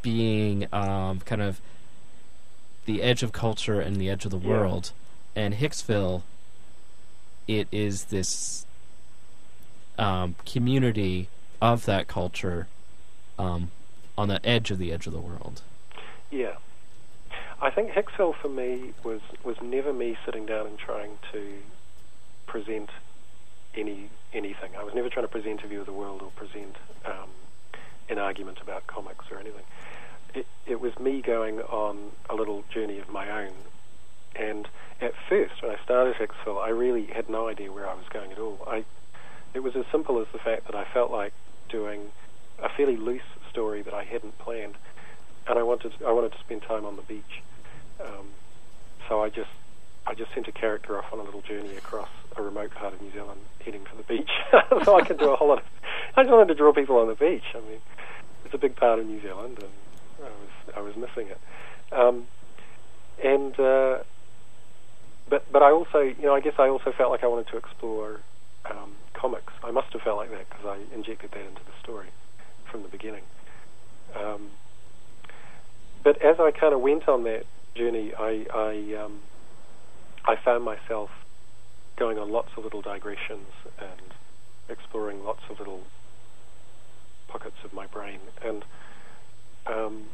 being 0.00 0.66
um, 0.72 1.20
kind 1.20 1.42
of 1.42 1.60
the 2.86 3.02
edge 3.02 3.22
of 3.22 3.32
culture 3.32 3.78
and 3.80 3.96
the 3.96 4.08
edge 4.08 4.24
of 4.24 4.30
the 4.30 4.38
Yeah. 4.38 4.48
world, 4.48 4.92
and 5.36 5.54
Hicksville, 5.54 6.22
it 7.46 7.68
is 7.70 8.04
this 8.04 8.64
um, 9.98 10.34
community 10.46 11.28
of 11.60 11.84
that 11.84 12.08
culture 12.08 12.66
um, 13.38 13.70
on 14.16 14.28
the 14.28 14.44
edge 14.46 14.70
of 14.70 14.78
the 14.78 14.92
edge 14.92 15.06
of 15.06 15.12
the 15.12 15.20
world. 15.20 15.60
Yeah. 16.30 16.54
I 17.64 17.70
think 17.70 17.92
Hicksville 17.92 18.34
for 18.34 18.50
me 18.50 18.92
was, 19.02 19.22
was 19.42 19.56
never 19.62 19.90
me 19.90 20.18
sitting 20.26 20.44
down 20.44 20.66
and 20.66 20.78
trying 20.78 21.12
to 21.32 21.54
present 22.46 22.90
any 23.74 24.10
anything. 24.34 24.72
I 24.78 24.84
was 24.84 24.94
never 24.94 25.08
trying 25.08 25.24
to 25.24 25.32
present 25.32 25.64
a 25.64 25.66
view 25.66 25.80
of 25.80 25.86
the 25.86 25.92
world 25.92 26.20
or 26.20 26.30
present 26.32 26.76
um, 27.06 27.30
an 28.10 28.18
argument 28.18 28.58
about 28.60 28.86
comics 28.86 29.24
or 29.30 29.38
anything. 29.38 29.62
It, 30.34 30.46
it 30.66 30.78
was 30.78 30.98
me 30.98 31.22
going 31.22 31.60
on 31.60 32.10
a 32.28 32.34
little 32.34 32.64
journey 32.68 32.98
of 32.98 33.08
my 33.08 33.30
own. 33.30 33.54
And 34.36 34.68
at 35.00 35.14
first, 35.30 35.62
when 35.62 35.70
I 35.70 35.82
started 35.82 36.16
Hicksville, 36.16 36.62
I 36.62 36.68
really 36.68 37.06
had 37.06 37.30
no 37.30 37.48
idea 37.48 37.72
where 37.72 37.88
I 37.88 37.94
was 37.94 38.04
going 38.12 38.30
at 38.30 38.38
all. 38.38 38.58
I, 38.66 38.84
it 39.54 39.60
was 39.60 39.74
as 39.74 39.86
simple 39.90 40.20
as 40.20 40.26
the 40.34 40.38
fact 40.38 40.66
that 40.66 40.74
I 40.74 40.84
felt 40.92 41.10
like 41.10 41.32
doing 41.70 42.12
a 42.62 42.68
fairly 42.68 42.98
loose 42.98 43.22
story 43.48 43.80
that 43.80 43.94
I 43.94 44.04
hadn't 44.04 44.36
planned 44.36 44.74
and 45.46 45.58
I 45.58 45.62
wanted 45.62 45.92
I 46.06 46.12
wanted 46.12 46.32
to 46.32 46.38
spend 46.40 46.62
time 46.62 46.84
on 46.84 46.96
the 46.96 47.02
beach. 47.02 47.42
Um, 48.00 48.28
so 49.08 49.22
I 49.22 49.28
just 49.28 49.50
I 50.06 50.14
just 50.14 50.32
sent 50.34 50.48
a 50.48 50.52
character 50.52 50.98
off 50.98 51.12
on 51.12 51.18
a 51.18 51.22
little 51.22 51.40
journey 51.40 51.76
across 51.76 52.08
a 52.36 52.42
remote 52.42 52.72
part 52.74 52.92
of 52.92 53.00
New 53.00 53.12
Zealand, 53.12 53.40
heading 53.64 53.84
for 53.84 53.96
the 53.96 54.02
beach. 54.02 54.30
so 54.84 54.98
I 54.98 55.04
could 55.04 55.18
do 55.18 55.30
a 55.30 55.36
whole 55.36 55.48
lot. 55.48 55.58
Of, 55.58 55.64
I 56.16 56.22
just 56.22 56.32
wanted 56.32 56.48
to 56.48 56.54
draw 56.54 56.72
people 56.72 56.98
on 56.98 57.08
the 57.08 57.14
beach. 57.14 57.44
I 57.54 57.60
mean, 57.60 57.80
it's 58.44 58.54
a 58.54 58.58
big 58.58 58.76
part 58.76 58.98
of 58.98 59.06
New 59.06 59.20
Zealand, 59.22 59.58
and 59.58 59.72
I 60.20 60.28
was 60.28 60.76
I 60.76 60.80
was 60.80 60.96
missing 60.96 61.28
it. 61.28 61.40
Um, 61.92 62.26
and 63.22 63.58
uh, 63.58 63.98
but 65.28 65.50
but 65.50 65.62
I 65.62 65.70
also 65.70 66.00
you 66.00 66.22
know 66.22 66.34
I 66.34 66.40
guess 66.40 66.54
I 66.58 66.68
also 66.68 66.92
felt 66.92 67.10
like 67.10 67.24
I 67.24 67.26
wanted 67.26 67.48
to 67.48 67.56
explore 67.56 68.20
um, 68.70 68.92
comics. 69.14 69.52
I 69.62 69.70
must 69.70 69.92
have 69.92 70.02
felt 70.02 70.16
like 70.16 70.30
that 70.30 70.48
because 70.48 70.66
I 70.66 70.94
injected 70.94 71.30
that 71.32 71.40
into 71.46 71.62
the 71.64 71.72
story 71.82 72.08
from 72.70 72.82
the 72.82 72.88
beginning. 72.88 73.24
Um, 74.14 74.50
but 76.02 76.20
as 76.22 76.36
I 76.38 76.50
kind 76.50 76.74
of 76.74 76.80
went 76.80 77.08
on 77.08 77.24
that 77.24 77.46
journey, 77.74 78.12
I 78.18 78.46
I, 78.52 79.04
um, 79.04 79.20
I 80.24 80.36
found 80.44 80.64
myself 80.64 81.10
going 81.96 82.18
on 82.18 82.30
lots 82.30 82.48
of 82.56 82.64
little 82.64 82.82
digressions 82.82 83.48
and 83.78 84.14
exploring 84.68 85.24
lots 85.24 85.40
of 85.50 85.58
little 85.58 85.82
pockets 87.28 87.56
of 87.64 87.72
my 87.72 87.86
brain, 87.86 88.20
and 88.44 88.64
um, 89.66 90.04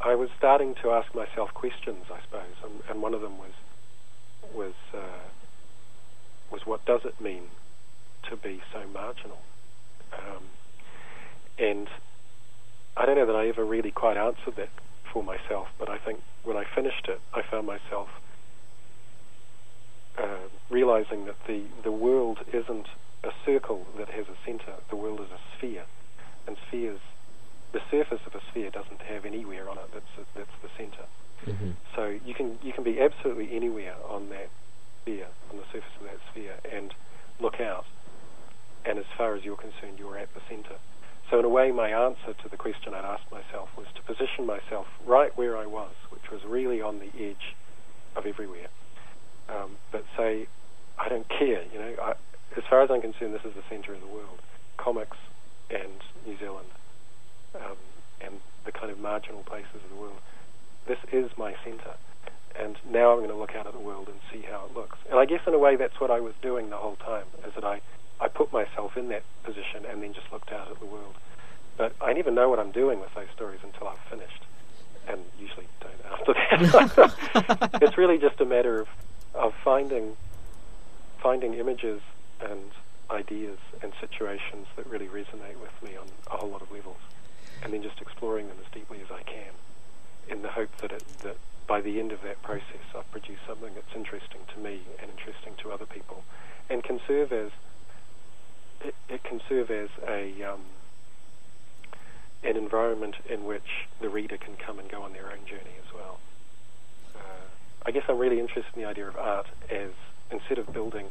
I 0.00 0.14
was 0.14 0.28
starting 0.36 0.74
to 0.82 0.90
ask 0.90 1.14
myself 1.14 1.52
questions, 1.54 2.04
I 2.12 2.20
suppose, 2.22 2.56
and, 2.64 2.82
and 2.88 3.02
one 3.02 3.14
of 3.14 3.20
them 3.20 3.38
was 3.38 3.52
was 4.54 4.74
uh, 4.94 5.28
was 6.50 6.62
what 6.64 6.84
does 6.84 7.00
it 7.04 7.20
mean 7.20 7.44
to 8.30 8.36
be 8.36 8.60
so 8.72 8.86
marginal? 8.92 9.38
Um, 10.12 10.44
and 11.58 11.88
I 12.96 13.06
don't 13.06 13.16
know 13.16 13.26
that 13.26 13.36
I 13.36 13.48
ever 13.48 13.64
really 13.64 13.90
quite 13.90 14.16
answered 14.16 14.56
that 14.56 14.68
for 15.16 15.22
myself, 15.24 15.68
but 15.78 15.88
I 15.88 15.96
think 15.96 16.20
when 16.44 16.58
I 16.58 16.64
finished 16.74 17.08
it, 17.08 17.22
I 17.32 17.40
found 17.40 17.66
myself 17.66 18.10
uh, 20.18 20.44
realizing 20.68 21.24
that 21.24 21.36
the, 21.46 21.62
the 21.84 21.90
world 21.90 22.40
isn't 22.52 22.86
a 23.24 23.30
circle 23.46 23.86
that 23.96 24.10
has 24.10 24.26
a 24.28 24.36
center. 24.44 24.74
The 24.90 24.96
world 24.96 25.20
is 25.20 25.28
a 25.30 25.40
sphere, 25.56 25.84
and 26.46 26.58
spheres, 26.68 27.00
the 27.72 27.80
surface 27.90 28.20
of 28.26 28.34
a 28.34 28.42
sphere 28.50 28.68
doesn't 28.68 29.00
have 29.00 29.24
anywhere 29.24 29.70
on 29.70 29.78
it 29.78 29.88
that's 29.94 30.28
that's 30.34 30.56
the 30.60 30.68
center. 30.76 31.06
Mm-hmm. 31.46 31.70
So 31.94 32.18
you 32.22 32.34
can 32.34 32.58
you 32.62 32.74
can 32.74 32.84
be 32.84 33.00
absolutely 33.00 33.56
anywhere 33.56 33.96
on 34.10 34.28
that 34.28 34.50
sphere, 35.00 35.28
on 35.50 35.56
the 35.56 35.64
surface 35.72 35.96
of 35.98 36.08
that 36.08 36.20
sphere, 36.30 36.56
and 36.70 36.92
look 37.40 37.58
out. 37.58 37.86
And 38.84 38.98
as 38.98 39.06
far 39.16 39.34
as 39.34 39.44
you're 39.44 39.56
concerned, 39.56 39.98
you're 39.98 40.18
at 40.18 40.28
the 40.34 40.42
centre. 40.46 40.76
So 41.30 41.38
in 41.38 41.44
a 41.44 41.48
way, 41.48 41.72
my 41.72 41.90
answer 41.90 42.34
to 42.42 42.48
the 42.48 42.56
question 42.56 42.94
I'd 42.94 43.04
asked 43.04 43.30
myself 43.32 43.68
was 43.76 43.86
to 43.96 44.02
position 44.02 44.46
myself 44.46 44.86
right 45.04 45.36
where 45.36 45.56
I 45.56 45.66
was, 45.66 45.92
which 46.10 46.30
was 46.30 46.40
really 46.44 46.80
on 46.80 47.00
the 47.00 47.10
edge 47.18 47.54
of 48.14 48.26
everywhere. 48.26 48.68
Um, 49.48 49.76
but 49.90 50.04
say, 50.16 50.46
I 50.98 51.08
don't 51.08 51.28
care. 51.28 51.64
You 51.72 51.78
know, 51.78 51.94
I, 52.02 52.10
as 52.56 52.64
far 52.70 52.82
as 52.82 52.90
I'm 52.90 53.00
concerned, 53.00 53.34
this 53.34 53.44
is 53.44 53.54
the 53.54 53.64
centre 53.68 53.94
of 53.94 54.00
the 54.00 54.06
world. 54.06 54.40
Comics 54.76 55.16
and 55.70 56.00
New 56.26 56.38
Zealand, 56.38 56.68
um, 57.54 57.76
and 58.20 58.34
the 58.64 58.72
kind 58.72 58.90
of 58.90 58.98
marginal 58.98 59.42
places 59.42 59.82
of 59.82 59.90
the 59.90 59.96
world 59.96 60.18
this 60.86 60.98
is 61.12 61.30
my 61.36 61.54
centre. 61.64 61.94
And 62.58 62.76
now 62.88 63.12
I'm 63.12 63.18
going 63.18 63.30
to 63.30 63.36
look 63.36 63.54
out 63.54 63.66
at 63.66 63.74
the 63.74 63.80
world 63.80 64.08
and 64.08 64.16
see 64.32 64.46
how 64.48 64.66
it 64.66 64.74
looks. 64.74 64.96
And 65.10 65.18
I 65.18 65.26
guess 65.26 65.40
in 65.46 65.52
a 65.52 65.58
way 65.58 65.76
that's 65.76 66.00
what 66.00 66.10
I 66.10 66.20
was 66.20 66.32
doing 66.40 66.70
the 66.70 66.76
whole 66.76 66.96
time, 66.96 67.26
is 67.46 67.52
that 67.54 67.64
I, 67.64 67.80
I 68.20 68.28
put 68.28 68.52
myself 68.52 68.96
in 68.96 69.08
that 69.08 69.22
position 69.42 69.84
and 69.88 70.02
then 70.02 70.12
just 70.14 70.30
looked 70.32 70.52
out 70.52 70.70
at 70.70 70.78
the 70.80 70.86
world. 70.86 71.14
But 71.76 71.94
I 72.00 72.12
never 72.12 72.30
know 72.30 72.48
what 72.48 72.58
I'm 72.58 72.70
doing 72.72 73.00
with 73.00 73.14
those 73.14 73.28
stories 73.34 73.60
until 73.62 73.88
I've 73.88 73.98
finished. 74.10 74.44
And 75.08 75.20
usually 75.38 75.66
don't 75.80 75.94
after 76.12 76.32
that. 76.34 77.78
it's 77.82 77.98
really 77.98 78.18
just 78.18 78.40
a 78.40 78.44
matter 78.44 78.80
of, 78.80 78.88
of 79.34 79.54
finding 79.62 80.16
finding 81.22 81.54
images 81.54 82.00
and 82.40 82.70
ideas 83.10 83.58
and 83.82 83.92
situations 84.00 84.66
that 84.76 84.86
really 84.86 85.06
resonate 85.06 85.56
with 85.60 85.72
me 85.82 85.96
on 85.96 86.06
a 86.30 86.36
whole 86.36 86.50
lot 86.50 86.62
of 86.62 86.70
levels. 86.70 86.98
And 87.62 87.72
then 87.72 87.82
just 87.82 88.00
exploring 88.00 88.48
them 88.48 88.56
as 88.64 88.70
deeply 88.72 89.00
as 89.00 89.10
I 89.10 89.22
can 89.22 89.52
in 90.28 90.42
the 90.42 90.48
hope 90.48 90.74
that 90.78 90.92
it, 90.92 91.04
that 91.22 91.36
by 91.66 91.80
the 91.80 91.98
end 92.00 92.12
of 92.12 92.22
that 92.22 92.42
process 92.42 92.84
I've 92.94 93.10
produced 93.10 93.42
something 93.46 93.74
that's 93.74 93.94
interesting 93.94 94.40
to 94.54 94.60
me 94.60 94.80
and 95.00 95.10
interesting 95.10 95.54
to 95.62 95.72
other 95.72 95.86
people, 95.86 96.24
and 96.68 96.82
can 96.82 97.00
serve 97.06 97.32
as 97.32 97.50
it, 98.82 98.94
it 99.08 99.24
can 99.24 99.40
serve 99.48 99.70
as 99.70 99.88
a 100.06 100.42
um, 100.42 100.60
an 102.42 102.56
environment 102.56 103.16
in 103.28 103.44
which 103.44 103.86
the 104.00 104.08
reader 104.08 104.36
can 104.36 104.56
come 104.56 104.78
and 104.78 104.90
go 104.90 105.02
on 105.02 105.12
their 105.12 105.26
own 105.26 105.44
journey 105.46 105.74
as 105.84 105.94
well. 105.94 106.18
Uh, 107.14 107.46
I 107.84 107.90
guess 107.90 108.04
I'm 108.08 108.18
really 108.18 108.40
interested 108.40 108.74
in 108.74 108.82
the 108.82 108.88
idea 108.88 109.08
of 109.08 109.16
art 109.16 109.46
as 109.70 109.90
instead 110.30 110.58
of 110.58 110.72
building 110.72 111.06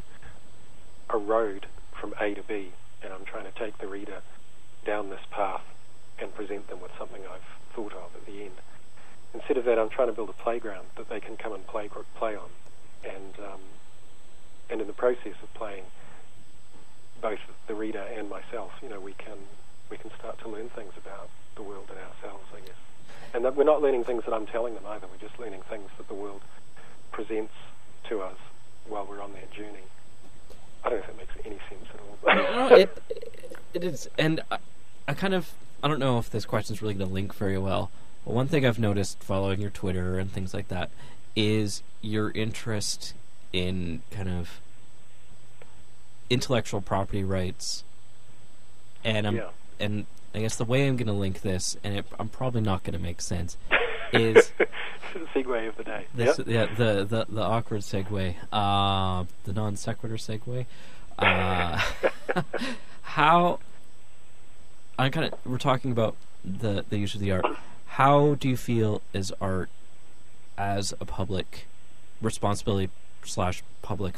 a 1.09 1.18
road 1.18 1.66
from 1.99 2.13
A 2.20 2.34
to 2.34 2.43
B, 2.43 2.72
and 3.03 3.13
I'm 3.13 3.26
trying 3.26 3.45
to 3.45 3.59
take 3.59 3.78
the 3.80 3.88
reader 3.88 4.22
down 4.86 5.09
this 5.09 5.26
path 5.32 5.63
and 6.20 6.34
present 6.34 6.70
them 6.70 6.80
with 6.82 6.91
something 6.97 7.22
I've 7.24 7.74
thought 7.76 7.93
of 7.93 8.16
at 8.16 8.26
the 8.26 8.43
end. 8.43 8.55
Instead 9.34 9.57
of 9.57 9.66
that, 9.66 9.78
I'm 9.78 9.89
trying 9.89 10.07
to 10.07 10.13
build 10.13 10.30
a 10.30 10.43
playground 10.43 10.88
that 10.97 11.09
they 11.09 11.20
can 11.20 11.36
come 11.36 11.53
and 11.53 11.66
play 11.68 11.89
play 12.18 12.36
on, 12.36 12.49
and 13.03 13.34
um, 13.39 13.59
and 14.70 14.82
in 14.82 14.88
the 14.88 14.93
process 14.93 15.36
of 15.43 15.53
playing, 15.53 15.84
both 17.26 17.39
the 17.65 17.73
reader 17.73 18.05
and 18.15 18.30
myself, 18.30 18.71
you 18.84 18.89
know, 18.89 18.99
we 18.99 19.13
can 19.13 19.38
we 19.89 19.97
can 19.97 20.11
start 20.19 20.38
to 20.39 20.47
learn 20.47 20.69
things 20.69 20.93
about 20.95 21.30
the 21.55 21.63
world 21.63 21.86
and 21.89 21.97
ourselves, 21.97 22.45
I 22.55 22.59
guess. 22.59 22.76
And 23.34 23.43
that 23.43 23.55
we're 23.55 23.63
not 23.63 23.82
learning 23.82 24.03
things 24.03 24.23
that 24.26 24.34
I'm 24.34 24.45
telling 24.45 24.76
them 24.76 24.84
either. 24.88 25.07
We're 25.11 25.28
just 25.28 25.39
learning 25.39 25.61
things 25.67 25.89
that 25.97 26.07
the 26.07 26.13
world 26.13 26.41
presents 27.11 27.53
to 28.09 28.21
us 28.21 28.38
while 28.88 29.07
we're 29.07 29.23
on 29.23 29.34
that 29.34 29.51
journey. 29.51 29.88
I 30.84 30.89
don't 30.89 30.99
know 30.99 31.05
if 31.05 31.09
it 31.09 31.17
makes 31.17 31.45
any 31.45 31.59
sense 31.67 31.89
at 32.28 32.39
all. 32.39 32.78
It, 32.78 33.03
it 33.73 33.84
is, 33.84 34.07
and 34.17 34.41
I, 34.51 34.59
I 35.07 35.13
kind 35.13 35.34
of 35.34 35.51
I 35.84 35.88
don't 35.88 35.99
know 35.99 36.19
if 36.19 36.30
this 36.30 36.45
question's 36.45 36.82
really 36.84 36.93
going 36.93 37.07
to 37.07 37.13
link 37.13 37.34
very 37.34 37.57
well. 37.57 37.89
But 38.23 38.36
one 38.36 38.47
thing 38.47 38.67
I've 38.67 38.80
noticed 38.80 39.23
following 39.23 39.59
your 39.59 39.71
Twitter 39.71 40.19
and 40.19 40.32
things 40.32 40.53
like 40.53 40.67
that 40.67 40.91
is 41.36 41.82
your 42.01 42.30
interest 42.32 43.15
in 43.51 44.03
kind 44.11 44.30
of 44.30 44.61
intellectual 46.30 46.82
property 46.82 47.23
rights, 47.23 47.84
and 49.03 49.28
I'm 49.28 49.36
Yeah. 49.38 49.49
and 49.80 50.05
I 50.34 50.39
guess 50.39 50.55
the 50.57 50.65
way 50.65 50.88
I'm 50.88 50.97
going 50.97 51.07
to 51.07 51.13
link 51.13 51.41
this, 51.41 51.78
and 51.84 51.97
it, 51.97 52.05
I'm 52.19 52.28
probably 52.30 52.61
not 52.61 52.84
going 52.84 52.93
to 52.97 52.99
make 53.03 53.21
sense, 53.21 53.57
is 54.11 54.51
the 54.57 54.67
segue 55.34 55.67
of 55.69 55.78
the 55.78 55.84
day. 55.84 56.07
this, 56.13 56.38
Yep. 56.39 56.47
yeah, 56.47 56.65
the, 56.76 57.05
the 57.05 57.26
the 57.30 57.41
awkward 57.41 57.82
segue, 57.82 58.36
uh, 58.51 59.23
the 59.45 59.53
non 59.53 59.76
sequitur 59.78 60.15
segue. 60.17 60.65
Uh, 61.17 61.82
how 63.03 63.59
I 64.99 65.09
kind 65.09 65.32
of 65.32 65.39
we're 65.45 65.57
talking 65.57 65.91
about 65.91 66.15
the 66.43 66.84
the 66.89 66.97
use 66.97 67.13
of 67.15 67.21
the 67.21 67.32
art. 67.32 67.45
How 67.88 68.36
do 68.36 68.49
you 68.49 68.57
feel 68.57 69.01
is 69.13 69.32
art 69.39 69.69
as 70.57 70.93
a 70.99 71.05
public 71.05 71.67
responsibility 72.21 72.89
slash 73.23 73.63
public 73.82 74.15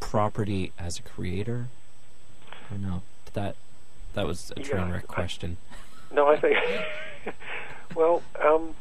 property 0.00 0.72
as 0.78 0.98
a 0.98 1.02
creator? 1.02 1.66
I 2.50 2.74
don't 2.74 2.82
know 2.82 3.02
that 3.34 3.56
that 4.14 4.26
was 4.26 4.52
a 4.56 4.60
train 4.60 4.88
Yeah, 4.88 4.92
wreck 4.94 5.04
I- 5.08 5.12
question. 5.12 5.56
No, 6.10 6.26
I 6.28 6.38
think. 6.40 6.56
well, 7.94 8.22
um, 8.42 8.74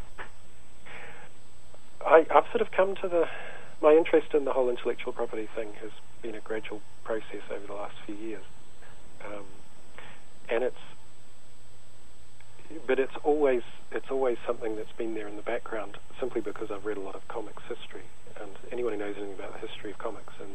I, 2.06 2.26
I've 2.34 2.46
sort 2.52 2.62
of 2.62 2.72
come 2.72 2.96
to 2.98 3.08
the. 3.08 3.28
My 3.82 3.92
interest 3.94 4.34
in 4.34 4.46
the 4.46 4.54
whole 4.54 4.70
intellectual 4.70 5.14
property 5.14 5.48
thing 5.56 5.74
has 5.82 5.92
been 6.22 6.34
a 6.36 6.40
gradual 6.40 6.82
process 7.04 7.42
over 7.52 7.68
the 7.68 7.74
last 7.74 7.96
few 8.06 8.16
years, 8.16 8.44
um, 9.26 9.44
and 10.50 10.64
it's. 10.64 10.78
But 12.86 13.00
it's 13.00 13.16
always 13.24 13.64
it's 13.92 14.10
always 14.12 14.38
something 14.46 14.76
that's 14.76 14.92
been 14.98 15.14
there 15.14 15.28
in 15.28 15.36
the 15.38 15.42
background 15.42 15.98
simply 16.20 16.42
because 16.42 16.70
I've 16.72 16.86
read 16.86 16.98
a 16.98 17.02
lot 17.02 17.16
of 17.16 17.28
comics 17.28 17.64
history, 17.70 18.04
and 18.42 18.52
anyone 18.72 18.94
who 18.94 19.00
knows 19.00 19.16
anything 19.18 19.36
about 19.36 19.54
the 19.60 19.68
history 19.68 19.92
of 19.92 19.98
comics 19.98 20.34
in 20.40 20.48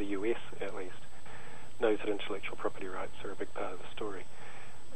the 0.00 0.06
U.S. 0.16 0.40
at 0.62 0.74
least 0.74 0.96
knows 1.78 1.98
that 1.98 2.08
intellectual 2.08 2.56
property 2.56 2.88
rights 2.88 3.12
are 3.22 3.30
a 3.30 3.36
big 3.36 3.52
part 3.52 3.74
of 3.74 3.78
the 3.78 3.90
story. 3.94 4.24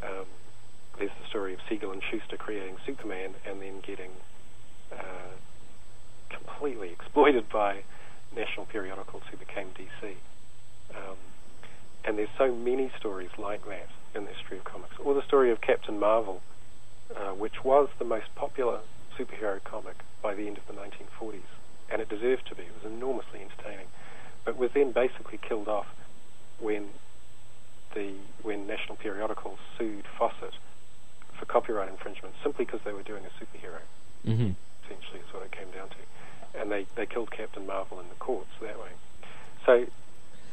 Um, 0.03 0.25
there's 0.99 1.13
the 1.21 1.29
story 1.29 1.53
of 1.53 1.61
Siegel 1.69 1.93
and 1.93 2.03
Shuster 2.11 2.39
creating 2.39 2.77
Superman 2.87 3.35
and 3.47 3.61
then 3.61 3.81
getting 3.87 4.11
uh, 4.91 5.37
completely 6.31 6.89
exploited 6.99 7.49
by 7.51 7.85
national 8.35 8.65
periodicals 8.67 9.23
who 9.31 9.37
became 9.37 9.69
DC. 9.77 10.17
Um, 10.97 11.17
and 12.07 12.19
there's 12.19 12.33
so 12.39 12.55
many 12.55 12.91
stories 12.99 13.31
like 13.37 13.67
that 13.67 13.89
in 14.15 14.25
the 14.25 14.33
history 14.33 14.59
of 14.59 14.65
comics. 14.65 14.95
Or 15.05 15.13
the 15.13 15.23
story 15.27 15.51
of 15.51 15.61
Captain 15.61 15.99
Marvel, 15.99 16.41
uh, 17.15 17.33
which 17.33 17.63
was 17.63 17.89
the 17.99 18.05
most 18.05 18.35
popular 18.35 18.81
superhero 19.19 19.63
comic 19.65 19.97
by 20.23 20.35
the 20.35 20.47
end 20.47 20.59
of 20.59 20.67
the 20.67 20.81
1940s, 20.81 21.49
and 21.91 22.01
it 22.01 22.09
deserved 22.09 22.47
to 22.49 22.55
be. 22.55 22.63
It 22.63 22.73
was 22.83 22.91
enormously 22.91 23.41
entertaining, 23.41 23.87
but 24.45 24.57
was 24.57 24.71
then 24.73 24.93
basically 24.93 25.39
killed 25.39 25.69
off 25.69 25.87
when 26.59 26.89
the 27.95 28.13
when 28.43 28.67
national 28.67 28.97
periodicals 28.97 29.59
sued 29.79 30.05
Fawcett 30.19 30.55
for 31.39 31.47
copyright 31.47 31.89
infringement 31.89 32.35
simply 32.43 32.65
because 32.65 32.81
they 32.85 32.93
were 32.93 33.03
doing 33.03 33.25
a 33.25 33.45
superhero. 33.45 33.81
Mm-hmm. 34.27 34.53
Essentially, 34.85 35.21
is 35.21 35.33
what 35.33 35.43
it 35.45 35.53
came 35.53 35.71
down 35.71 35.89
to, 35.89 36.61
and 36.61 36.71
they 36.71 36.87
they 36.95 37.07
killed 37.07 37.31
Captain 37.31 37.67
Marvel 37.67 38.01
in 38.01 38.09
the 38.09 38.15
courts 38.17 38.51
that 38.61 38.79
way. 38.79 38.91
So, 39.65 39.75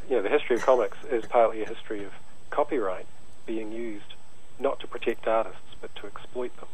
you 0.10 0.16
know, 0.16 0.22
the 0.22 0.30
history 0.30 0.56
of 0.56 0.62
comics 0.66 0.98
is 1.10 1.26
partly 1.26 1.62
a 1.62 1.68
history 1.68 2.04
of 2.04 2.12
copyright 2.50 3.06
being 3.46 3.72
used 3.72 4.14
not 4.60 4.80
to 4.80 4.88
protect 4.88 5.28
artists 5.28 5.76
but 5.82 5.94
to 5.96 6.06
exploit 6.08 6.56
them. 6.58 6.70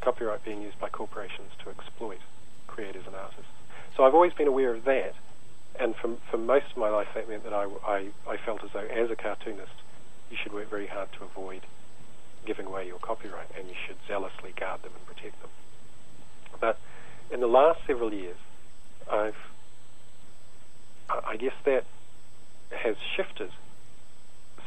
Copyright 0.00 0.44
being 0.44 0.62
used 0.62 0.78
by 0.78 0.88
corporations 0.88 1.50
to 1.64 1.70
exploit 1.70 2.20
creators 2.66 3.06
and 3.06 3.16
artists. 3.16 3.50
So 3.96 4.04
I've 4.04 4.14
always 4.14 4.32
been 4.32 4.46
aware 4.46 4.74
of 4.74 4.84
that, 4.84 5.14
for, 6.38 6.44
most 6.44 6.70
of 6.70 6.76
my 6.76 6.88
life 6.88 7.08
that 7.14 7.28
meant 7.28 7.44
that 7.44 7.52
I, 7.52 7.66
I, 7.86 8.08
I 8.28 8.36
felt 8.44 8.62
as 8.64 8.70
though 8.72 8.80
as 8.80 9.10
a 9.10 9.16
cartoonist 9.16 9.72
you 10.30 10.36
should 10.42 10.52
work 10.52 10.70
very 10.70 10.86
hard 10.86 11.08
to 11.12 11.24
avoid 11.24 11.62
giving 12.46 12.66
away 12.66 12.86
your 12.86 12.98
copyright 12.98 13.48
and 13.58 13.68
you 13.68 13.74
should 13.86 13.96
zealously 14.06 14.52
guard 14.58 14.82
them 14.82 14.92
and 14.96 15.06
protect 15.06 15.40
them. 15.40 15.50
But 16.60 16.78
in 17.32 17.40
the 17.40 17.46
last 17.46 17.80
several 17.86 18.12
years, 18.12 18.36
I've, 19.10 19.36
I 21.10 21.36
guess 21.36 21.54
that 21.64 21.84
has 22.70 22.96
shifted 23.16 23.50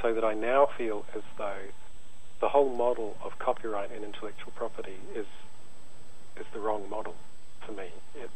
so 0.02 0.14
that 0.14 0.24
I 0.24 0.34
now 0.34 0.68
feel 0.78 1.06
as 1.16 1.22
though 1.38 1.70
the 2.40 2.50
whole 2.50 2.70
model 2.70 3.18
of 3.24 3.38
copyright 3.38 3.92
and 3.92 4.04
intellectual 4.04 4.52
property 4.56 4.96
is 5.16 5.28
is 6.38 6.46
the 6.54 6.60
wrong 6.60 6.90
model 6.90 7.14
for 7.66 7.74
me. 7.74 7.90
It, 8.16 8.32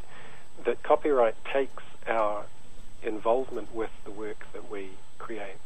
that 0.66 0.84
copyright 0.84 1.36
takes 1.52 1.82
our 2.06 2.46
involvement 3.06 3.74
with 3.74 3.92
the 4.04 4.12
work 4.12 4.46
that 4.54 4.70
we 4.70 4.90
create. 5.20 5.58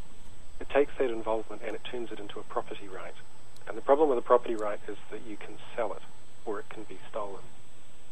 It 0.60 0.70
takes 0.70 0.92
that 1.00 1.10
involvement 1.10 1.62
and 1.66 1.76
it 1.76 1.84
turns 1.84 2.12
it 2.12 2.20
into 2.20 2.40
a 2.40 2.44
property 2.44 2.88
right. 2.88 3.14
And 3.68 3.78
the 3.78 3.82
problem 3.82 4.10
with 4.10 4.18
a 4.18 4.22
property 4.22 4.56
right 4.56 4.80
is 4.88 4.98
that 5.12 5.22
you 5.28 5.38
can 5.38 5.56
sell 5.76 5.94
it 5.94 6.02
or 6.46 6.60
it 6.60 6.70
can 6.70 6.84
be 6.84 6.98
stolen 7.10 7.44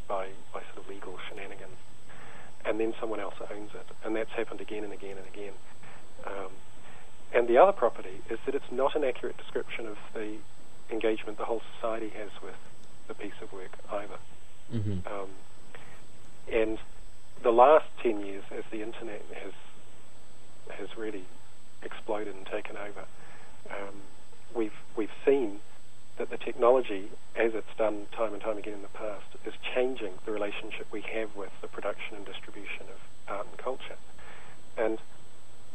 by, 0.07 0.28
by 0.53 0.61
sort 0.73 0.78
of 0.78 0.89
legal 0.89 1.17
shenanigans. 1.28 1.78
And 2.65 2.80
then 2.80 2.93
someone 2.99 3.19
else 3.19 3.36
owns 3.51 3.71
it. 3.73 3.88
And 4.03 4.15
that's 4.15 4.32
happened 4.32 4.61
again 4.61 4.84
and 4.84 4.93
again 4.93 5.17
and 5.17 5.28
again. 5.28 5.53
Um, 6.25 6.51
and 7.34 7.47
the 7.47 7.57
other 7.57 7.71
property 7.71 8.21
is 8.30 8.39
that 8.45 8.55
it's 8.55 8.71
not 8.71 8.95
an 8.95 9.03
accurate 9.03 9.38
description 9.38 9.88
of 9.88 9.97
the 10.13 10.38
engagement 10.89 11.38
the 11.38 11.45
whole 11.45 11.61
society 11.75 12.09
has 12.09 12.30
with 12.41 12.55
the 13.07 13.13
piece 13.13 13.39
of 13.41 13.51
work 13.51 13.78
either. 13.91 14.17
Mm-hmm. 14.73 15.07
Um, 15.07 15.30
and 16.51 16.78
the 17.44 17.52
last 17.52 17.86
10 18.04 18.26
years, 18.26 18.44
as 18.52 18.64
the 18.72 18.82
internet 18.82 19.24
has 19.44 19.54
has 20.78 20.98
really 20.98 21.24
exploded 21.82 22.36
and 22.36 22.46
taken 22.46 22.76
over, 22.76 23.06
um, 23.70 23.96
we've 24.54 24.78
we've 24.96 25.12
seen 25.26 25.60
that 26.18 26.30
the 26.30 26.38
technology, 26.38 27.10
as 27.36 27.54
it's 27.54 27.76
done 27.78 28.08
time 28.12 28.34
and 28.34 28.42
time 28.42 28.58
again 28.58 28.74
in 28.74 28.82
the 28.82 28.88
past, 28.90 29.26
is 29.46 29.54
changing 29.76 30.14
the 30.26 30.32
relationship 30.32 30.88
we 30.92 31.02
have 31.02 31.36
with 31.36 31.52
the 31.62 31.68
production 31.68 32.16
and 32.16 32.26
distribution 32.26 32.86
of 32.90 33.36
art 33.36 33.48
and 33.50 33.58
culture. 33.58 33.98
And 34.78 34.98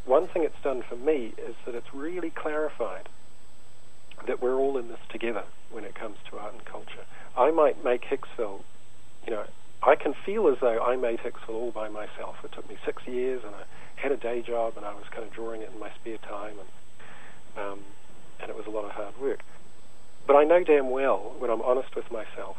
one 0.05 0.27
thing 0.27 0.43
it's 0.43 0.61
done 0.63 0.83
for 0.83 0.97
me 0.97 1.33
is 1.39 1.55
that 1.65 1.75
it's 1.75 1.95
really 1.95 2.31
clarified 2.31 3.09
that 4.27 4.43
we're 4.43 4.57
all 4.57 4.77
in 4.79 4.89
this 4.89 5.01
together 5.09 5.45
when 5.71 5.85
it 5.85 5.95
comes 5.95 6.17
to 6.31 6.39
art 6.39 6.53
and 6.53 6.65
culture. 6.65 7.05
I 7.37 7.51
might 7.51 7.85
make 7.85 8.03
Hicksville, 8.03 8.63
you 9.27 9.33
know, 9.33 9.45
I 9.83 9.97
can 9.97 10.14
feel 10.24 10.49
as 10.49 10.59
though 10.61 10.80
I 10.80 10.97
made 10.97 11.18
Hicksville 11.20 11.55
all 11.55 11.72
by 11.72 11.89
myself. 11.89 12.37
It 12.45 12.53
took 12.53 12.68
me 12.68 12.76
six 12.87 13.03
years, 13.07 13.43
and 13.45 13.55
I 13.55 13.64
had 13.97 14.12
a 14.12 14.16
day 14.16 14.43
job, 14.43 14.74
and 14.76 14.87
I 14.87 14.95
was 14.95 15.05
kind 15.11 15.24
of 15.24 15.33
drawing 15.33 15.62
it 15.62 15.70
in 15.72 15.80
my 15.80 15.91
spare 16.01 16.18
time, 16.18 16.55
and 16.59 16.68
um, 17.64 17.80
and 18.41 18.49
it 18.49 18.57
was 18.57 18.66
a 18.66 18.70
lot 18.70 18.85
of 18.85 18.93
hard 18.93 19.18
work. 19.20 19.41
But 20.26 20.37
I 20.37 20.45
know 20.45 20.62
damn 20.64 20.91
well, 20.91 21.35
when 21.39 21.51
I'm 21.51 21.62
honest 21.62 21.95
with 21.97 22.11
myself, 22.11 22.57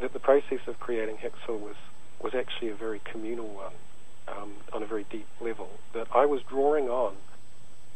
that 0.00 0.12
the 0.12 0.18
process 0.18 0.60
of 0.66 0.78
creating 0.78 1.16
Hicksville 1.16 1.60
was 1.60 1.76
was 2.22 2.32
actually 2.34 2.68
a 2.68 2.76
very 2.76 3.00
communal 3.10 3.48
one, 3.48 3.72
um, 4.28 4.52
on 4.72 4.82
a 4.82 4.86
very 4.86 5.04
deep 5.10 5.26
level. 5.40 5.68
That 5.94 6.06
I 6.14 6.26
was 6.26 6.42
drawing 6.48 6.88
on 6.88 7.14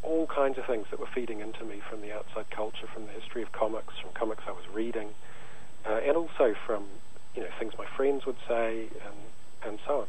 all 0.02 0.26
kinds 0.26 0.58
of 0.58 0.66
things 0.66 0.86
that 0.90 0.98
were 0.98 1.08
feeding 1.14 1.40
into 1.40 1.64
me 1.64 1.80
from 1.88 2.00
the 2.00 2.12
outside 2.12 2.50
culture, 2.50 2.86
from 2.92 3.06
the 3.06 3.12
history 3.12 3.42
of 3.42 3.52
comics, 3.52 3.94
from 4.02 4.10
comics 4.14 4.42
I 4.46 4.52
was 4.52 4.64
reading, 4.72 5.10
uh, 5.88 6.00
and 6.04 6.16
also 6.16 6.54
from 6.66 6.86
you 7.36 7.42
know 7.42 7.48
things 7.58 7.74
my 7.78 7.86
friends 7.96 8.22
would 8.26 8.36
say, 8.48 8.88
and 9.04 9.16
and 9.64 9.78
so 9.86 10.00
on. 10.00 10.06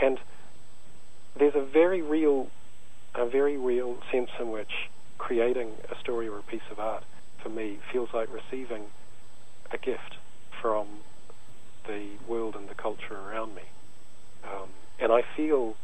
And 0.00 0.18
there's 1.38 1.54
a 1.54 1.64
very 1.64 2.02
real, 2.02 2.48
a 3.14 3.28
very 3.28 3.56
real 3.56 3.96
sense 4.12 4.30
in 4.38 4.50
which 4.50 4.70
creating 5.18 5.70
a 5.90 5.98
story 6.00 6.28
or 6.28 6.38
a 6.38 6.42
piece 6.42 6.60
of 6.70 6.78
art 6.78 7.04
for 7.42 7.48
me 7.48 7.78
feels 7.92 8.08
like 8.12 8.28
receiving 8.32 8.84
a 9.72 9.78
gift 9.78 10.16
from 10.60 10.86
the 11.86 12.10
world 12.28 12.56
and 12.56 12.68
the 12.68 12.74
culture 12.74 13.14
around 13.14 13.54
me. 13.54 13.62
Um, 14.44 14.68
and 15.00 15.12
I 15.12 15.22
feel 15.36 15.74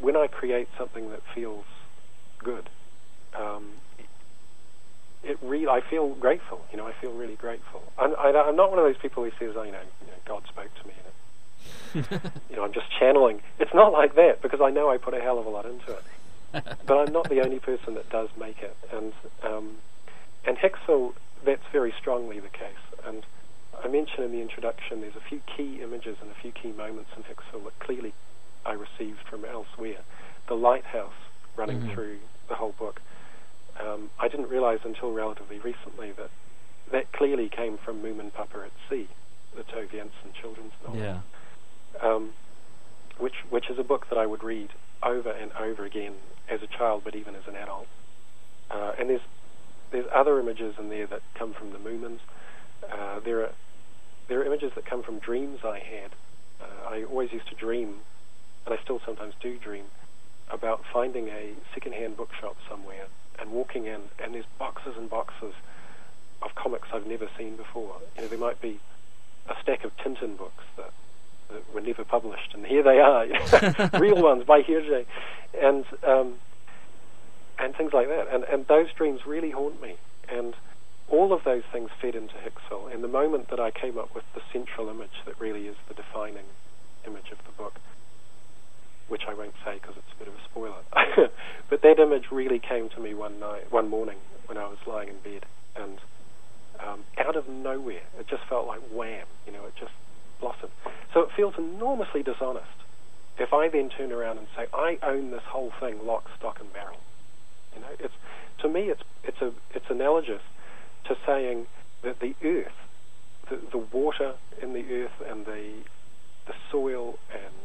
when 0.00 0.16
I 0.16 0.26
create 0.26 0.68
something 0.78 1.10
that 1.10 1.20
feels 1.34 1.64
good, 2.42 2.68
um, 3.38 3.70
it 5.24 5.38
really 5.42 5.68
I 5.68 5.80
feel 5.80 6.10
grateful. 6.14 6.64
You 6.70 6.78
know, 6.78 6.86
I 6.86 6.92
feel 6.92 7.12
really 7.12 7.36
grateful. 7.36 7.82
I'm, 7.98 8.14
I, 8.18 8.30
I'm 8.32 8.56
not 8.56 8.70
one 8.70 8.78
of 8.78 8.84
those 8.84 8.96
people 9.00 9.24
who 9.24 9.30
says, 9.38 9.54
"Oh, 9.56 9.62
you 9.62 9.72
know, 9.72 9.80
you 10.00 10.06
know 10.08 10.18
God 10.26 10.42
spoke 10.48 10.70
to 10.82 10.88
me," 10.88 10.94
and 11.94 12.06
it, 12.12 12.32
you 12.50 12.56
know, 12.56 12.64
I'm 12.64 12.72
just 12.72 12.86
channeling. 12.98 13.40
It's 13.58 13.74
not 13.74 13.92
like 13.92 14.14
that 14.16 14.42
because 14.42 14.60
I 14.60 14.70
know 14.70 14.90
I 14.90 14.98
put 14.98 15.14
a 15.14 15.20
hell 15.20 15.38
of 15.38 15.46
a 15.46 15.50
lot 15.50 15.64
into 15.66 15.92
it. 15.92 16.04
but 16.86 16.96
I'm 16.98 17.12
not 17.12 17.28
the 17.28 17.40
only 17.40 17.58
person 17.58 17.94
that 17.94 18.08
does 18.10 18.28
make 18.38 18.60
it, 18.62 18.76
and 18.92 19.12
um, 19.42 19.76
and 20.46 20.56
Hicksville, 20.56 21.14
that's 21.44 21.64
very 21.72 21.92
strongly 21.98 22.38
the 22.40 22.48
case. 22.48 22.84
And 23.06 23.24
I 23.82 23.88
mentioned 23.88 24.24
in 24.24 24.32
the 24.32 24.40
introduction, 24.40 25.00
there's 25.00 25.16
a 25.16 25.28
few 25.28 25.40
key 25.56 25.80
images 25.82 26.16
and 26.20 26.30
a 26.30 26.34
few 26.34 26.52
key 26.52 26.70
moments 26.72 27.10
in 27.16 27.22
Hicksville 27.24 27.64
that 27.64 27.78
clearly 27.80 28.12
I 28.64 28.72
received 28.72 29.18
from 29.28 29.44
elsewhere. 29.44 29.98
The 30.46 30.54
lighthouse 30.54 31.12
running 31.56 31.80
Mhm. 31.80 31.92
through 31.94 32.18
the 32.48 32.54
whole 32.54 32.72
book. 32.78 33.00
Um, 33.80 34.10
I 34.20 34.28
didn't 34.28 34.48
realize 34.48 34.80
until 34.84 35.12
relatively 35.12 35.58
recently 35.58 36.12
that 36.12 36.30
that 36.92 37.12
clearly 37.12 37.48
came 37.48 37.78
from 37.78 38.02
Moominpappa 38.02 38.66
at 38.66 38.72
Sea, 38.88 39.08
the 39.56 39.62
Tove 39.62 39.88
Jansson 39.90 40.32
children's 40.40 40.72
novel 40.84 41.00
Yeah. 41.00 41.20
um, 42.00 42.32
which 43.18 43.34
which 43.50 43.70
is 43.70 43.78
a 43.78 43.82
book 43.84 44.08
that 44.10 44.18
I 44.18 44.26
would 44.26 44.44
read 44.44 44.70
over 45.02 45.30
and 45.30 45.52
over 45.52 45.84
again 45.84 46.14
as 46.48 46.62
a 46.62 46.66
child, 46.66 47.02
but 47.04 47.14
even 47.14 47.34
as 47.34 47.46
an 47.48 47.56
adult. 47.56 47.86
Uh, 48.70 48.92
and 48.98 49.08
there's 49.10 49.22
there's 49.90 50.06
other 50.14 50.38
images 50.40 50.74
in 50.78 50.88
there 50.88 51.06
that 51.06 51.22
come 51.34 51.52
from 51.52 51.70
the 51.72 51.78
Moomins. 51.78 52.20
Uh, 52.90 53.20
there 53.20 53.42
are 53.42 53.52
there 54.28 54.40
are 54.40 54.44
images 54.44 54.72
that 54.74 54.84
come 54.86 55.02
from 55.02 55.18
dreams 55.18 55.60
I 55.64 55.78
had. 55.78 56.10
Uh, 56.60 56.88
I 56.90 57.04
always 57.04 57.32
used 57.32 57.48
to 57.48 57.54
dream, 57.54 57.96
and 58.66 58.74
I 58.78 58.82
still 58.82 59.00
sometimes 59.04 59.34
do 59.40 59.58
dream, 59.58 59.84
about 60.50 60.82
finding 60.92 61.28
a 61.28 61.52
second-hand 61.74 62.16
bookshop 62.16 62.56
somewhere 62.68 63.06
and 63.38 63.50
walking 63.50 63.86
in, 63.86 64.00
and 64.22 64.34
there's 64.34 64.44
boxes 64.58 64.94
and 64.96 65.08
boxes 65.10 65.54
of 66.42 66.54
comics 66.54 66.88
I've 66.92 67.06
never 67.06 67.28
seen 67.38 67.56
before. 67.56 67.96
You 68.16 68.22
know, 68.22 68.28
there 68.28 68.38
might 68.38 68.60
be 68.60 68.80
a 69.48 69.54
stack 69.62 69.84
of 69.84 69.96
Tintin 69.96 70.36
books 70.36 70.64
that, 70.76 70.92
that 71.50 71.74
were 71.74 71.80
never 71.80 72.04
published, 72.04 72.54
and 72.54 72.66
here 72.66 72.82
they 72.82 73.00
are, 73.00 73.26
real 74.00 74.22
ones 74.22 74.44
by 74.44 74.62
Hergé, 74.62 75.06
and 75.60 75.84
um, 76.02 76.34
and 77.58 77.74
things 77.76 77.92
like 77.92 78.08
that. 78.08 78.28
And 78.32 78.44
and 78.44 78.66
those 78.66 78.92
dreams 78.92 79.26
really 79.26 79.50
haunt 79.50 79.80
me, 79.80 79.96
and 80.28 80.54
all 81.08 81.32
of 81.32 81.44
those 81.44 81.62
things 81.70 81.90
fed 82.00 82.14
into 82.14 82.34
Hicksville. 82.34 82.92
And 82.92 83.04
the 83.04 83.08
moment 83.08 83.48
that 83.50 83.60
I 83.60 83.70
came 83.70 83.98
up 83.98 84.14
with 84.14 84.24
the 84.34 84.40
central 84.52 84.88
image 84.88 85.22
that 85.26 85.38
really 85.38 85.66
is 85.66 85.76
the 85.88 85.94
defining 85.94 86.46
image 87.06 87.30
of 87.30 87.38
the 87.44 87.52
book, 87.52 87.74
which 89.08 89.22
I 89.28 89.34
won't 89.34 89.54
say 89.64 89.74
because 89.74 89.96
it's 89.96 90.12
a 90.14 90.18
bit 90.18 90.28
of 90.28 90.34
a 90.34 90.44
spoiler, 90.44 91.30
but 91.70 91.82
that 91.82 91.98
image 91.98 92.30
really 92.30 92.58
came 92.58 92.88
to 92.90 93.00
me 93.00 93.14
one 93.14 93.38
night, 93.38 93.70
one 93.70 93.88
morning 93.88 94.18
when 94.46 94.58
I 94.58 94.64
was 94.64 94.78
lying 94.86 95.08
in 95.08 95.18
bed, 95.18 95.46
and 95.76 95.98
um, 96.80 97.04
out 97.18 97.36
of 97.36 97.48
nowhere, 97.48 98.02
it 98.18 98.26
just 98.28 98.44
felt 98.48 98.66
like 98.66 98.80
wham, 98.92 99.26
you 99.46 99.52
know, 99.52 99.64
it 99.66 99.74
just 99.78 99.92
blossomed. 100.40 100.72
So 101.12 101.20
it 101.20 101.28
feels 101.36 101.54
enormously 101.56 102.22
dishonest 102.22 102.66
if 103.38 103.52
I 103.52 103.68
then 103.68 103.90
turn 103.90 104.12
around 104.12 104.38
and 104.38 104.46
say 104.56 104.66
I 104.72 104.98
own 105.02 105.30
this 105.30 105.42
whole 105.46 105.72
thing, 105.80 106.06
lock, 106.06 106.30
stock, 106.38 106.60
and 106.60 106.72
barrel. 106.72 106.98
You 107.74 107.80
know, 107.80 107.88
it's 107.98 108.14
to 108.60 108.68
me, 108.68 108.90
it's 108.90 109.02
it's 109.24 109.40
a 109.40 109.52
it's 109.74 109.86
analogous 109.90 110.42
to 111.06 111.16
saying 111.26 111.66
that 112.02 112.20
the 112.20 112.34
earth, 112.44 112.72
the, 113.50 113.60
the 113.72 113.78
water 113.78 114.34
in 114.62 114.72
the 114.72 114.84
earth 114.92 115.22
and 115.28 115.44
the, 115.46 115.82
the 116.46 116.54
soil 116.70 117.18
and 117.32 117.63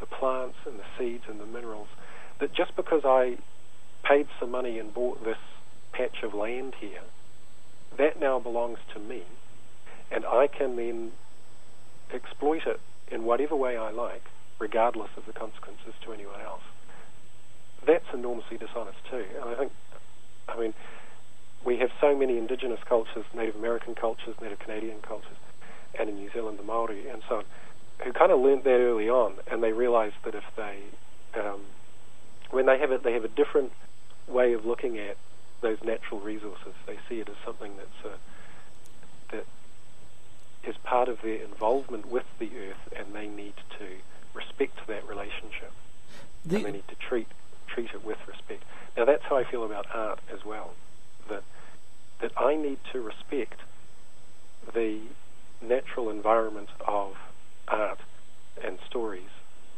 the 0.00 0.06
plants 0.06 0.56
and 0.66 0.78
the 0.78 0.84
seeds 0.98 1.24
and 1.28 1.40
the 1.40 1.46
minerals, 1.46 1.88
that 2.40 2.52
just 2.52 2.74
because 2.76 3.02
I 3.04 3.38
paid 4.04 4.28
some 4.38 4.50
money 4.50 4.78
and 4.78 4.92
bought 4.94 5.24
this 5.24 5.38
patch 5.92 6.22
of 6.22 6.34
land 6.34 6.74
here, 6.78 7.02
that 7.96 8.20
now 8.20 8.38
belongs 8.38 8.78
to 8.94 9.00
me, 9.00 9.22
and 10.10 10.24
I 10.24 10.46
can 10.46 10.76
then 10.76 11.12
exploit 12.12 12.66
it 12.66 12.80
in 13.10 13.24
whatever 13.24 13.56
way 13.56 13.76
I 13.76 13.90
like, 13.90 14.22
regardless 14.58 15.10
of 15.16 15.26
the 15.26 15.32
consequences 15.32 15.94
to 16.04 16.12
anyone 16.12 16.40
else. 16.40 16.62
That's 17.86 18.06
enormously 18.12 18.58
dishonest 18.58 18.98
too, 19.10 19.24
and 19.40 19.44
I 19.50 19.54
think, 19.54 19.72
I 20.48 20.58
mean, 20.58 20.74
we 21.64 21.78
have 21.78 21.90
so 22.00 22.16
many 22.16 22.38
indigenous 22.38 22.80
cultures, 22.88 23.24
Native 23.34 23.56
American 23.56 23.94
cultures, 23.94 24.36
Native 24.40 24.58
Canadian 24.60 25.00
cultures, 25.00 25.36
and 25.98 26.08
in 26.08 26.16
New 26.16 26.30
Zealand 26.32 26.58
the 26.58 26.62
Maori 26.62 27.08
and 27.08 27.22
so 27.28 27.36
on, 27.36 27.44
who 28.04 28.12
kind 28.12 28.30
of 28.32 28.40
learnt 28.40 28.64
that 28.64 28.70
early 28.78 29.08
on, 29.08 29.34
and 29.50 29.62
they 29.62 29.72
realised 29.72 30.14
that 30.24 30.34
if 30.34 30.44
they, 30.56 30.78
um, 31.38 31.60
when 32.50 32.66
they 32.66 32.78
have 32.78 32.92
it, 32.92 33.02
they 33.02 33.12
have 33.12 33.24
a 33.24 33.28
different 33.28 33.72
way 34.28 34.52
of 34.52 34.64
looking 34.64 34.98
at 34.98 35.16
those 35.60 35.78
natural 35.82 36.20
resources. 36.20 36.74
They 36.86 36.98
see 37.08 37.20
it 37.20 37.28
as 37.28 37.34
something 37.44 37.72
that's 37.76 38.14
a, 38.14 39.34
that 39.36 39.46
is 40.68 40.76
part 40.84 41.08
of 41.08 41.20
their 41.22 41.42
involvement 41.42 42.06
with 42.10 42.26
the 42.38 42.50
earth, 42.56 42.92
and 42.96 43.14
they 43.14 43.26
need 43.26 43.54
to 43.78 43.86
respect 44.34 44.86
that 44.86 45.06
relationship, 45.08 45.72
The- 46.44 46.56
and 46.56 46.64
they 46.66 46.72
need 46.72 46.88
to 46.88 46.96
treat 46.96 47.28
treat 47.66 47.90
it 47.92 48.02
with 48.04 48.18
respect. 48.26 48.64
Now 48.96 49.04
that's 49.04 49.22
how 49.24 49.36
I 49.36 49.44
feel 49.44 49.64
about 49.64 49.86
art 49.92 50.20
as 50.32 50.44
well. 50.44 50.70
That 51.28 51.42
that 52.20 52.32
I 52.36 52.56
need 52.56 52.78
to 52.92 53.00
respect 53.00 53.60
the 54.74 55.00
natural 55.60 56.10
environment 56.10 56.68
of 56.86 57.16
art 57.70 58.00
and 58.64 58.78
stories 58.88 59.30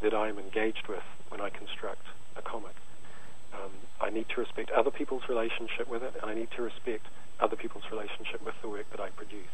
that 0.02 0.14
I 0.14 0.28
am 0.28 0.38
engaged 0.38 0.88
with 0.88 1.02
when 1.28 1.40
I 1.40 1.50
construct 1.50 2.06
a 2.36 2.42
comic. 2.42 2.74
Um, 3.52 3.72
I 4.00 4.10
need 4.10 4.26
to 4.34 4.40
respect 4.40 4.70
other 4.70 4.90
people's 4.90 5.28
relationship 5.28 5.88
with 5.88 6.02
it, 6.02 6.14
and 6.20 6.30
I 6.30 6.34
need 6.34 6.50
to 6.56 6.62
respect 6.62 7.06
other 7.40 7.56
people's 7.56 7.84
relationship 7.90 8.44
with 8.44 8.54
the 8.62 8.68
work 8.68 8.86
that 8.90 9.00
I 9.00 9.10
produce. 9.10 9.52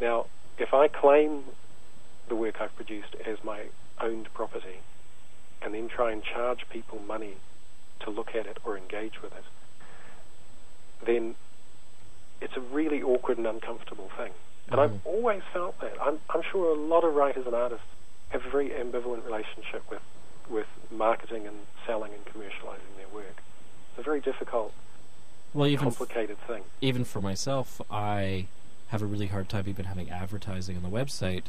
Now, 0.00 0.26
if 0.58 0.74
I 0.74 0.88
claim 0.88 1.44
the 2.28 2.36
work 2.36 2.60
I've 2.60 2.74
produced 2.76 3.16
as 3.26 3.38
my 3.42 3.64
owned 4.00 4.28
property, 4.34 4.80
and 5.62 5.74
then 5.74 5.88
try 5.88 6.12
and 6.12 6.22
charge 6.22 6.60
people 6.70 7.00
money 7.00 7.34
to 8.00 8.10
look 8.10 8.28
at 8.34 8.46
it 8.46 8.58
or 8.64 8.76
engage 8.76 9.22
with 9.22 9.32
it, 9.32 9.44
then 11.04 11.34
it's 12.40 12.56
a 12.56 12.60
really 12.60 13.02
awkward 13.02 13.38
and 13.38 13.46
uncomfortable 13.46 14.10
thing. 14.16 14.32
And 14.70 14.80
I've 14.80 15.06
always 15.06 15.42
felt 15.52 15.80
that. 15.80 15.94
I'm, 16.00 16.18
I'm 16.30 16.42
sure 16.50 16.70
a 16.76 16.78
lot 16.78 17.04
of 17.04 17.14
writers 17.14 17.46
and 17.46 17.54
artists 17.54 17.84
have 18.30 18.44
a 18.44 18.50
very 18.50 18.68
ambivalent 18.70 19.24
relationship 19.24 19.82
with, 19.90 20.02
with 20.50 20.66
marketing 20.90 21.46
and 21.46 21.56
selling 21.86 22.12
and 22.12 22.24
commercializing 22.26 22.96
their 22.96 23.08
work. 23.12 23.42
It's 23.90 23.98
a 24.00 24.02
very 24.02 24.20
difficult, 24.20 24.72
well, 25.54 25.66
even 25.66 25.88
f- 25.88 25.96
complicated 25.96 26.38
thing. 26.46 26.62
even 26.82 27.04
for 27.04 27.20
myself, 27.22 27.80
I 27.90 28.46
have 28.88 29.00
a 29.02 29.06
really 29.06 29.28
hard 29.28 29.48
time 29.48 29.64
even 29.68 29.86
having 29.86 30.10
advertising 30.10 30.76
on 30.76 30.82
the 30.82 30.88
website 30.90 31.44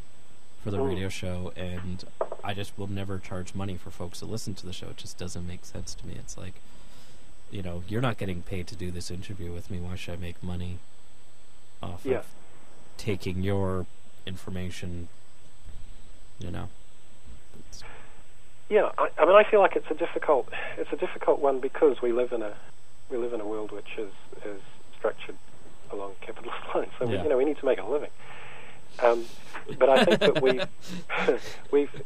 for 0.64 0.72
the 0.72 0.78
Mm. 0.78 0.88
radio 0.90 1.10
show, 1.10 1.52
and 1.58 2.04
I 2.44 2.54
just 2.54 2.78
will 2.78 2.88
never 2.88 3.18
charge 3.20 3.54
money 3.56 3.76
for 3.78 3.92
folks 3.92 4.20
to 4.20 4.26
listen 4.26 4.54
to 4.56 4.66
the 4.66 4.74
show. 4.74 4.88
It 4.88 4.98
just 4.98 5.18
doesn't 5.18 5.46
make 5.48 5.66
sense 5.66 5.94
to 5.96 6.08
me. 6.08 6.16
It's 6.18 6.38
like, 6.38 6.56
you 7.52 7.62
know, 7.62 7.84
you're 7.88 8.02
not 8.02 8.18
getting 8.18 8.42
paid 8.42 8.68
to 8.68 8.76
do 8.76 8.92
this 8.92 9.10
interview 9.12 9.52
with 9.52 9.70
me. 9.72 9.80
Why 9.80 9.96
should 9.96 10.14
I 10.14 10.18
make 10.18 10.42
money 10.44 10.80
off 11.82 12.02
Yeah. 12.06 12.18
of 12.20 12.26
taking 13.00 13.42
your 13.42 13.88
information? 14.26 15.08
You 16.38 16.52
know, 16.52 16.70
Yeah, 18.70 18.92
I, 18.98 19.10
I 19.18 19.26
mean, 19.26 19.36
I 19.36 19.44
feel 19.50 19.60
like 19.60 19.76
it's 19.76 19.90
a 19.90 19.96
difficult, 19.96 20.48
it's 20.78 20.94
a 20.94 20.96
difficult 20.96 21.40
one 21.40 21.60
because 21.60 22.02
we 22.02 22.12
live 22.14 22.32
in 22.32 22.42
a, 22.42 22.54
we 23.10 23.18
live 23.18 23.34
in 23.34 23.42
a 23.42 23.46
world 23.48 23.72
which 23.72 23.98
is 23.98 24.12
is 24.46 24.62
structured 24.98 25.36
along 25.92 26.14
capitalist 26.22 26.60
lines. 26.76 26.92
So 27.00 27.08
we, 27.08 27.18
you 27.18 27.30
know, 27.30 27.38
we 27.38 27.46
need 27.46 27.58
to 27.58 27.66
make 27.66 27.80
a 27.80 27.86
living. 27.86 28.12
Um, 29.00 29.26
but 29.78 29.90
I 29.90 30.06
think 30.06 30.20
that 30.20 30.42
we, 30.42 30.60
we've, 31.72 32.04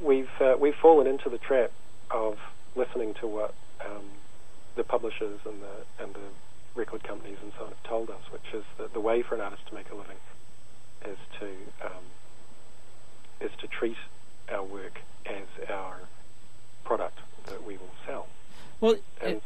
we've, 0.00 0.30
uh, 0.40 0.56
we've 0.58 0.74
fallen 0.74 1.06
into 1.06 1.28
the 1.28 1.38
trap 1.38 1.72
of 2.10 2.38
listening 2.76 3.14
to 3.14 3.26
what 3.26 3.54
um, 3.84 4.04
the 4.76 4.84
publishers 4.84 5.40
and 5.44 5.62
the 5.62 6.04
and 6.04 6.14
the 6.14 6.20
record 6.76 7.02
companies 7.02 7.38
and 7.42 7.52
so 7.58 7.64
on 7.64 7.70
have 7.70 7.82
told 7.84 8.10
us, 8.10 8.20
which 8.30 8.54
is 8.54 8.64
that 8.78 8.92
the 8.92 9.00
way 9.00 9.22
for 9.22 9.34
an 9.34 9.40
artist 9.40 9.66
to 9.68 9.74
make 9.74 9.90
a 9.90 9.94
living 9.94 10.16
is 11.04 11.18
to 11.40 11.46
um, 11.84 12.04
is 13.40 13.50
to 13.60 13.66
treat 13.66 13.96
our 14.50 14.62
work 14.62 15.00
as 15.26 15.70
our 15.70 15.96
product 16.84 17.18
that 17.46 17.64
we 17.66 17.76
will 17.76 17.90
sell. 18.06 18.26
well, 18.80 18.96
And 19.20 19.40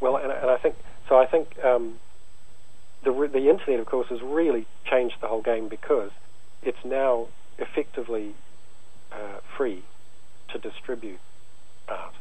well, 0.00 0.16
and, 0.16 0.32
and 0.32 0.50
I 0.50 0.56
think 0.56 0.76
so. 1.08 1.18
I 1.18 1.26
think 1.26 1.62
um, 1.64 1.98
the 3.04 3.10
re- 3.10 3.28
the 3.28 3.48
internet, 3.48 3.80
of 3.80 3.86
course, 3.86 4.08
has 4.08 4.20
really 4.22 4.66
changed 4.84 5.16
the 5.20 5.28
whole 5.28 5.42
game 5.42 5.68
because 5.68 6.10
it's 6.62 6.84
now 6.84 7.26
effectively 7.58 8.34
uh, 9.12 9.40
free 9.56 9.82
to 10.48 10.58
distribute 10.58 11.20
art. 11.88 12.14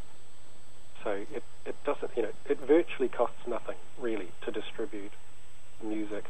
So 1.04 1.12
it, 1.12 1.44
it 1.70 1.76
doesn't, 1.86 2.12
you 2.18 2.24
know, 2.24 2.32
it 2.50 2.60
virtually 2.60 3.08
costs 3.08 3.48
nothing 3.48 3.76
really 4.00 4.30
to 4.42 4.52
distribute 4.52 5.12
music, 5.84 6.26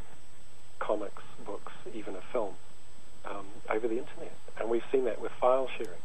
comics, 0.80 1.24
books, 1.46 1.72
even 1.94 2.16
a 2.16 2.22
film 2.34 2.54
um, 3.26 3.46
over 3.70 3.88
the 3.88 3.98
internet, 3.98 4.36
and 4.60 4.70
we've 4.70 4.84
seen 4.92 5.06
that 5.06 5.22
with 5.22 5.32
file 5.40 5.70
sharing. 5.78 6.02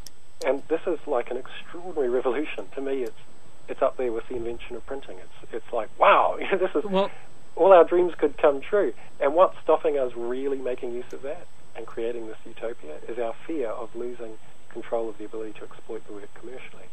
And 0.47 0.63
this 0.69 0.81
is 0.87 0.99
like 1.07 1.31
an 1.31 1.37
extraordinary 1.37 2.09
revolution. 2.09 2.67
To 2.75 2.81
me, 2.81 3.03
it's 3.03 3.21
it's 3.67 3.81
up 3.81 3.97
there 3.97 4.13
with 4.13 4.29
the 4.29 4.37
invention 4.37 4.77
of 4.77 4.87
printing. 4.87 5.19
It's 5.19 5.53
it's 5.53 5.73
like 5.73 5.89
wow, 5.99 6.39
this 6.59 6.71
is 6.75 6.85
well, 6.85 7.11
all 7.57 7.73
our 7.73 7.85
dreams 7.85 8.15
could 8.17 8.39
come 8.39 8.61
true. 8.61 8.93
And 9.21 9.35
what's 9.35 9.57
stopping 9.63 9.99
us 9.99 10.13
really 10.17 10.59
making 10.59 10.93
use 10.93 11.13
of 11.13 11.23
that 11.23 11.47
and 11.77 11.87
creating 11.87 12.27
this 12.27 12.37
utopia 12.45 12.97
is 13.09 13.19
our 13.19 13.35
fear 13.47 13.69
of 13.69 13.95
losing 13.95 14.39
control 14.71 15.09
of 15.09 15.19
the 15.19 15.25
ability 15.25 15.53
to 15.59 15.65
exploit 15.65 16.07
the 16.07 16.13
work 16.13 16.33
commercially. 16.35 16.87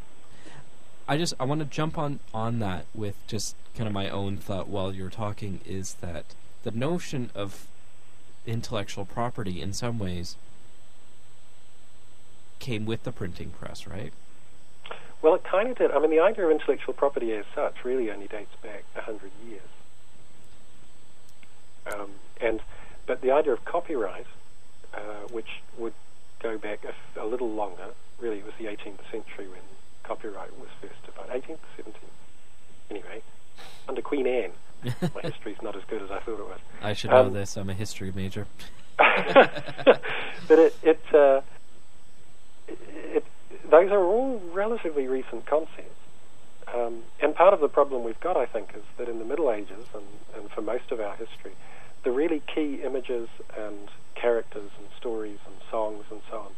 I 1.11 1.17
just 1.17 1.33
I 1.41 1.43
want 1.43 1.59
to 1.59 1.65
jump 1.65 1.97
on 1.97 2.21
on 2.33 2.59
that 2.59 2.85
with 2.95 3.15
just 3.27 3.57
kind 3.75 3.85
of 3.85 3.91
my 3.91 4.07
own 4.07 4.37
thought 4.37 4.69
while 4.69 4.93
you're 4.93 5.09
talking 5.09 5.59
is 5.65 5.95
that 5.95 6.23
the 6.63 6.71
notion 6.71 7.31
of 7.35 7.67
intellectual 8.47 9.03
property 9.03 9.61
in 9.61 9.73
some 9.73 9.99
ways 9.99 10.37
came 12.59 12.85
with 12.85 13.03
the 13.03 13.11
printing 13.11 13.49
press, 13.49 13.85
right? 13.85 14.13
Well, 15.21 15.35
it 15.35 15.43
kind 15.43 15.67
of 15.67 15.77
did. 15.77 15.91
I 15.91 15.99
mean, 15.99 16.11
the 16.11 16.21
idea 16.21 16.45
of 16.45 16.51
intellectual 16.51 16.93
property 16.93 17.33
as 17.33 17.43
such 17.53 17.83
really 17.83 18.09
only 18.09 18.27
dates 18.27 18.55
back 18.63 18.85
a 18.95 19.01
hundred 19.01 19.31
years. 19.45 19.69
Um, 21.93 22.11
and 22.39 22.61
but 23.05 23.19
the 23.19 23.31
idea 23.31 23.51
of 23.51 23.65
copyright, 23.65 24.27
uh, 24.93 25.27
which 25.29 25.61
would 25.77 25.93
go 26.41 26.57
back 26.57 26.85
a 27.19 27.25
little 27.25 27.49
longer, 27.49 27.89
really 28.17 28.37
it 28.37 28.45
was 28.45 28.53
the 28.57 28.67
18th 28.67 29.11
century 29.11 29.49
when 29.49 29.59
copyright 30.15 30.51
was 30.59 30.67
first 30.81 31.07
about 31.07 31.29
18th, 31.29 31.57
17th, 31.79 31.93
anyway, 32.89 33.21
under 33.87 34.01
Queen 34.01 34.27
Anne, 34.27 34.51
my 34.83 35.21
history's 35.23 35.61
not 35.61 35.73
as 35.73 35.83
good 35.89 36.01
as 36.01 36.11
I 36.11 36.19
thought 36.19 36.37
it 36.37 36.45
was. 36.47 36.59
I 36.81 36.91
should 36.91 37.11
know 37.11 37.27
Um, 37.27 37.33
this. 37.33 37.55
I'm 37.55 37.69
a 37.69 37.73
history 37.73 38.11
major. 38.13 38.45
but 38.97 40.01
it, 40.49 40.75
it, 40.83 40.99
uh, 41.13 41.39
it, 42.67 43.23
those 43.69 43.89
are 43.89 44.03
all 44.03 44.41
relatively 44.51 45.07
recent 45.07 45.45
concepts. 45.45 45.87
Um, 46.75 47.03
and 47.21 47.33
part 47.33 47.53
of 47.53 47.61
the 47.61 47.69
problem 47.69 48.03
we've 48.03 48.19
got, 48.19 48.35
I 48.35 48.45
think, 48.45 48.71
is 48.75 48.83
that 48.97 49.07
in 49.07 49.19
the 49.19 49.25
Middle 49.25 49.49
Ages 49.49 49.85
and, 49.93 50.03
and 50.35 50.51
for 50.51 50.61
most 50.61 50.91
of 50.91 50.99
our 50.99 51.15
history, 51.15 51.53
the 52.03 52.11
really 52.11 52.41
key 52.53 52.81
images 52.83 53.29
and 53.57 53.87
characters 54.15 54.71
and 54.77 54.87
stories 54.97 55.39
and 55.45 55.55
songs 55.69 56.03
and 56.11 56.19
so 56.29 56.37
on 56.39 56.51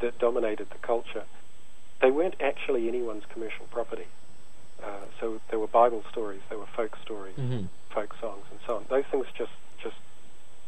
that 0.00 0.18
dominated 0.18 0.70
the 0.70 0.78
culture, 0.78 1.24
they 2.00 2.10
weren't 2.10 2.34
actually 2.40 2.88
anyone's 2.88 3.24
commercial 3.32 3.66
property. 3.70 4.06
Uh, 4.82 4.86
so 5.20 5.40
there 5.50 5.58
were 5.58 5.66
Bible 5.66 6.02
stories, 6.10 6.40
there 6.48 6.58
were 6.58 6.66
folk 6.76 6.96
stories, 7.02 7.34
hmm 7.36 7.64
folk 7.90 8.14
songs, 8.20 8.44
and 8.52 8.60
so 8.64 8.76
on. 8.76 8.84
Those 8.88 9.04
things 9.10 9.26
just 9.36 9.50
just 9.82 9.96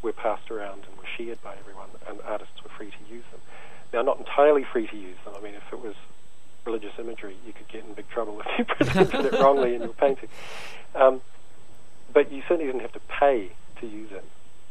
were 0.02 0.12
passed 0.12 0.50
around 0.50 0.82
and 0.88 0.98
were 0.98 1.06
shared 1.16 1.40
by 1.42 1.54
everyone, 1.56 1.88
and 2.08 2.18
artists 2.24 2.62
were 2.64 2.70
free 2.76 2.90
to 2.90 3.14
use 3.14 3.22
them. 3.30 3.40
Now, 3.92 4.02
not 4.02 4.18
entirely 4.18 4.64
free 4.64 4.88
to 4.88 4.96
use 4.96 5.16
them. 5.24 5.34
I 5.36 5.40
mean, 5.40 5.54
if 5.54 5.62
it 5.72 5.80
was 5.80 5.94
religious 6.66 6.92
imagery, 6.98 7.36
you 7.46 7.52
could 7.52 7.68
get 7.68 7.84
in 7.84 7.94
big 7.94 8.08
trouble 8.10 8.40
if 8.46 8.58
you 8.58 8.64
presented 8.64 9.26
it 9.26 9.32
wrongly 9.40 9.76
in 9.76 9.82
your 9.82 9.92
painting. 9.92 10.28
Um, 10.96 11.20
but 12.12 12.32
you 12.32 12.42
certainly 12.48 12.66
didn't 12.66 12.80
have 12.82 12.92
to 12.94 13.00
pay 13.20 13.52
to 13.80 13.86
use 13.86 14.10
it, 14.10 14.24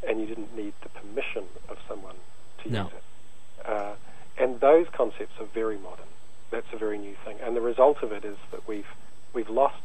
and 0.05 0.19
you 0.19 0.27
didn't 0.27 0.53
need 0.55 0.73
the 0.83 0.89
permission 0.89 1.45
of 1.69 1.77
someone 1.87 2.15
to 2.63 2.69
No. 2.69 2.83
use 2.83 2.91
it. 2.93 3.65
Uh, 3.65 3.93
and 4.37 4.59
those 4.59 4.87
concepts 4.91 5.39
are 5.39 5.45
very 5.53 5.77
modern. 5.77 6.07
That's 6.51 6.67
a 6.73 6.77
very 6.77 6.97
new 6.97 7.15
thing. 7.25 7.37
And 7.41 7.55
the 7.55 7.61
result 7.61 8.03
of 8.03 8.11
it 8.11 8.25
is 8.25 8.37
that 8.51 8.67
we've 8.67 8.87
we've 9.33 9.49
lost 9.49 9.83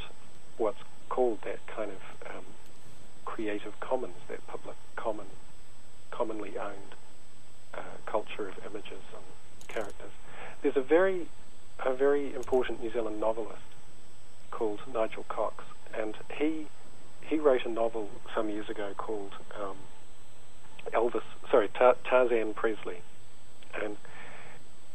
what's 0.59 0.83
called 1.09 1.39
that 1.43 1.65
kind 1.67 1.91
of 1.91 2.31
um, 2.37 2.45
creative 3.25 3.79
commons, 3.81 4.17
that 4.29 4.45
public 4.47 4.77
common, 4.97 5.27
commonly 6.11 6.59
owned 6.59 6.95
uh, 7.75 7.81
culture 8.07 8.49
of 8.49 8.55
images 8.67 9.03
and 9.15 9.69
characters. 9.69 10.11
There's 10.63 10.77
a 10.77 10.83
very 10.83 11.29
a 11.85 11.95
very 11.95 12.35
important 12.35 12.83
New 12.83 12.93
Zealand 12.93 13.21
novelist 13.21 13.63
called 14.51 14.81
Nigel 14.93 15.25
Cox, 15.29 15.65
and 15.95 16.17
he 16.39 16.67
he 17.21 17.39
wrote 17.39 17.65
a 17.65 17.69
novel 17.69 18.09
some 18.35 18.49
years 18.49 18.69
ago 18.69 18.93
called 18.97 19.33
um, 19.61 19.77
Elvis, 20.93 21.23
sorry, 21.51 21.69
Tar- 21.69 21.97
Tarzan 22.05 22.55
Presley, 22.55 23.03
and 23.83 23.97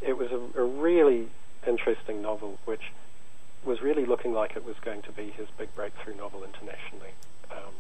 it 0.02 0.18
was 0.18 0.32
a, 0.32 0.60
a 0.60 0.64
really 0.64 1.28
interesting 1.68 2.22
novel, 2.22 2.58
which 2.66 2.92
was 3.64 3.82
really 3.82 4.06
looking 4.06 4.34
like 4.34 4.56
it 4.56 4.66
was 4.66 4.76
going 4.84 5.02
to 5.04 5.12
be 5.12 5.30
his 5.30 5.48
big 5.58 5.74
breakthrough 5.76 6.16
novel 6.16 6.44
internationally. 6.44 7.14
Um, 7.52 7.74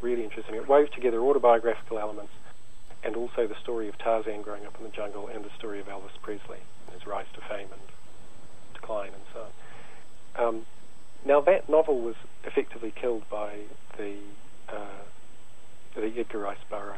really 0.00 0.24
interesting. 0.24 0.54
It 0.54 0.68
wove 0.68 0.90
together 0.90 1.20
autobiographical 1.20 1.98
elements 1.98 2.32
and 3.04 3.16
also 3.16 3.46
the 3.46 3.56
story 3.60 3.88
of 3.88 3.98
Tarzan 3.98 4.42
growing 4.42 4.64
up 4.64 4.76
in 4.78 4.84
the 4.84 4.90
jungle 4.90 5.28
and 5.28 5.44
the 5.44 5.50
story 5.58 5.80
of 5.80 5.86
Elvis 5.86 6.16
Presley 6.22 6.58
and 6.86 6.94
his 6.94 7.06
rise 7.06 7.26
to 7.34 7.40
fame 7.40 7.68
and 7.72 7.82
decline 8.74 9.10
and 9.12 9.22
so 9.32 9.46
on. 10.36 10.48
Um, 10.48 10.66
now 11.26 11.40
that 11.42 11.68
novel 11.68 12.00
was 12.00 12.14
effectively 12.44 12.92
killed 12.94 13.28
by 13.28 13.58
the 13.96 14.16
uh, 14.68 15.02
the 15.94 16.06
Edgar 16.18 16.38
Rice 16.38 16.56
Burroughs. 16.70 16.96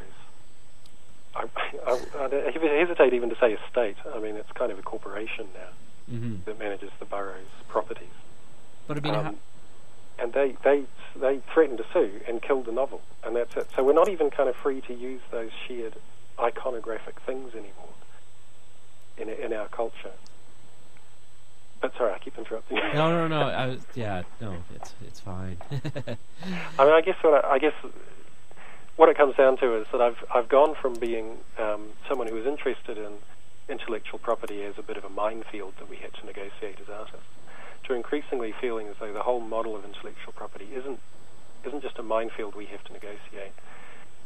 I, 1.34 1.46
I, 1.86 1.98
I 2.20 2.78
hesitate 2.78 3.12
even 3.12 3.28
to 3.30 3.36
say 3.40 3.54
estate. 3.54 3.96
I 4.14 4.20
mean, 4.20 4.36
it's 4.36 4.52
kind 4.52 4.70
of 4.70 4.78
a 4.78 4.82
corporation 4.82 5.48
now 5.52 5.70
hmm 6.08 6.36
that 6.44 6.58
manages 6.58 6.90
the 6.98 7.04
Burroughs' 7.04 7.46
properties. 7.68 8.08
But 8.86 8.98
I 8.98 9.00
mean, 9.00 9.14
Um, 9.14 9.24
how, 9.24 9.34
and 10.18 10.32
they, 10.32 10.56
they 10.62 10.84
they 11.16 11.40
threatened 11.52 11.78
to 11.78 11.84
sue 11.92 12.20
and 12.28 12.42
killed 12.42 12.66
the 12.66 12.72
novel, 12.72 13.00
and 13.24 13.34
that's 13.36 13.56
it. 13.56 13.68
So 13.74 13.82
we're 13.82 13.92
not 13.94 14.08
even 14.08 14.30
kind 14.30 14.48
of 14.48 14.56
free 14.56 14.80
to 14.82 14.94
use 14.94 15.22
those 15.30 15.50
shared 15.66 15.94
iconographic 16.38 17.16
things 17.26 17.54
anymore 17.54 17.94
in 19.16 19.28
in 19.28 19.52
our 19.52 19.68
culture. 19.68 20.12
But 21.80 21.92
sorry, 21.96 22.12
I 22.14 22.18
keep 22.18 22.38
interrupting. 22.38 22.78
you. 22.78 22.82
no, 22.94 23.10
no, 23.10 23.28
no. 23.28 23.40
I 23.48 23.66
was, 23.66 23.80
yeah, 23.94 24.22
no, 24.40 24.56
it's 24.74 24.94
it's 25.06 25.20
fine. 25.20 25.56
I 25.70 26.84
mean, 26.84 26.94
I 26.94 27.00
guess 27.04 27.16
what 27.22 27.44
I, 27.44 27.54
I 27.54 27.58
guess 27.58 27.74
what 28.96 29.08
it 29.08 29.16
comes 29.16 29.34
down 29.36 29.56
to 29.58 29.80
is 29.80 29.86
that 29.92 30.00
I've 30.00 30.18
I've 30.34 30.48
gone 30.48 30.74
from 30.80 30.98
being 30.98 31.38
um, 31.58 31.88
someone 32.08 32.26
who 32.28 32.34
was 32.34 32.46
interested 32.46 32.98
in 32.98 33.12
intellectual 33.68 34.18
property 34.18 34.62
as 34.62 34.74
a 34.78 34.82
bit 34.82 34.96
of 34.96 35.04
a 35.04 35.08
minefield 35.08 35.74
that 35.78 35.88
we 35.88 35.96
had 35.96 36.12
to 36.14 36.26
negotiate 36.26 36.78
as 36.80 36.88
artists, 36.88 37.26
to 37.84 37.94
increasingly 37.94 38.52
feeling 38.60 38.88
as 38.88 38.96
though 39.00 39.12
the 39.12 39.22
whole 39.22 39.40
model 39.40 39.76
of 39.76 39.84
intellectual 39.84 40.32
property 40.32 40.68
isn't 40.74 41.00
isn't 41.64 41.82
just 41.82 41.98
a 41.98 42.02
minefield 42.02 42.54
we 42.54 42.66
have 42.66 42.84
to 42.84 42.92
negotiate. 42.92 43.52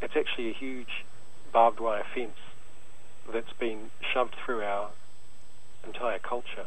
It's 0.02 0.16
actually 0.16 0.50
a 0.50 0.54
huge 0.54 1.04
barbed 1.52 1.78
wire 1.78 2.04
fence 2.12 2.38
that's 3.32 3.52
been 3.60 3.90
shoved 4.12 4.34
through 4.44 4.62
our 4.62 4.90
entire 5.86 6.18
culture, 6.18 6.66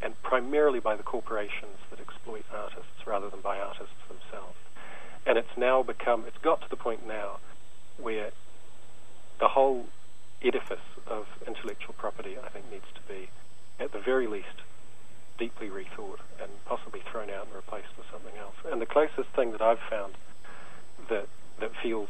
and 0.00 0.14
primarily 0.22 0.78
by 0.78 0.94
the 0.94 1.02
corporations 1.02 1.78
that 1.90 1.98
exploit 1.98 2.44
artists 2.54 3.04
rather 3.04 3.28
than 3.28 3.40
by 3.40 3.58
artists 3.58 3.94
themselves. 4.08 4.56
And 5.26 5.36
it's 5.36 5.56
now 5.56 5.82
become, 5.82 6.24
it's 6.26 6.38
got 6.38 6.60
to 6.60 6.70
the 6.70 6.76
point 6.76 7.06
now 7.06 7.38
where 7.98 8.30
the 9.40 9.48
whole 9.48 9.86
edifice 10.42 10.78
of 11.06 11.26
intellectual 11.46 11.94
property, 11.94 12.36
I 12.42 12.48
think, 12.48 12.70
needs 12.70 12.86
to 12.94 13.12
be, 13.12 13.28
at 13.80 13.92
the 13.92 13.98
very 13.98 14.26
least, 14.26 14.62
deeply 15.38 15.68
rethought 15.68 16.20
and 16.40 16.50
possibly 16.64 17.02
thrown 17.10 17.30
out 17.30 17.46
and 17.46 17.54
replaced 17.54 17.96
with 17.96 18.06
something 18.10 18.36
else. 18.38 18.54
And 18.70 18.80
the 18.80 18.86
closest 18.86 19.28
thing 19.34 19.52
that 19.52 19.62
I've 19.62 19.80
found 19.90 20.14
that 21.08 21.28
that 21.60 21.72
feels 21.82 22.08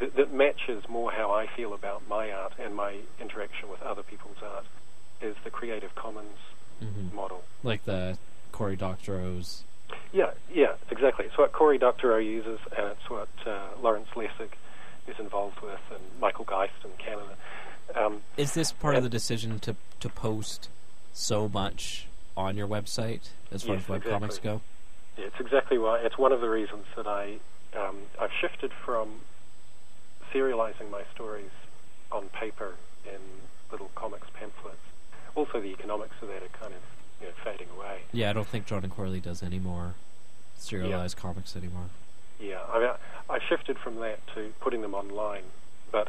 that, 0.00 0.16
that 0.16 0.32
matches 0.32 0.84
more 0.88 1.10
how 1.10 1.30
I 1.30 1.46
feel 1.46 1.72
about 1.72 2.06
my 2.08 2.30
art 2.30 2.54
and 2.58 2.74
my 2.74 2.98
interaction 3.20 3.68
with 3.70 3.82
other 3.82 4.02
people's 4.02 4.36
art 4.42 4.64
is 5.20 5.34
the 5.44 5.50
Creative 5.50 5.94
Commons 5.94 6.38
hmm 6.80 7.14
model. 7.14 7.42
Like 7.62 7.84
the 7.86 8.18
Cory 8.52 8.76
Doctorow's. 8.76 9.64
Yeah, 10.12 10.32
yeah, 10.52 10.74
exactly. 10.90 11.24
It's 11.24 11.38
what 11.38 11.52
Cory 11.52 11.78
Doctorow 11.78 12.18
uses, 12.18 12.58
and 12.76 12.86
it's 12.88 13.08
what 13.08 13.28
uh, 13.46 13.68
Lawrence 13.80 14.08
Lessig 14.14 14.50
is 15.08 15.18
involved 15.18 15.60
with, 15.60 15.80
and 15.90 16.00
Michael 16.20 16.44
Geist 16.44 16.72
in 16.84 16.90
Canada. 16.98 17.34
Um, 17.94 18.22
Is 18.36 18.54
this 18.54 18.72
part 18.72 18.96
of 18.96 19.02
the 19.02 19.08
decision 19.08 19.58
to 19.60 19.76
to 20.00 20.08
post 20.08 20.68
so 21.12 21.48
much 21.48 22.06
on 22.36 22.56
your 22.56 22.66
website 22.66 23.30
as 23.50 23.62
far 23.62 23.76
Yes, 23.76 23.84
as 23.84 23.88
webcomics 24.02 24.24
exactly. 24.24 24.50
go? 24.50 24.60
Yeah, 25.16 25.24
It's 25.26 25.40
exactly 25.40 25.78
why. 25.78 26.00
It's 26.00 26.18
one 26.18 26.32
of 26.32 26.40
the 26.40 26.48
reasons 26.50 26.84
that 26.96 27.06
I 27.06 27.38
um, 27.78 27.96
I've 28.20 28.32
shifted 28.40 28.72
from 28.84 29.20
serializing 30.32 30.90
my 30.90 31.02
stories 31.14 31.50
on 32.12 32.28
paper 32.28 32.74
in 33.06 33.20
little 33.70 33.90
comics 33.94 34.26
pamphlets. 34.34 34.76
Also, 35.34 35.60
the 35.60 35.68
economics 35.68 36.14
of 36.22 36.28
that 36.28 36.42
are 36.42 36.58
kind 36.60 36.72
of 36.74 36.80
you 37.20 37.26
know, 37.28 37.32
fading 37.44 37.68
away. 37.76 38.00
Yeah, 38.12 38.30
I 38.30 38.32
don't 38.32 38.46
think 38.46 38.66
John 38.66 38.84
and 38.84 38.92
Corley 38.92 39.20
does 39.20 39.42
any 39.42 39.58
more 39.58 39.94
serialized 40.56 41.16
comics 41.16 41.56
anymore. 41.56 41.90
Yeah, 42.40 42.60
I 42.68 42.78
mean, 42.78 42.90
I 43.30 43.38
shifted 43.48 43.76
from 43.82 43.96
that 43.96 44.18
to 44.34 44.52
putting 44.60 44.82
them 44.82 44.94
online. 44.94 45.44
But 45.90 46.08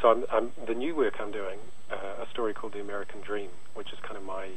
so 0.00 0.08
I'm, 0.08 0.24
I'm 0.32 0.50
the 0.66 0.74
new 0.74 0.96
work 0.96 1.14
I'm 1.20 1.32
doing, 1.32 1.58
uh, 1.90 2.24
a 2.24 2.26
story 2.32 2.54
called 2.54 2.72
The 2.72 2.80
American 2.80 3.20
Dream, 3.20 3.50
which 3.74 3.92
is 3.92 3.98
kind 4.02 4.16
of 4.16 4.22
my 4.22 4.48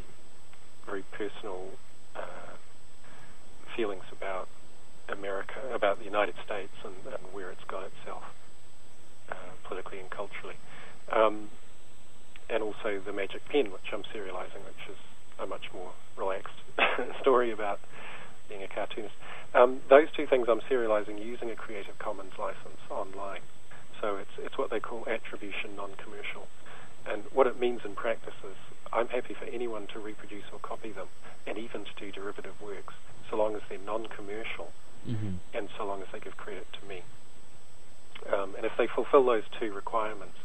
very 0.86 1.04
personal 1.12 1.68
uh, 2.16 2.56
feelings 3.76 4.04
about 4.12 4.48
America, 5.10 5.60
about 5.74 6.00
the 6.00 6.06
United 6.06 6.36
States, 6.46 6.72
and, 6.84 6.96
and 7.06 7.34
where 7.34 7.52
it's 7.52 7.64
got 7.68 7.84
itself 7.84 8.24
uh, 9.30 9.36
politically 9.68 10.00
and 10.00 10.10
culturally. 10.10 10.56
Um, 11.12 11.50
and 12.50 12.64
also 12.64 13.02
The 13.06 13.14
Magic 13.14 13.42
Pen, 13.50 13.72
which 13.72 13.92
I'm 13.92 14.04
serializing, 14.14 14.64
which 14.64 14.84
is 14.90 14.98
a 15.40 15.48
much 15.48 15.66
more 15.74 15.92
relaxed 16.18 16.56
story 17.22 17.52
about 17.52 17.80
being 18.50 18.64
a 18.64 18.68
cartoonist. 18.68 19.16
Um, 19.54 19.82
those 19.90 20.08
two 20.16 20.26
things 20.28 20.48
I'm 20.50 20.62
serializing 20.70 21.24
using 21.24 21.50
a 21.52 21.56
Creative 21.56 21.98
Commons 22.00 22.34
license 22.40 22.82
online. 22.90 23.42
So 24.02 24.18
it's 24.18 24.36
it's 24.40 24.58
what 24.58 24.70
they 24.70 24.80
call 24.80 25.08
attribution 25.08 25.76
non-commercial. 25.76 26.48
And 27.08 27.24
what 27.34 27.48
it 27.48 27.60
means 27.60 27.82
in 27.86 27.96
practice 27.96 28.36
is 28.44 28.56
I'm 28.92 29.08
happy 29.08 29.34
for 29.34 29.46
anyone 29.46 29.88
to 29.94 30.00
reproduce 30.00 30.44
or 30.52 30.60
copy 30.60 30.92
them, 30.92 31.08
and 31.48 31.58
even 31.58 31.84
to 31.86 31.94
do 32.00 32.12
derivative 32.12 32.56
works, 32.62 32.94
so 33.30 33.38
long 33.38 33.56
as 33.56 33.62
they're 33.70 33.80
non-commercial 33.80 34.72
hmm 35.06 35.36
and 35.54 35.68
so 35.78 35.86
long 35.86 36.02
as 36.02 36.08
they 36.12 36.20
give 36.20 36.36
credit 36.38 36.66
to 36.80 36.88
me. 36.88 37.04
Um, 38.32 38.56
and 38.56 38.66
if 38.66 38.72
they 38.78 38.88
fulfill 38.88 39.26
those 39.26 39.44
two 39.60 39.74
requirements, 39.74 40.36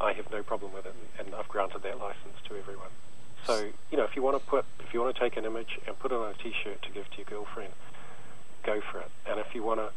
I 0.00 0.12
have 0.14 0.30
no 0.30 0.42
problem 0.42 0.72
with 0.72 0.86
it, 0.86 0.94
and, 0.94 1.26
and 1.26 1.34
I've 1.34 1.48
granted 1.48 1.82
that 1.82 1.98
license 1.98 2.38
to 2.48 2.56
everyone. 2.56 2.88
So 3.46 3.68
you 3.90 3.96
know, 3.96 4.04
if 4.04 4.16
you 4.16 4.22
want 4.22 4.42
to 4.42 4.46
put, 4.48 4.64
if 4.80 4.92
you 4.92 5.00
want 5.00 5.14
to 5.14 5.20
take 5.20 5.36
an 5.36 5.44
image 5.44 5.78
and 5.86 5.98
put 5.98 6.12
it 6.12 6.14
on 6.14 6.30
a 6.30 6.34
T-shirt 6.34 6.82
to 6.82 6.90
give 6.90 7.10
to 7.10 7.16
your 7.18 7.26
girlfriend, 7.26 7.72
go 8.64 8.80
for 8.80 9.00
it. 9.00 9.10
And 9.26 9.40
if 9.40 9.54
you 9.54 9.62
want 9.62 9.80
to, 9.80 9.90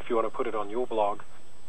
if 0.00 0.08
you 0.08 0.16
want 0.16 0.26
to 0.26 0.36
put 0.36 0.46
it 0.46 0.54
on 0.54 0.70
your 0.70 0.86
blog, 0.86 1.20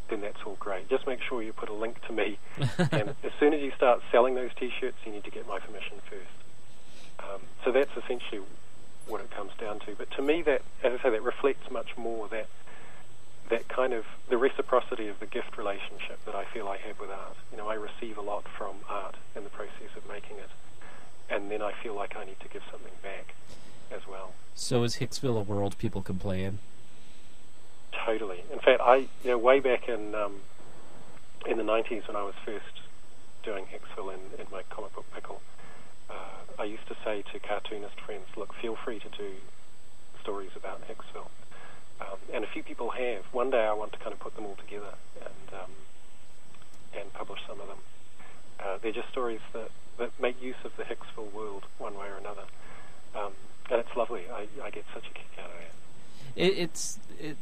then 0.10 0.22
that's 0.22 0.42
all 0.46 0.58
great. 0.60 0.90
Just 0.90 1.06
make 1.06 1.22
sure 1.22 1.42
you 1.42 1.54
put 1.54 1.70
a 1.70 1.74
link 1.74 2.02
to 2.08 2.14
me, 2.14 2.40
and 2.92 3.16
as 3.24 3.32
soon 3.40 3.54
as 3.54 3.62
you 3.62 3.72
start 3.76 4.02
selling 4.12 4.36
those 4.36 4.52
T-shirts, 4.58 4.98
you 5.06 5.12
need 5.12 5.24
to 5.26 5.32
get 5.32 5.48
my 5.48 5.60
permission 5.60 5.98
first. 6.10 6.38
Um, 7.20 7.42
so 7.66 7.72
that's 7.72 7.92
essentially 7.98 8.42
what 9.08 9.22
it 9.22 9.32
comes 9.32 9.52
down 9.60 9.80
to. 9.80 9.96
But 9.96 10.12
to 10.12 10.22
me, 10.22 10.42
that 10.44 10.62
as 10.84 11.00
I 11.00 11.04
say, 11.04 11.10
that 11.12 11.24
reflects 11.24 11.70
much 11.72 11.98
more 11.98 12.28
that 12.30 12.48
that 13.50 13.68
kind 13.70 13.94
of 13.94 14.06
the 14.30 14.38
reciprocity 14.38 15.08
of 15.08 15.20
the 15.20 15.26
gift 15.26 15.58
relationship 15.58 16.20
that 16.26 16.36
I 16.36 16.44
feel 16.46 16.68
I 16.68 16.78
have 16.78 17.00
with 17.00 17.10
art. 17.10 17.38
You 17.52 17.58
know, 17.58 17.70
I 17.70 17.76
receive 17.76 18.18
a 18.18 18.22
lot 18.22 18.44
from 18.58 18.76
art 18.90 19.16
in 19.36 19.44
the 19.44 19.50
process 19.50 19.96
of 19.96 20.08
making 20.10 20.38
it, 20.38 20.50
and 21.30 21.52
then 21.52 21.62
I 21.62 21.74
feel 21.84 21.96
like 21.96 22.16
I 22.16 22.26
need 22.26 22.40
to 22.42 22.48
give 22.48 22.62
something 22.72 22.94
back 23.02 23.34
as 23.92 24.02
well. 24.08 24.34
So 24.56 24.84
is 24.84 24.98
Hicksville 24.98 25.38
a 25.38 25.42
world 25.42 25.78
people 25.78 26.02
can 26.02 26.18
play 26.18 26.44
in? 26.44 26.60
Totally. 27.92 28.44
In 28.52 28.60
fact, 28.60 28.82
I 28.82 28.96
you 28.96 29.08
know 29.26 29.38
way 29.38 29.60
back 29.60 29.90
in 29.90 30.16
um, 30.16 30.42
in 31.46 31.58
the 31.58 31.64
'90s 31.64 32.08
when 32.08 32.16
I 32.16 32.24
was 32.24 32.36
first 32.46 32.82
doing 33.44 33.66
Hicksville 33.66 34.14
in, 34.14 34.20
in 34.40 34.48
my 34.52 34.64
comic 34.70 34.94
book 34.94 35.06
pickle, 35.14 35.42
uh, 36.10 36.60
I 36.60 36.64
used 36.66 36.88
to 36.88 36.96
say 37.04 37.24
to 37.34 37.40
cartoonist 37.40 38.00
friends, 38.02 38.26
"Look, 38.36 38.54
feel 38.62 38.76
free 38.76 39.00
to 39.00 39.10
do 39.10 39.32
stories 40.22 40.52
about 40.56 40.82
Hicksville." 40.88 41.30
Um, 42.00 42.18
and 42.34 42.44
a 42.44 42.48
few 42.48 42.64
people 42.64 42.92
have. 42.92 43.26
One 43.32 43.50
day 43.50 43.66
I 43.66 43.74
want 43.74 43.92
to 43.94 44.00
kind 44.00 44.14
of 44.14 44.20
put 44.20 44.36
them 44.36 44.46
all 44.46 44.56
together 44.56 44.94
and 45.20 45.62
um, 45.62 45.72
and 46.98 47.14
publish 47.14 47.42
some 47.48 47.60
of 47.60 47.68
them. 47.68 47.80
Uh, 48.60 48.78
they're 48.82 48.92
just 48.92 49.10
stories 49.10 49.40
that, 49.54 49.70
that 49.70 49.72
make 50.20 50.41
use 50.41 50.56
of 50.64 50.72
the 50.78 50.84
Hicksville 50.84 51.32
world 51.32 51.64
one 51.78 51.95
way 51.95 52.08
or 52.08 52.18
another. 52.18 52.43
Um, 53.16 53.34
and 53.70 53.80
it's 53.80 53.95
lovely. 53.95 54.24
I, 54.32 54.48
I 54.64 54.70
get 54.70 54.86
such 54.93 55.06
a 55.06 55.14
kick 55.14 55.28
out 55.39 55.50
of 55.50 55.62
it. 55.62 55.72
It, 56.36 56.58
it's 56.58 57.00
it, 57.20 57.38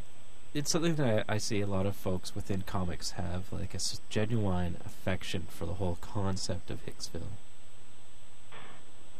it's 0.53 0.71
something 0.71 0.95
that 0.95 1.25
I, 1.27 1.35
I 1.35 1.37
see 1.37 1.61
a 1.61 1.67
lot 1.67 1.85
of 1.85 1.95
folks 1.95 2.33
within 2.33 2.61
comics 2.61 3.11
have 3.11 3.51
like 3.51 3.73
a 3.73 3.79
genuine 4.09 4.77
affection 4.85 5.47
for 5.49 5.65
the 5.65 5.73
whole 5.73 5.97
concept 6.01 6.71
of 6.71 6.85
Hicksville. 6.85 7.33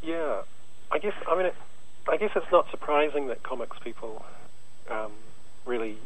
Yeah, 0.02 0.42
I 0.92 1.00
guess. 1.00 1.14
I 1.28 1.36
mean, 1.36 1.48
it, 1.48 1.56
I 2.08 2.18
guess 2.18 2.32
it's 2.36 2.52
not 2.52 2.70
surprising 2.72 3.28
that 3.28 3.44
comics 3.44 3.78
people 3.80 4.24
um, 4.90 5.12
really, 5.66 5.98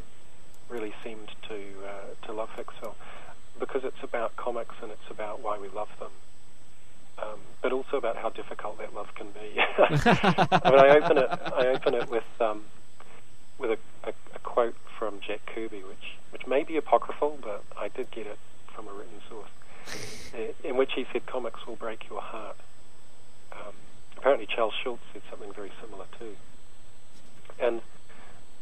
really 0.69 0.93
seemed 1.03 1.29
to 1.47 1.55
uh, 1.55 2.25
to 2.25 2.33
love 2.33 2.49
Hicksville 2.57 2.95
because 3.59 3.83
it's 3.83 4.01
about 4.01 4.35
comics 4.35 4.75
and 4.81 4.91
it's 4.91 5.11
about 5.11 5.41
why 5.41 5.57
we 5.59 5.67
love 5.69 5.89
them, 5.99 6.11
um, 7.21 7.39
but 7.61 7.71
also 7.71 7.97
about 7.97 8.17
how 8.17 8.29
difficult 8.29 8.77
that 8.79 8.93
love 8.93 9.07
can 9.15 9.27
be. 9.31 9.59
I 9.79 10.69
mean, 10.69 10.79
I 10.79 10.89
open 10.97 11.17
it. 11.17 11.29
I 11.55 11.67
open 11.67 11.93
it 11.95 12.09
with 12.09 12.23
um, 12.39 12.63
with 13.57 13.71
a, 13.71 13.77
a, 14.09 14.13
a 14.35 14.39
quote 14.39 14.75
from 14.97 15.19
Jack 15.25 15.41
Kirby, 15.53 15.83
which 15.83 16.15
which 16.31 16.47
may 16.47 16.63
be 16.63 16.77
apocryphal, 16.77 17.37
but 17.41 17.63
I 17.77 17.87
did 17.89 18.11
get 18.11 18.27
it 18.27 18.37
from 18.73 18.87
a 18.87 18.91
written 18.93 19.19
source, 19.29 19.49
in 20.63 20.77
which 20.77 20.91
he 20.95 21.05
said, 21.11 21.25
"Comics 21.25 21.65
will 21.67 21.75
break 21.75 22.07
your 22.09 22.21
heart." 22.21 22.55
Um, 23.51 23.73
apparently, 24.17 24.47
Charles 24.47 24.73
Schulz 24.83 24.99
said 25.13 25.21
something 25.29 25.51
very 25.53 25.71
similar 25.81 26.05
too. 26.17 26.35
And 27.61 27.81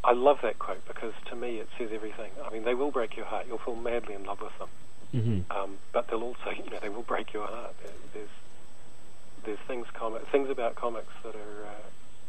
I 0.03 0.13
love 0.13 0.39
that 0.41 0.57
quote 0.59 0.87
because 0.87 1.13
to 1.29 1.35
me 1.35 1.57
it 1.57 1.67
says 1.77 1.89
everything. 1.93 2.31
I 2.43 2.49
mean, 2.51 2.63
they 2.63 2.73
will 2.73 2.91
break 2.91 3.15
your 3.15 3.25
heart. 3.25 3.45
You'll 3.47 3.57
fall 3.59 3.75
madly 3.75 4.13
in 4.15 4.23
love 4.23 4.39
with 4.41 4.57
them, 4.57 4.69
hmm 5.11 5.39
um, 5.55 5.77
but 5.91 6.07
they'll 6.07 6.23
also, 6.23 6.49
you 6.63 6.69
know, 6.71 6.79
they 6.81 6.89
will 6.89 7.03
break 7.03 7.33
your 7.33 7.45
heart. 7.47 7.75
There- 7.83 7.91
There's 8.13 8.29
there's 9.47 9.57
things 9.67 9.87
comic 9.93 10.27
things 10.27 10.49
about 10.49 10.75
comics 10.75 11.13
that 11.23 11.33
are 11.35 11.65
uh, 11.65 11.85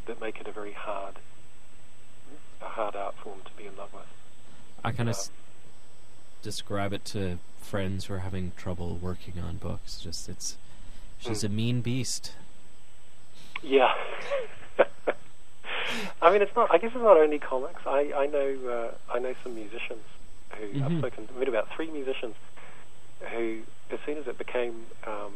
that 0.07 0.19
make 0.21 0.39
it 0.39 0.47
a 0.47 0.51
very 0.51 0.71
hard 0.71 1.15
a 2.61 2.65
hard 2.65 2.95
art 2.95 3.13
form 3.23 3.39
to 3.45 3.51
be 3.57 3.67
in 3.67 3.75
love 3.77 3.93
with. 3.93 4.07
I 4.83 4.91
kind 4.91 5.09
of 5.09 5.15
Um, 5.15 5.19
s- 5.19 5.31
describe 6.41 6.93
it 6.93 7.03
to 7.05 7.37
friends 7.61 8.05
who 8.05 8.13
are 8.15 8.19
having 8.19 8.53
trouble 8.57 8.95
working 9.01 9.37
on 9.39 9.57
books. 9.57 9.99
Just 9.99 10.27
it's 10.29 10.57
she's 11.19 11.41
Mm. 11.43 11.45
a 11.45 11.49
mean 11.49 11.81
beast. 11.81 12.33
Yeah. 13.61 13.93
I 16.21 16.31
mean, 16.31 16.41
it's 16.41 16.55
not. 16.55 16.71
I 16.73 16.77
guess 16.77 16.91
it's 16.93 17.01
not 17.03 17.17
only 17.17 17.39
comics. 17.39 17.81
I 17.85 18.11
I 18.15 18.25
know 18.27 18.57
uh, 19.09 19.13
I 19.13 19.19
know 19.19 19.35
some 19.43 19.55
musicians 19.55 20.03
who 20.57 20.65
I've 20.65 20.91
Mhm. 20.91 20.99
spoken. 20.99 21.27
I 21.35 21.39
met 21.39 21.47
about 21.49 21.69
three 21.75 21.89
musicians 21.91 22.35
who, 23.31 23.61
as 23.91 23.99
soon 24.05 24.17
as 24.17 24.27
it 24.27 24.37
became 24.37 24.85
um, 25.05 25.33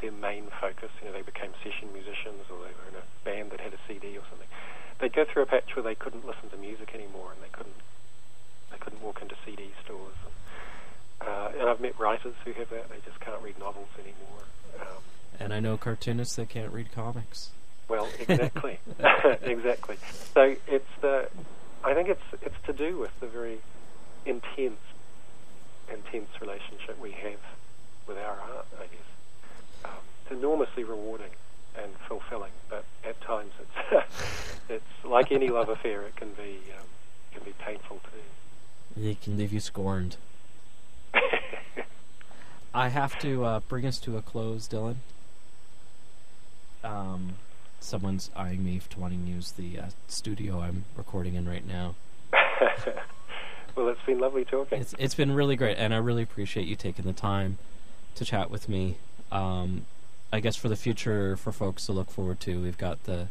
their 0.00 0.12
main 0.12 0.46
focus, 0.60 0.90
you 1.00 1.08
know, 1.08 1.12
they 1.12 1.22
became 1.22 1.50
session 1.62 1.92
musicians 1.92 2.46
or 2.50 2.58
they 2.58 2.74
were 2.74 2.88
in 2.90 2.96
a 2.96 3.04
band 3.24 3.50
that 3.50 3.60
had 3.60 3.72
a 3.72 3.78
CD 3.86 4.16
or 4.16 4.22
something. 4.30 4.48
They'd 5.00 5.12
go 5.12 5.24
through 5.24 5.42
a 5.42 5.46
patch 5.46 5.74
where 5.76 5.82
they 5.82 5.94
couldn't 5.94 6.26
listen 6.26 6.50
to 6.50 6.56
music 6.56 6.94
anymore, 6.94 7.32
and 7.32 7.42
they 7.42 7.50
couldn't 7.52 7.74
they 8.70 8.78
couldn't 8.78 9.02
walk 9.02 9.22
into 9.22 9.34
CD 9.44 9.70
stores. 9.84 10.14
And, 11.20 11.28
uh, 11.28 11.50
and 11.60 11.68
I've 11.68 11.80
met 11.80 11.98
writers 11.98 12.34
who 12.44 12.52
have 12.52 12.70
that. 12.70 12.88
They 12.90 12.98
just 13.04 13.18
can't 13.20 13.40
read 13.42 13.58
novels 13.58 13.88
anymore. 13.98 14.42
Um, 14.80 15.02
And 15.40 15.54
I 15.54 15.60
know 15.60 15.76
cartoonists 15.76 16.36
that 16.36 16.48
can't 16.48 16.72
read 16.72 16.92
comics. 16.92 17.50
Well, 17.88 18.08
exactly, 18.20 18.78
exactly. 19.42 19.96
So 20.34 20.56
it's 20.66 20.90
the, 21.00 21.28
I 21.84 21.94
think 21.94 22.08
it's 22.08 22.42
it's 22.42 22.60
to 22.66 22.72
do 22.72 22.98
with 22.98 23.18
the 23.20 23.26
very 23.26 23.58
intense, 24.26 24.80
intense 25.90 26.28
relationship 26.40 27.00
we 27.00 27.12
have 27.12 27.40
with 28.06 28.18
our 28.18 28.38
art. 28.40 28.66
It's 30.28 30.38
enormously 30.38 30.84
rewarding 30.84 31.30
and 31.74 31.90
fulfilling, 32.06 32.52
but 32.68 32.84
at 33.02 33.18
times 33.22 33.52
it's 33.60 34.04
it's 34.68 35.04
like 35.04 35.32
any 35.32 35.48
love 35.48 35.70
affair. 35.70 36.02
It 36.02 36.16
can 36.16 36.32
be 36.32 36.58
um, 36.78 36.86
can 37.32 37.44
be 37.44 37.54
painful 37.58 38.00
too. 38.94 39.02
It 39.02 39.22
can 39.22 39.38
leave 39.38 39.54
you 39.54 39.60
scorned. 39.60 40.16
I 42.74 42.88
have 42.88 43.18
to 43.20 43.44
uh, 43.44 43.60
bring 43.60 43.86
us 43.86 43.98
to 44.00 44.18
a 44.18 44.22
close, 44.22 44.68
Dylan. 44.68 44.96
Um, 46.84 47.36
someone's 47.80 48.30
eyeing 48.36 48.62
me 48.62 48.82
to 48.90 49.00
wanting 49.00 49.24
to 49.24 49.30
use 49.30 49.52
the 49.52 49.78
uh, 49.78 49.86
studio 50.08 50.60
I'm 50.60 50.84
recording 50.94 51.36
in 51.36 51.48
right 51.48 51.66
now. 51.66 51.94
well, 53.76 53.88
it's 53.88 54.00
been 54.04 54.18
lovely 54.18 54.44
talking. 54.44 54.78
It's 54.78 54.94
it's 54.98 55.14
been 55.14 55.32
really 55.32 55.56
great, 55.56 55.78
and 55.78 55.94
I 55.94 55.96
really 55.96 56.22
appreciate 56.22 56.66
you 56.66 56.76
taking 56.76 57.06
the 57.06 57.14
time 57.14 57.56
to 58.16 58.26
chat 58.26 58.50
with 58.50 58.68
me. 58.68 58.98
Um, 59.32 59.86
I 60.32 60.40
guess 60.40 60.56
for 60.56 60.68
the 60.68 60.76
future, 60.76 61.36
for 61.36 61.52
folks 61.52 61.86
to 61.86 61.92
look 61.92 62.10
forward 62.10 62.40
to, 62.40 62.60
we've 62.62 62.78
got 62.78 63.04
the 63.04 63.28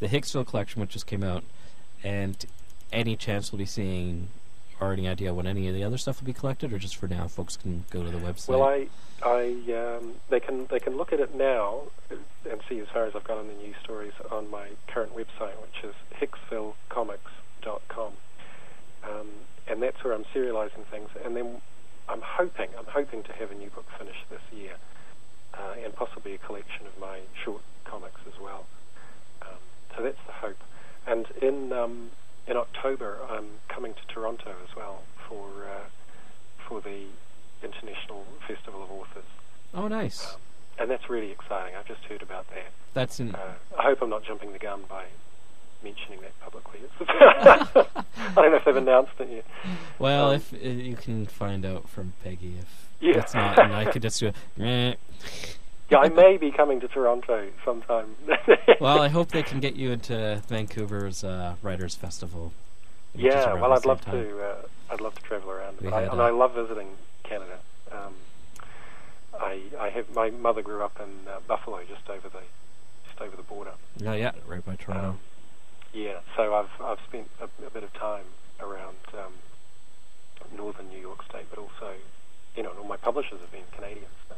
the 0.00 0.08
Hicksville 0.08 0.46
collection, 0.46 0.80
which 0.80 0.90
just 0.90 1.06
came 1.06 1.22
out, 1.22 1.44
and 2.02 2.44
any 2.92 3.14
chance 3.14 3.52
we'll 3.52 3.58
be 3.58 3.64
seeing, 3.64 4.28
or 4.80 4.92
any 4.92 5.06
idea 5.06 5.32
when 5.32 5.46
any 5.46 5.68
of 5.68 5.74
the 5.74 5.84
other 5.84 5.96
stuff 5.96 6.20
will 6.20 6.26
be 6.26 6.32
collected, 6.32 6.72
or 6.72 6.78
just 6.78 6.96
for 6.96 7.06
now, 7.06 7.28
folks 7.28 7.56
can 7.56 7.84
go 7.90 8.02
to 8.02 8.10
the 8.10 8.18
website. 8.18 8.48
Well, 8.48 8.64
I, 8.64 8.88
I, 9.24 9.98
um, 10.00 10.14
they 10.28 10.40
can 10.40 10.66
they 10.66 10.80
can 10.80 10.96
look 10.96 11.12
at 11.12 11.20
it 11.20 11.34
now 11.36 11.82
and 12.10 12.60
see 12.68 12.80
as 12.80 12.88
far 12.88 13.04
as 13.04 13.14
I've 13.14 13.22
got 13.22 13.38
on 13.38 13.46
the 13.46 13.54
news 13.54 13.76
stories 13.82 14.12
on 14.32 14.50
my 14.50 14.70
current 14.88 15.14
website, 15.14 15.54
which 15.62 15.84
is 15.84 15.94
hicksvillecomics.com, 16.20 18.12
um, 19.04 19.28
and 19.68 19.80
that's 19.80 20.02
where 20.02 20.14
I'm 20.14 20.24
serializing 20.34 20.84
things. 20.90 21.08
And 21.24 21.36
then 21.36 21.60
I'm 22.08 22.20
hoping 22.20 22.68
I'm 22.76 22.86
hoping 22.86 23.22
to 23.22 23.32
have 23.34 23.52
a 23.52 23.54
new 23.54 23.70
book 23.70 23.86
finished 23.96 24.24
this 24.30 24.42
year, 24.52 24.72
uh, 25.54 25.74
and 25.84 25.94
possibly 25.94 26.34
a 26.34 26.38
collection 26.38 26.86
of 26.86 26.98
my 27.00 27.20
short 27.44 27.62
comics 27.84 28.20
as 28.26 28.40
well. 28.40 28.66
Um, 29.42 29.58
so 29.96 30.02
that's 30.02 30.18
the 30.26 30.32
hope. 30.32 30.58
And 31.06 31.26
in 31.40 31.72
um, 31.72 32.10
in 32.46 32.56
October, 32.56 33.18
I'm 33.28 33.46
coming 33.68 33.94
to 33.94 34.14
Toronto 34.14 34.54
as 34.68 34.76
well 34.76 35.02
for 35.28 35.48
uh, 35.64 35.88
for 36.68 36.80
the 36.80 37.06
International 37.62 38.24
Festival 38.46 38.82
of 38.82 38.90
Authors, 38.90 39.24
oh, 39.74 39.88
nice. 39.88 40.26
um, 40.26 40.40
and 40.78 40.90
that's 40.90 41.08
really 41.08 41.30
exciting. 41.30 41.76
I've 41.76 41.86
just 41.86 42.02
heard 42.04 42.22
about 42.22 42.48
that. 42.50 42.72
That's 42.94 43.20
in. 43.20 43.34
Uh, 43.34 43.54
I 43.78 43.82
hope 43.82 44.02
I'm 44.02 44.10
not 44.10 44.24
jumping 44.24 44.52
the 44.52 44.58
gun 44.58 44.82
by 44.88 45.04
mentioning 45.82 46.20
that 46.20 46.38
publicly. 46.40 46.80
I 47.00 48.34
don't 48.34 48.50
know 48.50 48.56
if 48.56 48.64
they've 48.64 48.76
announced 48.76 49.12
it 49.18 49.28
yet. 49.30 49.44
well, 49.98 50.30
um, 50.30 50.36
if 50.36 50.52
uh, 50.52 50.56
you 50.56 50.96
can 50.96 51.26
find 51.26 51.64
out 51.64 51.88
from 51.88 52.12
Peggy 52.22 52.56
if 52.58 52.88
Yeah. 53.02 53.18
it's 53.18 53.34
not, 53.34 53.58
and 53.58 53.74
I 53.74 53.84
could 53.84 54.00
just 54.02 54.20
do. 54.20 54.32
Meh. 54.56 54.94
Yeah, 55.90 55.98
I 55.98 56.08
may 56.08 56.36
be 56.38 56.50
coming 56.50 56.80
to 56.80 56.88
Toronto 56.88 57.48
sometime. 57.64 58.14
Well, 58.80 59.00
I 59.00 59.08
hope 59.08 59.30
they 59.30 59.42
can 59.44 59.60
get 59.60 59.76
you 59.76 59.92
into 59.92 60.42
Vancouver's 60.48 61.22
uh, 61.22 61.54
Writers 61.62 61.94
Festival. 61.94 62.52
yeah, 63.14 63.54
well, 63.54 63.72
I'd 63.72 63.84
love 63.84 64.00
time. 64.00 64.14
to. 64.14 64.40
Uh, 64.40 64.54
I'd 64.90 65.00
love 65.00 65.14
to 65.14 65.22
travel 65.22 65.50
around, 65.50 65.76
I, 65.92 66.02
and 66.02 66.20
I 66.20 66.30
love 66.30 66.54
visiting 66.54 66.88
Canada. 67.22 67.58
Um, 67.92 68.14
I 69.38 69.60
I 69.78 69.88
have 69.90 70.12
my 70.14 70.30
mother 70.30 70.62
grew 70.62 70.82
up 70.82 70.98
in 71.00 71.28
uh, 71.28 71.38
Buffalo, 71.46 71.80
just 71.88 72.08
over 72.10 72.28
the 72.28 72.42
just 73.08 73.20
over 73.20 73.36
the 73.36 73.42
border. 73.44 73.72
Yeah, 73.98 74.14
yeah, 74.14 74.32
right 74.46 74.64
by 74.64 74.76
Toronto. 74.76 75.10
Um, 75.10 75.18
yeah, 75.92 76.18
so 76.36 76.54
I've 76.54 76.70
I've 76.82 76.98
spent 77.08 77.30
a, 77.40 77.66
a 77.66 77.70
bit 77.70 77.84
of 77.84 77.92
time 77.94 78.24
around 78.60 78.96
um, 79.14 79.34
northern 80.56 80.88
New 80.88 81.00
York 81.00 81.22
State, 81.28 81.46
but 81.50 81.58
also, 81.58 81.94
you 82.56 82.62
know, 82.62 82.70
all 82.80 82.84
my 82.88 82.96
publishers 82.96 83.40
have 83.40 83.50
been 83.52 83.62
Canadian. 83.74 84.06
So, 84.28 84.34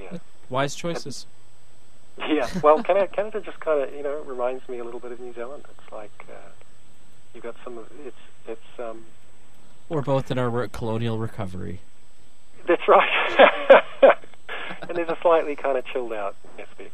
yeah, 0.00 0.18
Wise 0.50 0.74
choices. 0.74 1.26
yeah. 2.18 2.48
Well, 2.62 2.82
Canada, 2.82 3.08
Canada 3.08 3.40
just 3.40 3.60
kind 3.60 3.82
of 3.82 3.94
you 3.94 4.02
know 4.02 4.22
reminds 4.22 4.68
me 4.68 4.78
a 4.78 4.84
little 4.84 5.00
bit 5.00 5.12
of 5.12 5.20
New 5.20 5.32
Zealand. 5.34 5.64
It's 5.78 5.92
like 5.92 6.24
uh, 6.30 6.34
you've 7.34 7.42
got 7.44 7.56
some 7.64 7.78
of 7.78 7.86
it's 8.06 8.16
it's 8.46 8.78
um, 8.80 9.04
We're 9.88 10.02
both 10.02 10.30
in 10.30 10.38
our 10.38 10.68
colonial 10.68 11.18
recovery. 11.18 11.80
that's 12.66 12.86
right, 12.88 13.60
and 14.02 14.96
there's 14.96 15.08
a 15.08 15.18
slightly 15.22 15.56
kind 15.56 15.76
of 15.78 15.84
chilled 15.86 16.12
out 16.12 16.34
aspect. 16.58 16.92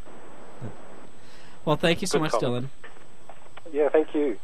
Well, 1.64 1.76
thank 1.76 2.00
you 2.00 2.06
so 2.06 2.18
Good 2.18 2.32
much, 2.32 2.40
comment. 2.40 2.66
Dylan. 2.66 3.72
Yeah, 3.72 3.88
thank 3.90 4.14
you. 4.14 4.38